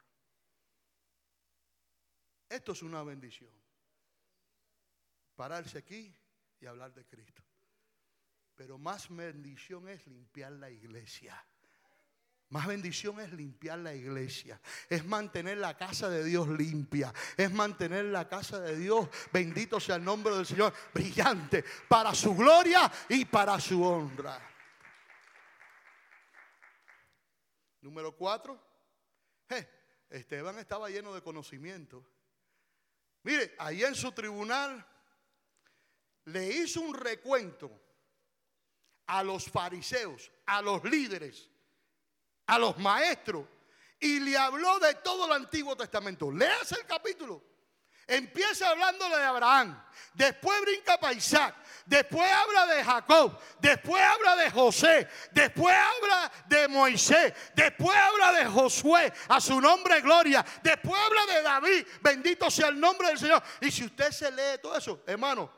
Esto 2.48 2.74
es 2.74 2.84
una 2.84 3.02
bendición. 3.04 3.52
Pararse 5.36 5.80
aquí 5.80 6.16
y 6.60 6.66
hablar 6.66 6.94
de 6.94 7.06
Cristo. 7.06 7.44
Pero 8.56 8.78
más 8.78 9.10
bendición 9.10 9.88
es 9.88 10.06
limpiar 10.08 10.52
la 10.54 10.70
iglesia. 10.70 11.44
Más 12.50 12.66
bendición 12.66 13.20
es 13.20 13.34
limpiar 13.34 13.80
la 13.80 13.94
iglesia, 13.94 14.62
es 14.90 15.04
mantener 15.06 15.58
la 15.58 15.76
casa 15.76 16.10
de 16.10 16.24
Dios 16.24 16.48
limpia, 16.48 17.14
es 17.36 17.52
mantener 17.52 18.06
la 18.06 18.30
casa 18.30 18.62
de 18.62 18.78
Dios, 18.78 19.10
bendito 19.34 19.82
sea 19.82 19.98
el 19.98 20.06
nombre 20.06 20.34
del 20.34 20.46
Señor, 20.46 20.74
brillante, 20.94 21.66
para 21.90 22.16
su 22.16 22.34
gloria 22.34 22.90
y 23.10 23.26
para 23.26 23.60
su 23.60 23.84
honra. 23.84 24.40
Número 27.82 28.16
cuatro, 28.16 28.66
Esteban 30.10 30.58
estaba 30.58 30.90
lleno 30.90 31.14
de 31.14 31.22
conocimiento. 31.22 32.06
Mire, 33.24 33.56
ahí 33.60 33.84
en 33.84 33.94
su 33.94 34.14
tribunal 34.14 34.88
le 36.26 36.48
hizo 36.48 36.80
un 36.80 36.94
recuento 36.94 37.70
a 39.08 39.22
los 39.22 39.52
fariseos, 39.52 40.32
a 40.46 40.62
los 40.62 40.84
líderes, 40.86 41.50
a 42.48 42.58
los 42.58 42.78
maestros, 42.78 43.46
y 44.00 44.20
le 44.20 44.38
habló 44.38 44.80
de 44.80 44.96
todo 44.96 45.26
el 45.26 45.34
Antiguo 45.34 45.76
Testamento. 45.76 46.32
Leas 46.32 46.72
el 46.72 46.86
capítulo. 46.86 47.44
Empieza 48.10 48.70
hablándole 48.70 49.18
de 49.18 49.26
Abraham, 49.26 49.84
después 50.14 50.62
brinca 50.62 50.98
para 50.98 51.12
Isaac, 51.12 51.54
después 51.86 52.32
habla 52.32 52.66
de 52.68 52.82
Jacob, 52.82 53.38
después 53.60 54.02
habla 54.02 54.38
de 54.38 54.50
José, 54.50 55.10
después 55.34 55.76
habla 55.76 56.32
de 56.48 56.70
Moisés, 56.70 57.34
después 57.54 57.98
habla 57.98 58.32
de 58.32 58.46
Josué, 58.46 59.12
a 59.28 59.42
su 59.42 59.60
nombre 59.60 60.00
gloria, 60.00 60.46
después 60.64 60.96
habla 60.98 61.26
de 61.34 61.42
David, 61.42 61.88
bendito 62.00 62.50
sea 62.50 62.70
el 62.70 62.80
nombre 62.80 63.10
del 63.10 63.20
Señor. 63.20 63.44
Y 63.60 63.70
si 63.70 63.84
usted 63.84 64.10
se 64.12 64.32
lee 64.32 64.58
todo 64.62 64.78
eso, 64.78 65.04
hermano, 65.06 65.52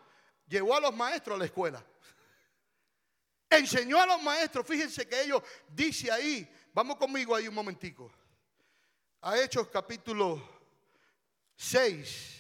llevó 0.48 0.76
a 0.76 0.80
los 0.80 0.96
maestros 0.96 1.36
a 1.36 1.40
la 1.40 1.46
escuela. 1.46 1.86
Enseñó 3.48 4.02
a 4.02 4.08
los 4.08 4.24
maestros, 4.24 4.66
fíjense 4.66 5.08
que 5.08 5.22
ellos, 5.22 5.44
dice 5.68 6.12
ahí, 6.12 6.52
vamos 6.80 6.96
conmigo 6.96 7.36
ahí 7.36 7.46
un 7.46 7.56
momentico, 7.56 8.10
a 9.20 9.38
Hechos 9.38 9.68
capítulo 9.68 10.42
6. 11.58 12.38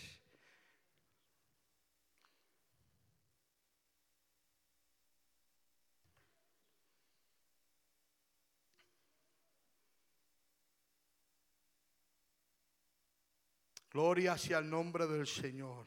Gloria 13.92 14.32
hacia 14.32 14.60
el 14.60 14.70
nombre 14.70 15.06
del 15.06 15.28
Señor. 15.28 15.86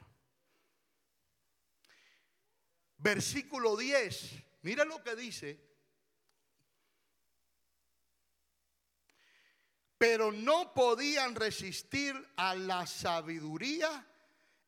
Versículo 2.97 3.75
10. 3.75 4.43
Mira 4.61 4.85
lo 4.85 5.01
que 5.01 5.15
dice. 5.15 5.62
Pero 10.03 10.33
no 10.33 10.73
podían 10.73 11.33
resistir 11.33 12.13
a 12.35 12.55
la 12.55 12.85
sabiduría 12.85 14.05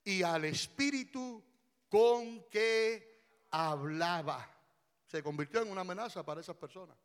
y 0.02 0.24
al 0.24 0.46
espíritu 0.46 1.44
con 1.90 2.48
que 2.48 3.44
hablaba. 3.52 4.50
Se 5.06 5.22
convirtió 5.22 5.62
en 5.62 5.72
una 5.72 5.82
amenaza 5.82 6.24
para 6.24 6.40
esas 6.40 6.56
personas. 6.56 6.96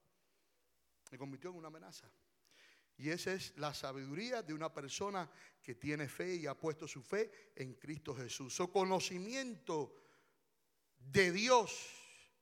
Se 1.10 1.18
convirtió 1.18 1.50
en 1.50 1.56
una 1.56 1.66
amenaza. 1.66 2.08
Y 2.98 3.10
esa 3.10 3.32
es 3.32 3.52
la 3.56 3.74
sabiduría 3.74 4.44
de 4.44 4.54
una 4.54 4.72
persona 4.72 5.28
que 5.60 5.74
tiene 5.74 6.08
fe 6.08 6.36
y 6.36 6.46
ha 6.46 6.54
puesto 6.54 6.86
su 6.86 7.02
fe 7.02 7.50
en 7.56 7.74
Cristo 7.74 8.14
Jesús. 8.14 8.54
Su 8.54 8.70
conocimiento 8.70 9.96
de 11.00 11.32
Dios 11.32 11.84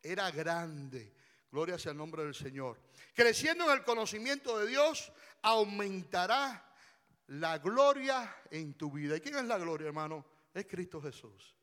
era 0.02 0.30
grande. 0.30 1.14
Gloria 1.50 1.78
sea 1.78 1.92
el 1.92 1.98
nombre 1.98 2.24
del 2.24 2.34
Señor. 2.34 2.80
Creciendo 3.14 3.64
en 3.64 3.78
el 3.78 3.84
conocimiento 3.84 4.58
de 4.58 4.66
Dios, 4.66 5.12
aumentará 5.42 6.64
la 7.28 7.58
gloria 7.58 8.36
en 8.50 8.74
tu 8.74 8.90
vida. 8.90 9.16
¿Y 9.16 9.20
quién 9.20 9.36
es 9.36 9.44
la 9.44 9.58
gloria, 9.58 9.88
hermano? 9.88 10.24
Es 10.54 10.66
Cristo 10.66 11.00
Jesús 11.00 11.58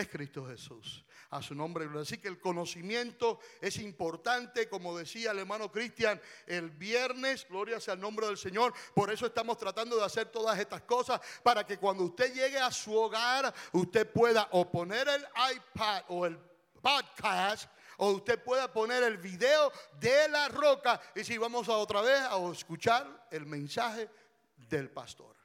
es 0.00 0.08
Cristo 0.08 0.46
Jesús. 0.46 1.04
A 1.30 1.42
su 1.42 1.54
nombre. 1.54 1.88
Así 2.00 2.18
que 2.18 2.28
el 2.28 2.40
conocimiento 2.40 3.38
es 3.60 3.78
importante, 3.78 4.68
como 4.68 4.96
decía 4.96 5.30
el 5.30 5.38
hermano 5.38 5.70
Cristian 5.70 6.20
el 6.46 6.70
viernes, 6.70 7.46
gloria 7.48 7.78
sea 7.78 7.94
el 7.94 8.00
nombre 8.00 8.26
del 8.26 8.36
Señor. 8.36 8.74
Por 8.94 9.12
eso 9.12 9.26
estamos 9.26 9.56
tratando 9.56 9.96
de 9.96 10.04
hacer 10.04 10.26
todas 10.26 10.58
estas 10.58 10.82
cosas, 10.82 11.20
para 11.42 11.64
que 11.64 11.78
cuando 11.78 12.04
usted 12.04 12.34
llegue 12.34 12.58
a 12.58 12.72
su 12.72 12.96
hogar, 12.96 13.54
usted 13.72 14.10
pueda 14.10 14.48
o 14.52 14.68
poner 14.70 15.06
el 15.08 15.24
iPad 15.54 16.04
o 16.08 16.26
el 16.26 16.38
podcast 16.82 17.70
o 18.02 18.12
usted 18.12 18.42
pueda 18.42 18.72
poner 18.72 19.02
el 19.02 19.18
video 19.18 19.70
de 19.98 20.28
la 20.28 20.48
roca 20.48 21.00
y 21.14 21.22
si 21.22 21.36
vamos 21.36 21.68
a 21.68 21.76
otra 21.76 22.00
vez 22.00 22.18
a 22.18 22.38
escuchar 22.50 23.28
el 23.30 23.44
mensaje 23.44 24.08
del 24.56 24.90
pastor. 24.90 25.36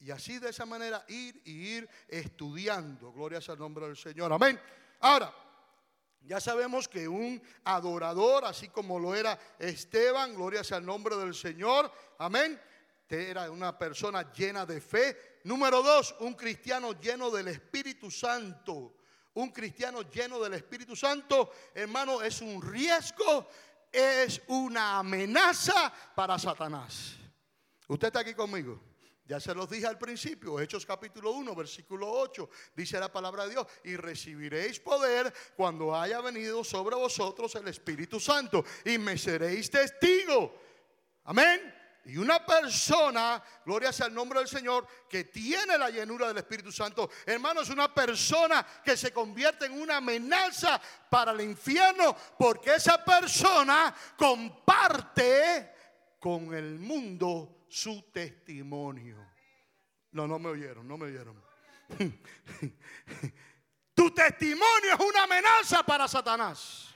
Y 0.00 0.10
así 0.10 0.40
de 0.40 0.50
esa 0.50 0.66
manera 0.66 1.04
ir 1.06 1.40
y 1.44 1.76
ir 1.76 1.88
estudiando. 2.08 3.12
Gloria 3.12 3.38
al 3.46 3.58
nombre 3.58 3.86
del 3.86 3.96
Señor. 3.96 4.32
Amén. 4.32 4.60
Ahora, 4.98 5.32
ya 6.22 6.40
sabemos 6.40 6.88
que 6.88 7.06
un 7.06 7.40
adorador, 7.62 8.44
así 8.44 8.68
como 8.68 8.98
lo 8.98 9.14
era 9.14 9.38
Esteban, 9.58 10.34
gloria 10.34 10.62
el 10.68 10.84
nombre 10.84 11.14
del 11.14 11.34
Señor. 11.34 11.92
Amén. 12.18 12.60
Era 13.08 13.48
una 13.52 13.78
persona 13.78 14.32
llena 14.32 14.66
de 14.66 14.80
fe. 14.80 15.38
Número 15.44 15.80
dos, 15.80 16.16
un 16.20 16.34
cristiano 16.34 16.98
lleno 17.00 17.30
del 17.30 17.48
Espíritu 17.48 18.10
Santo. 18.10 18.96
Un 19.34 19.50
cristiano 19.50 20.02
lleno 20.02 20.40
del 20.40 20.54
Espíritu 20.54 20.96
Santo, 20.96 21.52
hermano, 21.74 22.20
es 22.22 22.40
un 22.40 22.60
riesgo, 22.60 23.48
es 23.92 24.42
una 24.48 24.98
amenaza 24.98 25.92
para 26.14 26.38
Satanás. 26.38 27.14
¿Usted 27.86 28.08
está 28.08 28.20
aquí 28.20 28.34
conmigo? 28.34 28.80
Ya 29.24 29.38
se 29.38 29.54
los 29.54 29.70
dije 29.70 29.86
al 29.86 29.96
principio, 29.96 30.58
Hechos 30.58 30.84
capítulo 30.84 31.30
1, 31.30 31.54
versículo 31.54 32.10
8, 32.10 32.50
dice 32.74 32.98
la 32.98 33.12
palabra 33.12 33.44
de 33.44 33.50
Dios, 33.50 33.66
y 33.84 33.94
recibiréis 33.94 34.80
poder 34.80 35.32
cuando 35.54 35.94
haya 35.94 36.20
venido 36.20 36.64
sobre 36.64 36.96
vosotros 36.96 37.54
el 37.54 37.68
Espíritu 37.68 38.18
Santo, 38.18 38.64
y 38.84 38.98
me 38.98 39.16
seréis 39.16 39.70
testigo. 39.70 40.52
Amén. 41.22 41.79
Y 42.04 42.16
una 42.16 42.44
persona, 42.44 43.42
gloria 43.64 43.92
sea 43.92 44.06
el 44.06 44.14
nombre 44.14 44.38
del 44.38 44.48
Señor, 44.48 44.86
que 45.08 45.24
tiene 45.24 45.76
la 45.76 45.90
llenura 45.90 46.28
del 46.28 46.38
Espíritu 46.38 46.72
Santo, 46.72 47.10
hermano, 47.26 47.60
es 47.60 47.68
una 47.68 47.92
persona 47.92 48.66
que 48.82 48.96
se 48.96 49.12
convierte 49.12 49.66
en 49.66 49.80
una 49.80 49.98
amenaza 49.98 50.80
para 51.10 51.32
el 51.32 51.42
infierno, 51.42 52.16
porque 52.38 52.74
esa 52.74 53.04
persona 53.04 53.94
comparte 54.16 55.74
con 56.18 56.54
el 56.54 56.78
mundo 56.78 57.66
su 57.68 58.10
testimonio. 58.10 59.28
No, 60.12 60.26
no 60.26 60.38
me 60.38 60.48
oyeron, 60.48 60.88
no 60.88 60.96
me 60.96 61.06
oyeron. 61.06 61.40
tu 63.94 64.14
testimonio 64.14 64.94
es 64.94 65.00
una 65.00 65.24
amenaza 65.24 65.82
para 65.82 66.08
Satanás. 66.08 66.94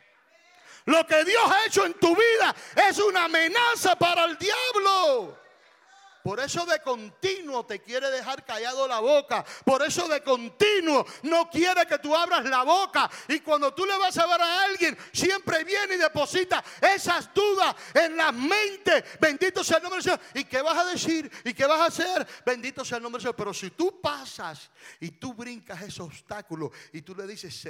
Lo 0.86 1.06
que 1.06 1.24
Dios 1.24 1.42
ha 1.50 1.66
hecho 1.66 1.86
en 1.86 1.94
tu 1.94 2.14
vida 2.14 2.54
es 2.88 2.98
una 2.98 3.24
amenaza 3.24 3.96
para 3.96 4.24
el 4.24 4.36
diablo. 4.36 5.44
Por 6.24 6.40
eso 6.40 6.64
de 6.64 6.80
continuo 6.80 7.66
te 7.66 7.82
quiere 7.82 8.10
dejar 8.10 8.46
callado 8.46 8.88
la 8.88 8.98
boca. 8.98 9.44
Por 9.62 9.82
eso 9.82 10.08
de 10.08 10.22
continuo 10.22 11.04
no 11.24 11.50
quiere 11.50 11.84
que 11.84 11.98
tú 11.98 12.16
abras 12.16 12.46
la 12.46 12.62
boca. 12.62 13.10
Y 13.28 13.40
cuando 13.40 13.74
tú 13.74 13.84
le 13.84 13.94
vas 13.98 14.16
a 14.16 14.22
hablar 14.22 14.40
a 14.40 14.62
alguien, 14.62 14.96
siempre 15.12 15.62
viene 15.64 15.96
y 15.96 15.98
deposita 15.98 16.64
esas 16.80 17.28
dudas 17.34 17.76
en 17.92 18.16
la 18.16 18.32
mente. 18.32 19.04
Bendito 19.20 19.62
sea 19.62 19.76
el 19.76 19.82
nombre 19.82 20.00
del 20.00 20.04
Señor. 20.04 20.20
¿Y 20.32 20.44
qué 20.44 20.62
vas 20.62 20.78
a 20.78 20.84
decir? 20.86 21.30
¿Y 21.44 21.52
qué 21.52 21.66
vas 21.66 21.80
a 21.80 21.86
hacer? 21.88 22.26
Bendito 22.46 22.86
sea 22.86 22.96
el 22.96 23.02
nombre 23.02 23.18
del 23.18 23.24
Señor. 23.24 23.36
Pero 23.36 23.52
si 23.52 23.72
tú 23.72 24.00
pasas 24.00 24.70
y 25.00 25.10
tú 25.10 25.34
brincas 25.34 25.82
ese 25.82 26.00
obstáculo 26.00 26.72
y 26.94 27.02
tú 27.02 27.14
le 27.14 27.26
dices, 27.26 27.68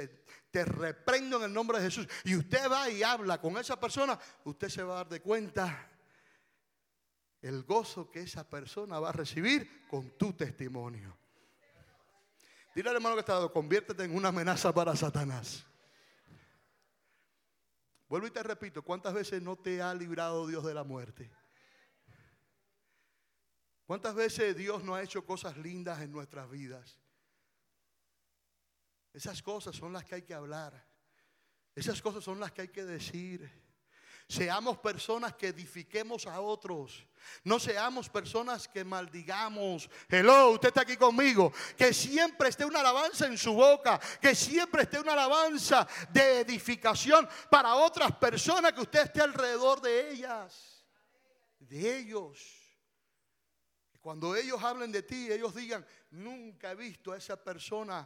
te 0.55 0.63
reprendo 0.63 1.35
en 1.35 1.43
el 1.43 1.53
nombre 1.53 1.79
de 1.79 1.83
Jesús. 1.83 2.07
Y 2.23 2.33
usted 2.37 2.71
va 2.71 2.89
y 2.89 3.03
habla 3.03 3.41
con 3.41 3.57
esa 3.57 3.77
persona, 3.77 4.17
usted 4.45 4.69
se 4.69 4.83
va 4.83 4.93
a 4.93 4.95
dar 4.97 5.09
de 5.09 5.19
cuenta 5.19 5.91
el 7.41 7.63
gozo 7.63 8.09
que 8.09 8.21
esa 8.21 8.49
persona 8.49 8.97
va 8.97 9.09
a 9.09 9.11
recibir 9.11 9.85
con 9.89 10.11
tu 10.11 10.31
testimonio. 10.31 11.13
Dile 12.73 12.89
al 12.89 12.95
hermano 12.95 13.15
que 13.15 13.19
está 13.19 13.33
dado, 13.33 13.51
conviértete 13.51 14.05
en 14.05 14.15
una 14.15 14.29
amenaza 14.29 14.73
para 14.73 14.95
Satanás. 14.95 15.65
Vuelvo 18.07 18.27
y 18.27 18.31
te 18.31 18.41
repito, 18.41 18.81
¿cuántas 18.81 19.13
veces 19.13 19.41
no 19.41 19.57
te 19.57 19.81
ha 19.81 19.93
librado 19.93 20.47
Dios 20.47 20.63
de 20.63 20.73
la 20.73 20.85
muerte? 20.85 21.29
¿Cuántas 23.85 24.15
veces 24.15 24.55
Dios 24.55 24.85
no 24.85 24.95
ha 24.95 25.03
hecho 25.03 25.25
cosas 25.25 25.57
lindas 25.57 25.99
en 25.99 26.13
nuestras 26.13 26.49
vidas? 26.49 26.97
Esas 29.15 29.41
cosas 29.41 29.73
son 29.73 29.93
las 29.93 30.03
que 30.03 30.15
hay 30.15 30.21
que 30.23 30.33
hablar. 30.33 30.85
Esas 31.73 32.01
cosas 32.01 32.21
son 32.21 32.37
las 32.37 32.51
que 32.51 32.63
hay 32.63 32.67
que 32.67 32.83
decir. 32.83 33.49
Seamos 34.27 34.77
personas 34.79 35.35
que 35.35 35.47
edifiquemos 35.47 36.27
a 36.27 36.41
otros. 36.41 37.07
No 37.45 37.57
seamos 37.57 38.09
personas 38.09 38.67
que 38.67 38.83
maldigamos. 38.83 39.89
Hello, 40.09 40.49
usted 40.49 40.67
está 40.67 40.81
aquí 40.81 40.97
conmigo. 40.97 41.53
Que 41.77 41.93
siempre 41.93 42.49
esté 42.49 42.65
una 42.65 42.81
alabanza 42.81 43.25
en 43.25 43.37
su 43.37 43.53
boca. 43.53 44.01
Que 44.19 44.35
siempre 44.35 44.83
esté 44.83 44.99
una 44.99 45.13
alabanza 45.13 45.87
de 46.11 46.41
edificación 46.41 47.25
para 47.49 47.73
otras 47.75 48.11
personas 48.17 48.73
que 48.73 48.81
usted 48.81 49.03
esté 49.03 49.21
alrededor 49.21 49.79
de 49.79 50.11
ellas. 50.11 50.85
de 51.59 51.99
ellos. 51.99 52.53
Cuando 54.01 54.35
ellos 54.35 54.61
hablen 54.61 54.91
de 54.91 55.03
ti, 55.03 55.31
ellos 55.31 55.55
digan, 55.55 55.85
nunca 56.11 56.71
he 56.71 56.75
visto 56.75 57.13
a 57.13 57.17
esa 57.17 57.41
persona 57.41 58.05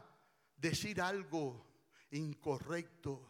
decir 0.60 1.00
algo 1.00 1.66
incorrecto. 2.10 3.26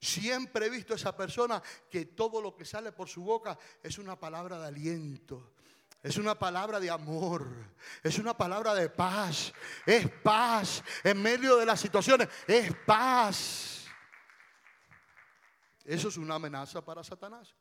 Siempre 0.00 0.66
he 0.66 0.70
visto 0.70 0.92
a 0.92 0.96
esa 0.96 1.16
persona 1.16 1.62
que 1.90 2.06
todo 2.06 2.40
lo 2.40 2.54
que 2.54 2.64
sale 2.64 2.92
por 2.92 3.08
su 3.08 3.22
boca 3.22 3.58
es 3.82 3.98
una 3.98 4.18
palabra 4.18 4.58
de 4.58 4.66
aliento. 4.66 5.54
Es 6.00 6.16
una 6.16 6.38
palabra 6.38 6.78
de 6.78 6.90
amor, 6.90 7.44
es 8.04 8.20
una 8.20 8.36
palabra 8.36 8.72
de 8.72 8.88
paz, 8.88 9.52
es 9.84 10.08
paz 10.08 10.84
en 11.02 11.20
medio 11.20 11.56
de 11.56 11.66
las 11.66 11.80
situaciones, 11.80 12.28
es 12.46 12.72
paz. 12.86 13.84
Eso 15.84 16.08
es 16.08 16.16
una 16.16 16.36
amenaza 16.36 16.84
para 16.84 17.02
Satanás. 17.02 17.56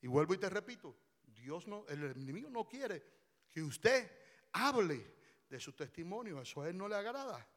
Y 0.00 0.06
vuelvo 0.06 0.32
y 0.32 0.38
te 0.38 0.48
repito, 0.48 0.96
Dios 1.26 1.66
no, 1.66 1.84
el 1.88 2.04
enemigo 2.04 2.48
no 2.50 2.68
quiere 2.68 3.02
que 3.50 3.62
usted 3.62 4.10
hable 4.52 5.16
de 5.48 5.58
su 5.58 5.72
testimonio, 5.72 6.40
eso 6.40 6.62
a 6.62 6.68
él 6.68 6.76
no 6.78 6.86
le 6.86 6.94
agrada. 6.94 7.48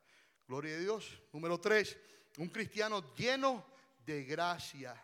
Gloria 0.48 0.76
a 0.76 0.80
Dios. 0.80 1.22
Número 1.34 1.60
tres, 1.60 1.98
un 2.38 2.50
cristiano 2.50 3.14
lleno 3.16 3.66
de 4.06 4.24
gracia, 4.24 4.96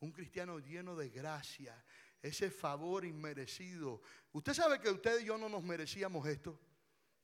un 0.00 0.10
cristiano 0.10 0.58
lleno 0.58 0.96
de 0.96 1.08
gracia, 1.10 1.84
ese 2.20 2.50
favor 2.50 3.04
inmerecido. 3.04 4.02
Usted 4.32 4.54
sabe 4.54 4.80
que 4.80 4.90
usted 4.90 5.20
y 5.20 5.26
yo 5.26 5.38
no 5.38 5.48
nos 5.48 5.62
merecíamos 5.62 6.26
esto. 6.26 6.58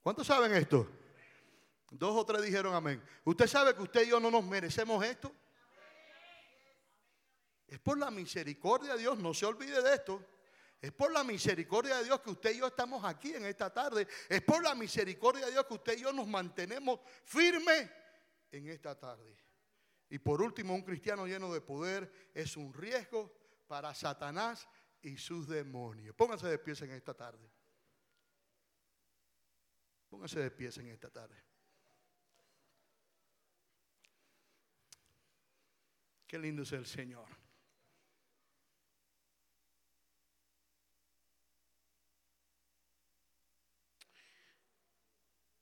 ¿Cuántos 0.02 0.26
saben 0.26 0.54
esto? 0.54 0.88
Dos 1.90 2.16
o 2.16 2.24
tres 2.24 2.42
dijeron 2.42 2.74
amén. 2.74 3.02
¿Usted 3.24 3.46
sabe 3.46 3.74
que 3.74 3.82
usted 3.82 4.06
y 4.06 4.10
yo 4.10 4.20
no 4.20 4.30
nos 4.30 4.44
merecemos 4.44 5.04
esto? 5.04 5.34
Es 7.66 7.78
por 7.80 7.98
la 7.98 8.10
misericordia 8.10 8.92
de 8.92 9.00
Dios, 9.00 9.18
no 9.18 9.34
se 9.34 9.46
olvide 9.46 9.82
de 9.82 9.94
esto. 9.94 10.24
Es 10.84 10.92
por 10.92 11.10
la 11.10 11.24
misericordia 11.24 11.96
de 11.96 12.04
Dios 12.04 12.20
que 12.20 12.28
usted 12.28 12.54
y 12.54 12.58
yo 12.58 12.66
estamos 12.66 13.02
aquí 13.06 13.32
en 13.32 13.46
esta 13.46 13.72
tarde. 13.72 14.06
Es 14.28 14.42
por 14.42 14.62
la 14.62 14.74
misericordia 14.74 15.46
de 15.46 15.52
Dios 15.52 15.64
que 15.64 15.72
usted 15.72 15.96
y 15.96 16.02
yo 16.02 16.12
nos 16.12 16.28
mantenemos 16.28 17.00
firmes 17.24 17.90
en 18.50 18.68
esta 18.68 18.94
tarde. 18.94 19.34
Y 20.10 20.18
por 20.18 20.42
último, 20.42 20.74
un 20.74 20.82
cristiano 20.82 21.26
lleno 21.26 21.50
de 21.54 21.62
poder 21.62 22.30
es 22.34 22.58
un 22.58 22.74
riesgo 22.74 23.34
para 23.66 23.94
Satanás 23.94 24.68
y 25.00 25.16
sus 25.16 25.48
demonios. 25.48 26.14
Pónganse 26.14 26.48
de 26.48 26.58
pies 26.58 26.82
en 26.82 26.90
esta 26.90 27.14
tarde. 27.14 27.50
Pónganse 30.10 30.38
de 30.38 30.50
pies 30.50 30.76
en 30.76 30.88
esta 30.88 31.08
tarde. 31.08 31.42
Qué 36.26 36.38
lindo 36.38 36.62
es 36.62 36.72
el 36.72 36.84
Señor. 36.84 37.43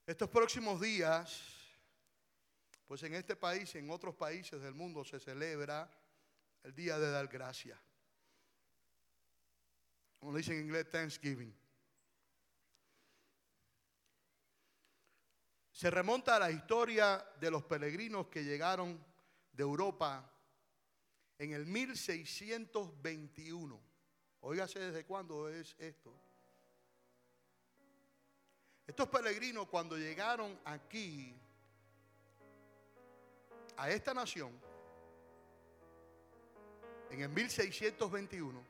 Estos 0.05 0.29
próximos 0.29 0.81
días, 0.81 1.41
pues 2.87 3.05
en 3.05 3.15
este 3.15 3.37
país 3.37 3.73
y 3.77 3.79
en 3.79 3.89
otros 3.89 4.17
países 4.17 4.61
del 4.61 4.75
mundo 4.75 5.05
se 5.05 5.21
celebra 5.21 5.89
el 6.65 6.75
Día 6.75 6.99
de 6.99 7.09
Dar 7.11 7.29
Gracias. 7.29 7.79
Como 10.19 10.37
dicen 10.37 10.57
en 10.57 10.65
inglés, 10.65 10.91
Thanksgiving. 10.91 11.57
Se 15.71 15.89
remonta 15.89 16.35
a 16.37 16.41
la 16.41 16.51
historia 16.51 17.25
de 17.41 17.51
los 17.51 17.65
peregrinos 17.65 18.27
que 18.27 18.43
llegaron 18.43 19.01
de 19.53 19.63
Europa 19.63 20.29
en 21.39 21.53
el 21.53 21.65
1621. 21.67 23.81
Óigase 24.41 24.81
desde 24.81 25.05
cuándo 25.05 25.49
es 25.49 25.77
esto. 25.79 26.13
Estos 28.87 29.09
peregrinos 29.09 29.69
cuando 29.69 29.97
llegaron 29.97 30.59
aquí, 30.65 31.35
a 33.77 33.91
esta 33.91 34.13
nación, 34.13 34.53
en 37.11 37.21
el 37.21 37.29
1621, 37.29 38.63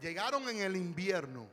llegaron 0.00 0.48
en 0.48 0.58
el 0.58 0.76
invierno. 0.76 1.48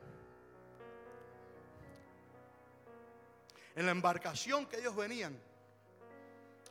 En 3.76 3.86
la 3.86 3.92
embarcación 3.92 4.66
que 4.66 4.78
ellos 4.78 4.94
venían, 4.94 5.36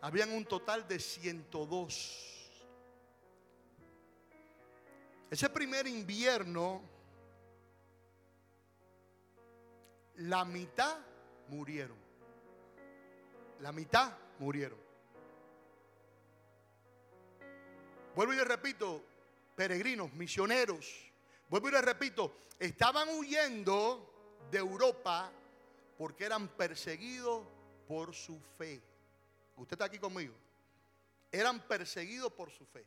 habían 0.01 0.31
un 0.31 0.45
total 0.45 0.87
de 0.87 0.99
102. 0.99 2.61
Ese 5.29 5.49
primer 5.49 5.87
invierno 5.87 6.92
la 10.17 10.45
mitad 10.45 10.97
murieron. 11.47 11.97
La 13.59 13.71
mitad 13.71 14.13
murieron. 14.39 14.79
Vuelvo 18.15 18.33
y 18.33 18.37
le 18.37 18.43
repito, 18.43 19.03
peregrinos, 19.55 20.13
misioneros. 20.13 21.11
Vuelvo 21.49 21.69
y 21.69 21.71
le 21.71 21.81
repito, 21.81 22.35
estaban 22.59 23.09
huyendo 23.09 24.39
de 24.51 24.59
Europa 24.59 25.31
porque 25.97 26.25
eran 26.25 26.47
perseguidos 26.49 27.45
por 27.87 28.13
su 28.13 28.39
fe. 28.57 28.81
Usted 29.55 29.73
está 29.73 29.85
aquí 29.85 29.99
conmigo. 29.99 30.33
Eran 31.31 31.59
perseguidos 31.67 32.31
por 32.33 32.51
su 32.51 32.65
fe. 32.65 32.85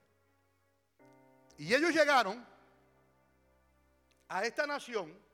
Y 1.58 1.74
ellos 1.74 1.92
llegaron 1.92 2.46
a 4.28 4.44
esta 4.44 4.66
nación 4.66 5.25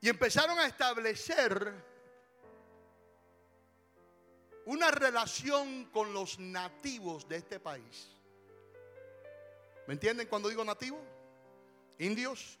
y 0.00 0.08
empezaron 0.08 0.58
a 0.58 0.66
establecer 0.66 1.72
una 4.66 4.90
relación 4.90 5.86
con 5.86 6.12
los 6.12 6.38
nativos 6.38 7.26
de 7.28 7.36
este 7.36 7.58
país. 7.58 8.08
¿Me 9.86 9.94
entienden 9.94 10.28
cuando 10.28 10.48
digo 10.48 10.64
nativo? 10.64 11.00
Indios. 11.98 12.58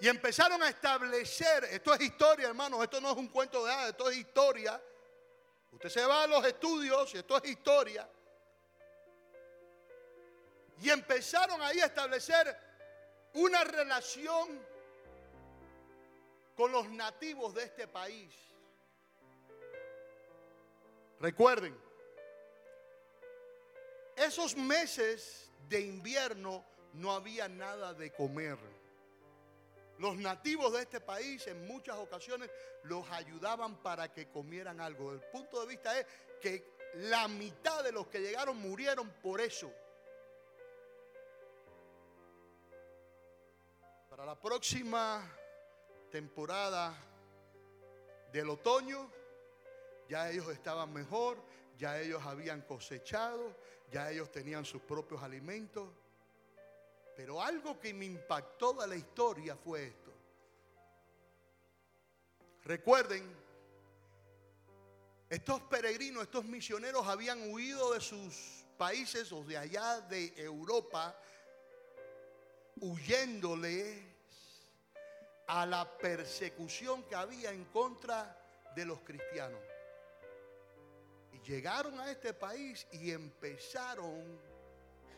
Y 0.00 0.08
empezaron 0.08 0.62
a 0.62 0.68
establecer, 0.68 1.64
esto 1.64 1.94
es 1.94 2.00
historia 2.02 2.48
hermanos, 2.48 2.82
esto 2.82 3.00
no 3.00 3.12
es 3.12 3.16
un 3.16 3.28
cuento 3.28 3.64
de 3.64 3.72
hadas, 3.72 3.90
esto 3.90 4.10
es 4.10 4.18
historia. 4.18 4.80
Usted 5.72 5.88
se 5.88 6.04
va 6.04 6.24
a 6.24 6.26
los 6.26 6.44
estudios 6.44 7.14
esto 7.14 7.36
es 7.42 7.50
historia. 7.50 8.08
Y 10.80 10.90
empezaron 10.90 11.62
ahí 11.62 11.80
a 11.80 11.86
establecer 11.86 12.56
una 13.32 13.64
relación 13.64 14.73
con 16.56 16.72
los 16.72 16.88
nativos 16.90 17.54
de 17.54 17.64
este 17.64 17.88
país. 17.88 18.34
Recuerden, 21.20 21.76
esos 24.16 24.56
meses 24.56 25.50
de 25.68 25.80
invierno 25.80 26.64
no 26.94 27.12
había 27.12 27.48
nada 27.48 27.94
de 27.94 28.12
comer. 28.12 28.58
Los 29.98 30.16
nativos 30.16 30.72
de 30.72 30.82
este 30.82 31.00
país 31.00 31.46
en 31.46 31.66
muchas 31.66 31.96
ocasiones 31.96 32.50
los 32.84 33.08
ayudaban 33.10 33.76
para 33.82 34.12
que 34.12 34.28
comieran 34.28 34.80
algo. 34.80 35.12
El 35.12 35.20
punto 35.20 35.60
de 35.60 35.66
vista 35.66 35.98
es 35.98 36.06
que 36.40 36.74
la 36.94 37.26
mitad 37.28 37.82
de 37.82 37.92
los 37.92 38.06
que 38.08 38.20
llegaron 38.20 38.56
murieron 38.56 39.08
por 39.22 39.40
eso. 39.40 39.72
Para 44.08 44.26
la 44.26 44.40
próxima 44.40 45.28
temporada 46.14 46.96
del 48.30 48.48
otoño, 48.48 49.10
ya 50.08 50.30
ellos 50.30 50.48
estaban 50.50 50.92
mejor, 50.92 51.36
ya 51.76 52.00
ellos 52.00 52.22
habían 52.24 52.62
cosechado, 52.62 53.56
ya 53.90 54.12
ellos 54.12 54.30
tenían 54.30 54.64
sus 54.64 54.80
propios 54.82 55.24
alimentos. 55.24 55.88
Pero 57.16 57.42
algo 57.42 57.80
que 57.80 57.92
me 57.92 58.04
impactó 58.04 58.74
de 58.74 58.86
la 58.86 58.94
historia 58.94 59.56
fue 59.56 59.86
esto. 59.86 60.12
Recuerden, 62.62 63.28
estos 65.28 65.62
peregrinos, 65.62 66.22
estos 66.22 66.44
misioneros 66.44 67.08
habían 67.08 67.52
huido 67.52 67.92
de 67.92 68.00
sus 68.00 68.64
países 68.78 69.32
o 69.32 69.42
de 69.42 69.58
allá 69.58 70.00
de 70.02 70.32
Europa, 70.36 71.20
huyéndole 72.76 74.13
a 75.46 75.66
la 75.66 75.98
persecución 75.98 77.02
que 77.04 77.14
había 77.14 77.50
en 77.50 77.64
contra 77.66 78.36
de 78.74 78.84
los 78.84 79.00
cristianos. 79.00 79.60
Y 81.32 81.40
llegaron 81.40 81.98
a 82.00 82.10
este 82.10 82.32
país 82.32 82.86
y 82.92 83.10
empezaron, 83.10 84.40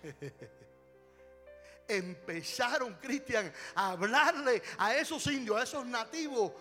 empezaron, 1.88 2.94
Cristian, 2.94 3.52
a 3.74 3.92
hablarle 3.92 4.62
a 4.78 4.96
esos 4.96 5.26
indios, 5.28 5.60
a 5.60 5.62
esos 5.62 5.86
nativos, 5.86 6.52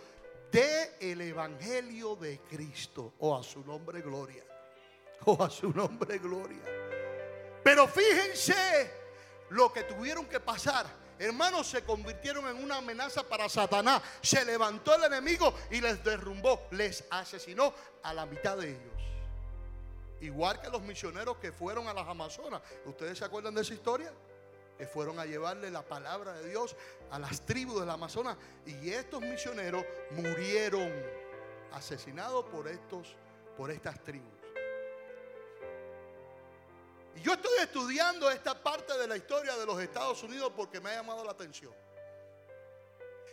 de 0.51 0.95
el 0.99 1.21
Evangelio 1.21 2.15
de 2.15 2.39
Cristo. 2.39 3.13
O 3.19 3.35
a 3.35 3.43
su 3.43 3.63
nombre 3.65 4.01
gloria. 4.01 4.43
O 5.25 5.41
a 5.43 5.49
su 5.49 5.71
nombre 5.71 6.17
gloria. 6.19 6.61
Pero 7.63 7.87
fíjense 7.87 8.91
lo 9.49 9.73
que 9.73 9.83
tuvieron 9.83 10.25
que 10.27 10.39
pasar. 10.39 11.04
Hermanos, 11.17 11.67
se 11.67 11.83
convirtieron 11.83 12.47
en 12.47 12.63
una 12.63 12.77
amenaza 12.77 13.23
para 13.23 13.47
Satanás. 13.47 14.01
Se 14.21 14.43
levantó 14.43 14.95
el 14.95 15.05
enemigo 15.05 15.53
y 15.71 15.79
les 15.81 16.03
derrumbó, 16.03 16.67
les 16.71 17.03
asesinó 17.09 17.73
a 18.03 18.13
la 18.13 18.25
mitad 18.25 18.57
de 18.57 18.71
ellos. 18.71 18.95
Igual 20.21 20.61
que 20.61 20.69
los 20.69 20.81
misioneros 20.81 21.37
que 21.37 21.51
fueron 21.51 21.87
a 21.87 21.93
las 21.93 22.07
Amazonas. 22.07 22.61
¿Ustedes 22.85 23.17
se 23.17 23.25
acuerdan 23.25 23.53
de 23.53 23.61
esa 23.61 23.73
historia? 23.73 24.11
Que 24.77 24.87
fueron 24.87 25.19
a 25.19 25.25
llevarle 25.25 25.71
la 25.71 25.83
palabra 25.83 26.33
de 26.33 26.49
Dios 26.49 26.75
a 27.11 27.19
las 27.19 27.45
tribus 27.45 27.79
del 27.79 27.89
Amazonas. 27.89 28.37
Y 28.65 28.89
estos 28.89 29.21
misioneros 29.21 29.85
murieron 30.11 30.91
asesinados 31.71 32.45
por, 32.45 32.67
estos, 32.67 33.15
por 33.57 33.71
estas 33.71 34.03
tribus. 34.03 34.34
Yo 37.23 37.33
estoy 37.33 37.57
estudiando 37.59 38.29
esta 38.29 38.61
parte 38.61 38.97
de 38.97 39.07
la 39.07 39.17
historia 39.17 39.55
de 39.55 39.65
los 39.65 39.81
Estados 39.81 40.21
Unidos 40.23 40.51
porque 40.55 40.79
me 40.79 40.89
ha 40.91 40.95
llamado 40.95 41.23
la 41.23 41.31
atención. 41.31 41.73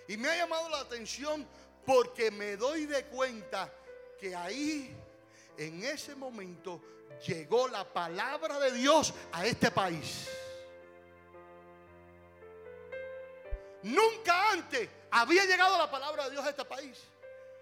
Y 0.08 0.16
me 0.16 0.28
ha 0.28 0.36
llamado 0.36 0.68
la 0.68 0.80
atención 0.80 1.46
porque 1.84 2.30
me 2.30 2.56
doy 2.56 2.86
de 2.86 3.04
cuenta 3.06 3.72
que 4.18 4.34
ahí, 4.36 4.96
en 5.56 5.84
ese 5.84 6.14
momento, 6.14 6.80
llegó 7.26 7.68
la 7.68 7.84
palabra 7.84 8.58
de 8.58 8.72
Dios 8.72 9.12
a 9.32 9.46
este 9.46 9.70
país. 9.70 10.28
Nunca 13.82 14.52
antes 14.52 14.88
había 15.10 15.44
llegado 15.44 15.76
la 15.76 15.90
palabra 15.90 16.24
de 16.24 16.30
Dios 16.30 16.44
a 16.44 16.50
este 16.50 16.64
país. 16.64 16.98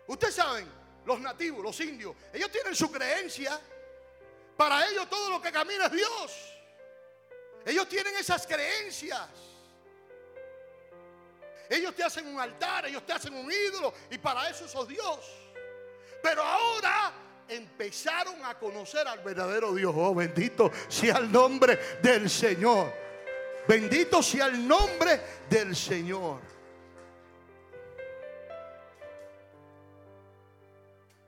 Ustedes 0.06 0.34
saben, 0.34 0.68
los 1.06 1.18
nativos, 1.18 1.62
los 1.62 1.80
indios, 1.80 2.14
ellos 2.32 2.50
tienen 2.50 2.74
su 2.74 2.90
creencia 2.90 3.58
para 4.61 4.86
ellos 4.90 5.08
todo 5.08 5.30
lo 5.30 5.40
que 5.40 5.50
camina 5.50 5.86
es 5.86 5.92
Dios. 5.92 6.54
Ellos 7.64 7.88
tienen 7.88 8.14
esas 8.16 8.46
creencias. 8.46 9.26
Ellos 11.70 11.94
te 11.94 12.04
hacen 12.04 12.26
un 12.26 12.38
altar, 12.38 12.84
ellos 12.84 13.06
te 13.06 13.14
hacen 13.14 13.32
un 13.32 13.50
ídolo 13.50 13.94
y 14.11 14.18
para 14.18 14.50
eso 14.50 14.68
sos 14.68 14.86
Dios. 14.86 15.18
Pero 16.22 16.42
ahora 16.42 17.11
empezaron 17.48 18.44
a 18.44 18.58
conocer 18.58 19.08
al 19.08 19.20
verdadero 19.20 19.72
Dios. 19.72 19.94
Oh, 19.96 20.14
bendito 20.14 20.70
sea 20.88 21.16
el 21.16 21.32
nombre 21.32 21.78
del 22.02 22.28
Señor. 22.28 22.92
Bendito 23.66 24.22
sea 24.22 24.44
el 24.44 24.68
nombre 24.68 25.22
del 25.48 25.74
Señor. 25.74 26.38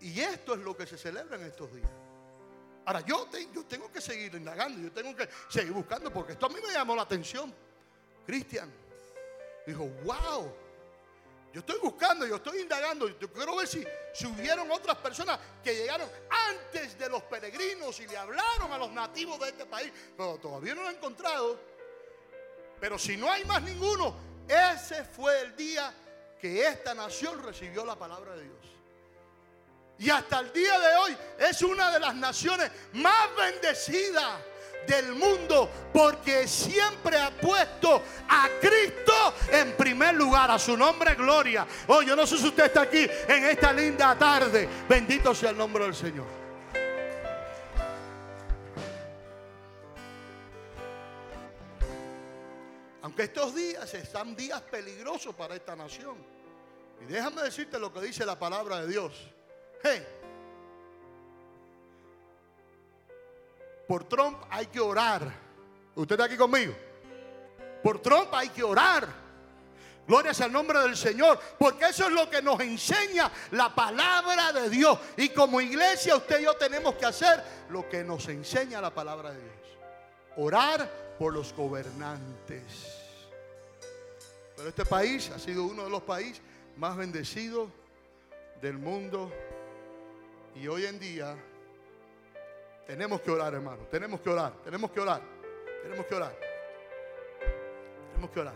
Y 0.01 0.21
esto 0.21 0.53
es 0.53 0.61
lo 0.61 0.77
que 0.77 0.87
se 0.87 0.99
celebra 0.99 1.37
en 1.37 1.45
estos 1.45 1.75
días. 1.75 2.02
Ahora, 2.85 3.01
yo, 3.01 3.29
tengo 3.69 3.93
que 3.93 4.01
seguir 4.01 4.35
indagando, 4.35 4.81
yo 4.81 4.93
tengo 4.93 5.15
que 5.15 5.29
seguir 5.49 5.73
buscando, 5.73 6.13
porque 6.13 6.33
esto 6.33 6.47
a 6.47 6.49
mí 6.49 6.57
me 6.67 6.73
llamó 6.73 6.97
la 6.97 7.03
atención. 7.03 7.55
Cristian 8.27 8.73
dijo, 9.67 9.87
wow, 10.05 10.53
yo 11.53 11.61
estoy 11.61 11.79
buscando, 11.81 12.27
yo 12.27 12.37
estoy 12.37 12.61
indagando, 12.61 13.09
yo 13.19 13.33
quiero 13.33 13.57
ver 13.57 13.69
si, 13.69 13.85
si 14.13 14.27
hubieron 14.27 14.71
otras 14.71 14.97
personas 14.97 15.39
que 15.63 15.75
llegaron 15.75 16.09
antes 16.49 16.99
de 16.99 17.09
los 17.09 17.23
peregrinos 17.25 18.01
y 18.01 18.07
le 18.07 18.17
hablaron 18.17 18.73
a 18.73 18.79
los 18.79 18.91
nativos 18.91 19.39
de 19.39 19.49
este 19.49 19.67
país, 19.67 19.93
pero 20.17 20.39
todavía 20.39 20.75
no 20.75 20.83
lo 20.83 20.91
he 20.91 20.95
encontrado. 20.95 21.61
Pero 22.81 22.99
si 22.99 23.17
no 23.17 23.31
hay 23.31 23.45
más 23.45 23.63
ninguno, 23.63 24.17
ese 24.49 25.05
fue 25.05 25.41
el 25.43 25.55
día 25.55 25.95
que 26.41 26.67
esta 26.67 26.95
nación 26.95 27.41
recibió 27.45 27.85
la 27.85 27.97
palabra 27.97 28.35
de 28.35 28.43
Dios. 28.43 28.82
Y 29.99 30.11
hasta 30.11 30.41
el 30.41 30.53
día 30.53 30.79
de 30.79 30.97
hoy 30.97 31.17
es 31.39 31.63
una 31.63 31.91
de 31.93 32.01
las 32.01 32.15
naciones 32.15 32.71
más 32.95 33.29
bendecidas 33.37 34.41
del 34.87 35.15
mundo 35.15 35.71
porque 35.93 36.49
siempre 36.49 37.17
ha 37.19 37.31
puesto 37.31 38.03
a 38.29 38.49
Cristo 38.61 39.35
en 39.51 39.77
primer 39.77 40.15
lugar, 40.15 40.51
a 40.51 40.59
su 40.59 40.77
nombre 40.77 41.15
gloria. 41.15 41.67
Oh, 41.89 42.03
yo 42.03 42.17
no 42.17 42.27
sé 42.27 42.39
si 42.39 42.49
usted 42.49 42.65
está 42.65 42.83
aquí 42.83 43.07
en 43.29 43.45
esta 43.45 43.73
linda 43.73 44.17
tarde. 44.19 44.69
Bendito 44.89 45.35
sea 45.35 45.51
el 45.51 45.57
nombre 45.57 45.85
del 45.85 45.95
Señor. 45.95 46.43
Aunque 53.03 53.25
estos 53.25 53.55
días 53.55 53.93
están 53.95 54.35
días 54.37 54.63
peligrosos 54.63 55.35
para 55.35 55.55
esta 55.55 55.75
nación. 55.75 56.17
Y 57.01 57.13
déjame 57.13 57.43
decirte 57.43 57.79
lo 57.79 57.93
que 57.93 58.01
dice 58.01 58.25
la 58.25 58.39
palabra 58.39 58.81
de 58.81 58.89
Dios. 58.89 59.13
Por 63.87 64.05
Trump 64.05 64.39
hay 64.49 64.67
que 64.67 64.81
orar. 64.81 65.31
¿Usted 65.95 66.15
está 66.15 66.25
aquí 66.25 66.37
conmigo? 66.37 66.75
Por 67.83 68.01
Trump 68.01 68.29
hay 68.33 68.49
que 68.49 68.63
orar. 68.63 69.23
Gloria 70.07 70.33
al 70.41 70.53
nombre 70.53 70.81
del 70.81 70.97
Señor, 70.97 71.39
porque 71.59 71.87
eso 71.87 72.07
es 72.07 72.13
lo 72.13 72.29
que 72.29 72.43
nos 72.43 72.59
enseña 72.61 73.31
la 73.53 73.75
palabra 73.75 74.53
de 74.53 74.69
Dios. 74.69 74.99
Y 75.17 75.29
como 75.29 75.61
iglesia 75.61 76.17
usted 76.17 76.41
y 76.41 76.45
yo 76.45 76.55
tenemos 76.55 76.95
que 76.95 77.07
hacer 77.07 77.43
lo 77.71 77.89
que 77.89 78.03
nos 78.03 78.27
enseña 78.29 78.81
la 78.81 78.93
palabra 78.93 79.31
de 79.33 79.41
Dios. 79.41 79.79
Orar 80.37 81.15
por 81.19 81.33
los 81.33 81.53
gobernantes. 81.53 82.65
Pero 84.57 84.69
este 84.69 84.85
país 84.85 85.31
ha 85.31 85.39
sido 85.39 85.65
uno 85.65 85.85
de 85.85 85.91
los 85.91 86.03
países 86.03 86.43
más 86.77 86.97
bendecidos 86.97 87.69
del 88.61 88.79
mundo 88.79 89.31
y 90.55 90.69
hoy 90.69 90.85
en 90.87 90.99
día 90.99 91.37
tenemos 92.87 93.21
que 93.21 93.31
orar, 93.31 93.55
hermano. 93.55 93.83
Tenemos 93.91 94.21
que 94.21 94.31
orar, 94.31 94.53
tenemos 94.65 94.91
que 94.91 95.01
orar, 95.01 95.23
tenemos 95.83 96.07
que 96.07 96.15
orar. 96.15 96.53
Tenemos 98.13 98.31
que 98.31 98.41
orar. 98.41 98.55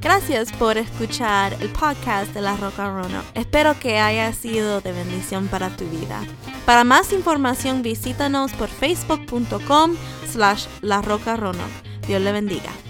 Gracias 0.00 0.52
por 0.52 0.76
escuchar 0.78 1.54
el 1.60 1.68
podcast 1.70 2.32
de 2.32 2.40
La 2.40 2.56
Roca 2.56 2.88
Rono. 2.88 3.22
Espero 3.34 3.78
que 3.78 3.98
haya 3.98 4.32
sido 4.32 4.80
de 4.80 4.92
bendición 4.92 5.48
para 5.48 5.76
tu 5.76 5.84
vida. 5.86 6.22
Para 6.64 6.84
más 6.84 7.12
información 7.12 7.82
visítanos 7.82 8.52
por 8.52 8.68
facebook.com 8.68 9.96
slash 10.26 10.66
La 10.80 11.02
Roca 11.02 11.36
Rono. 11.36 11.64
Dios 12.06 12.22
le 12.22 12.30
bendiga. 12.30 12.85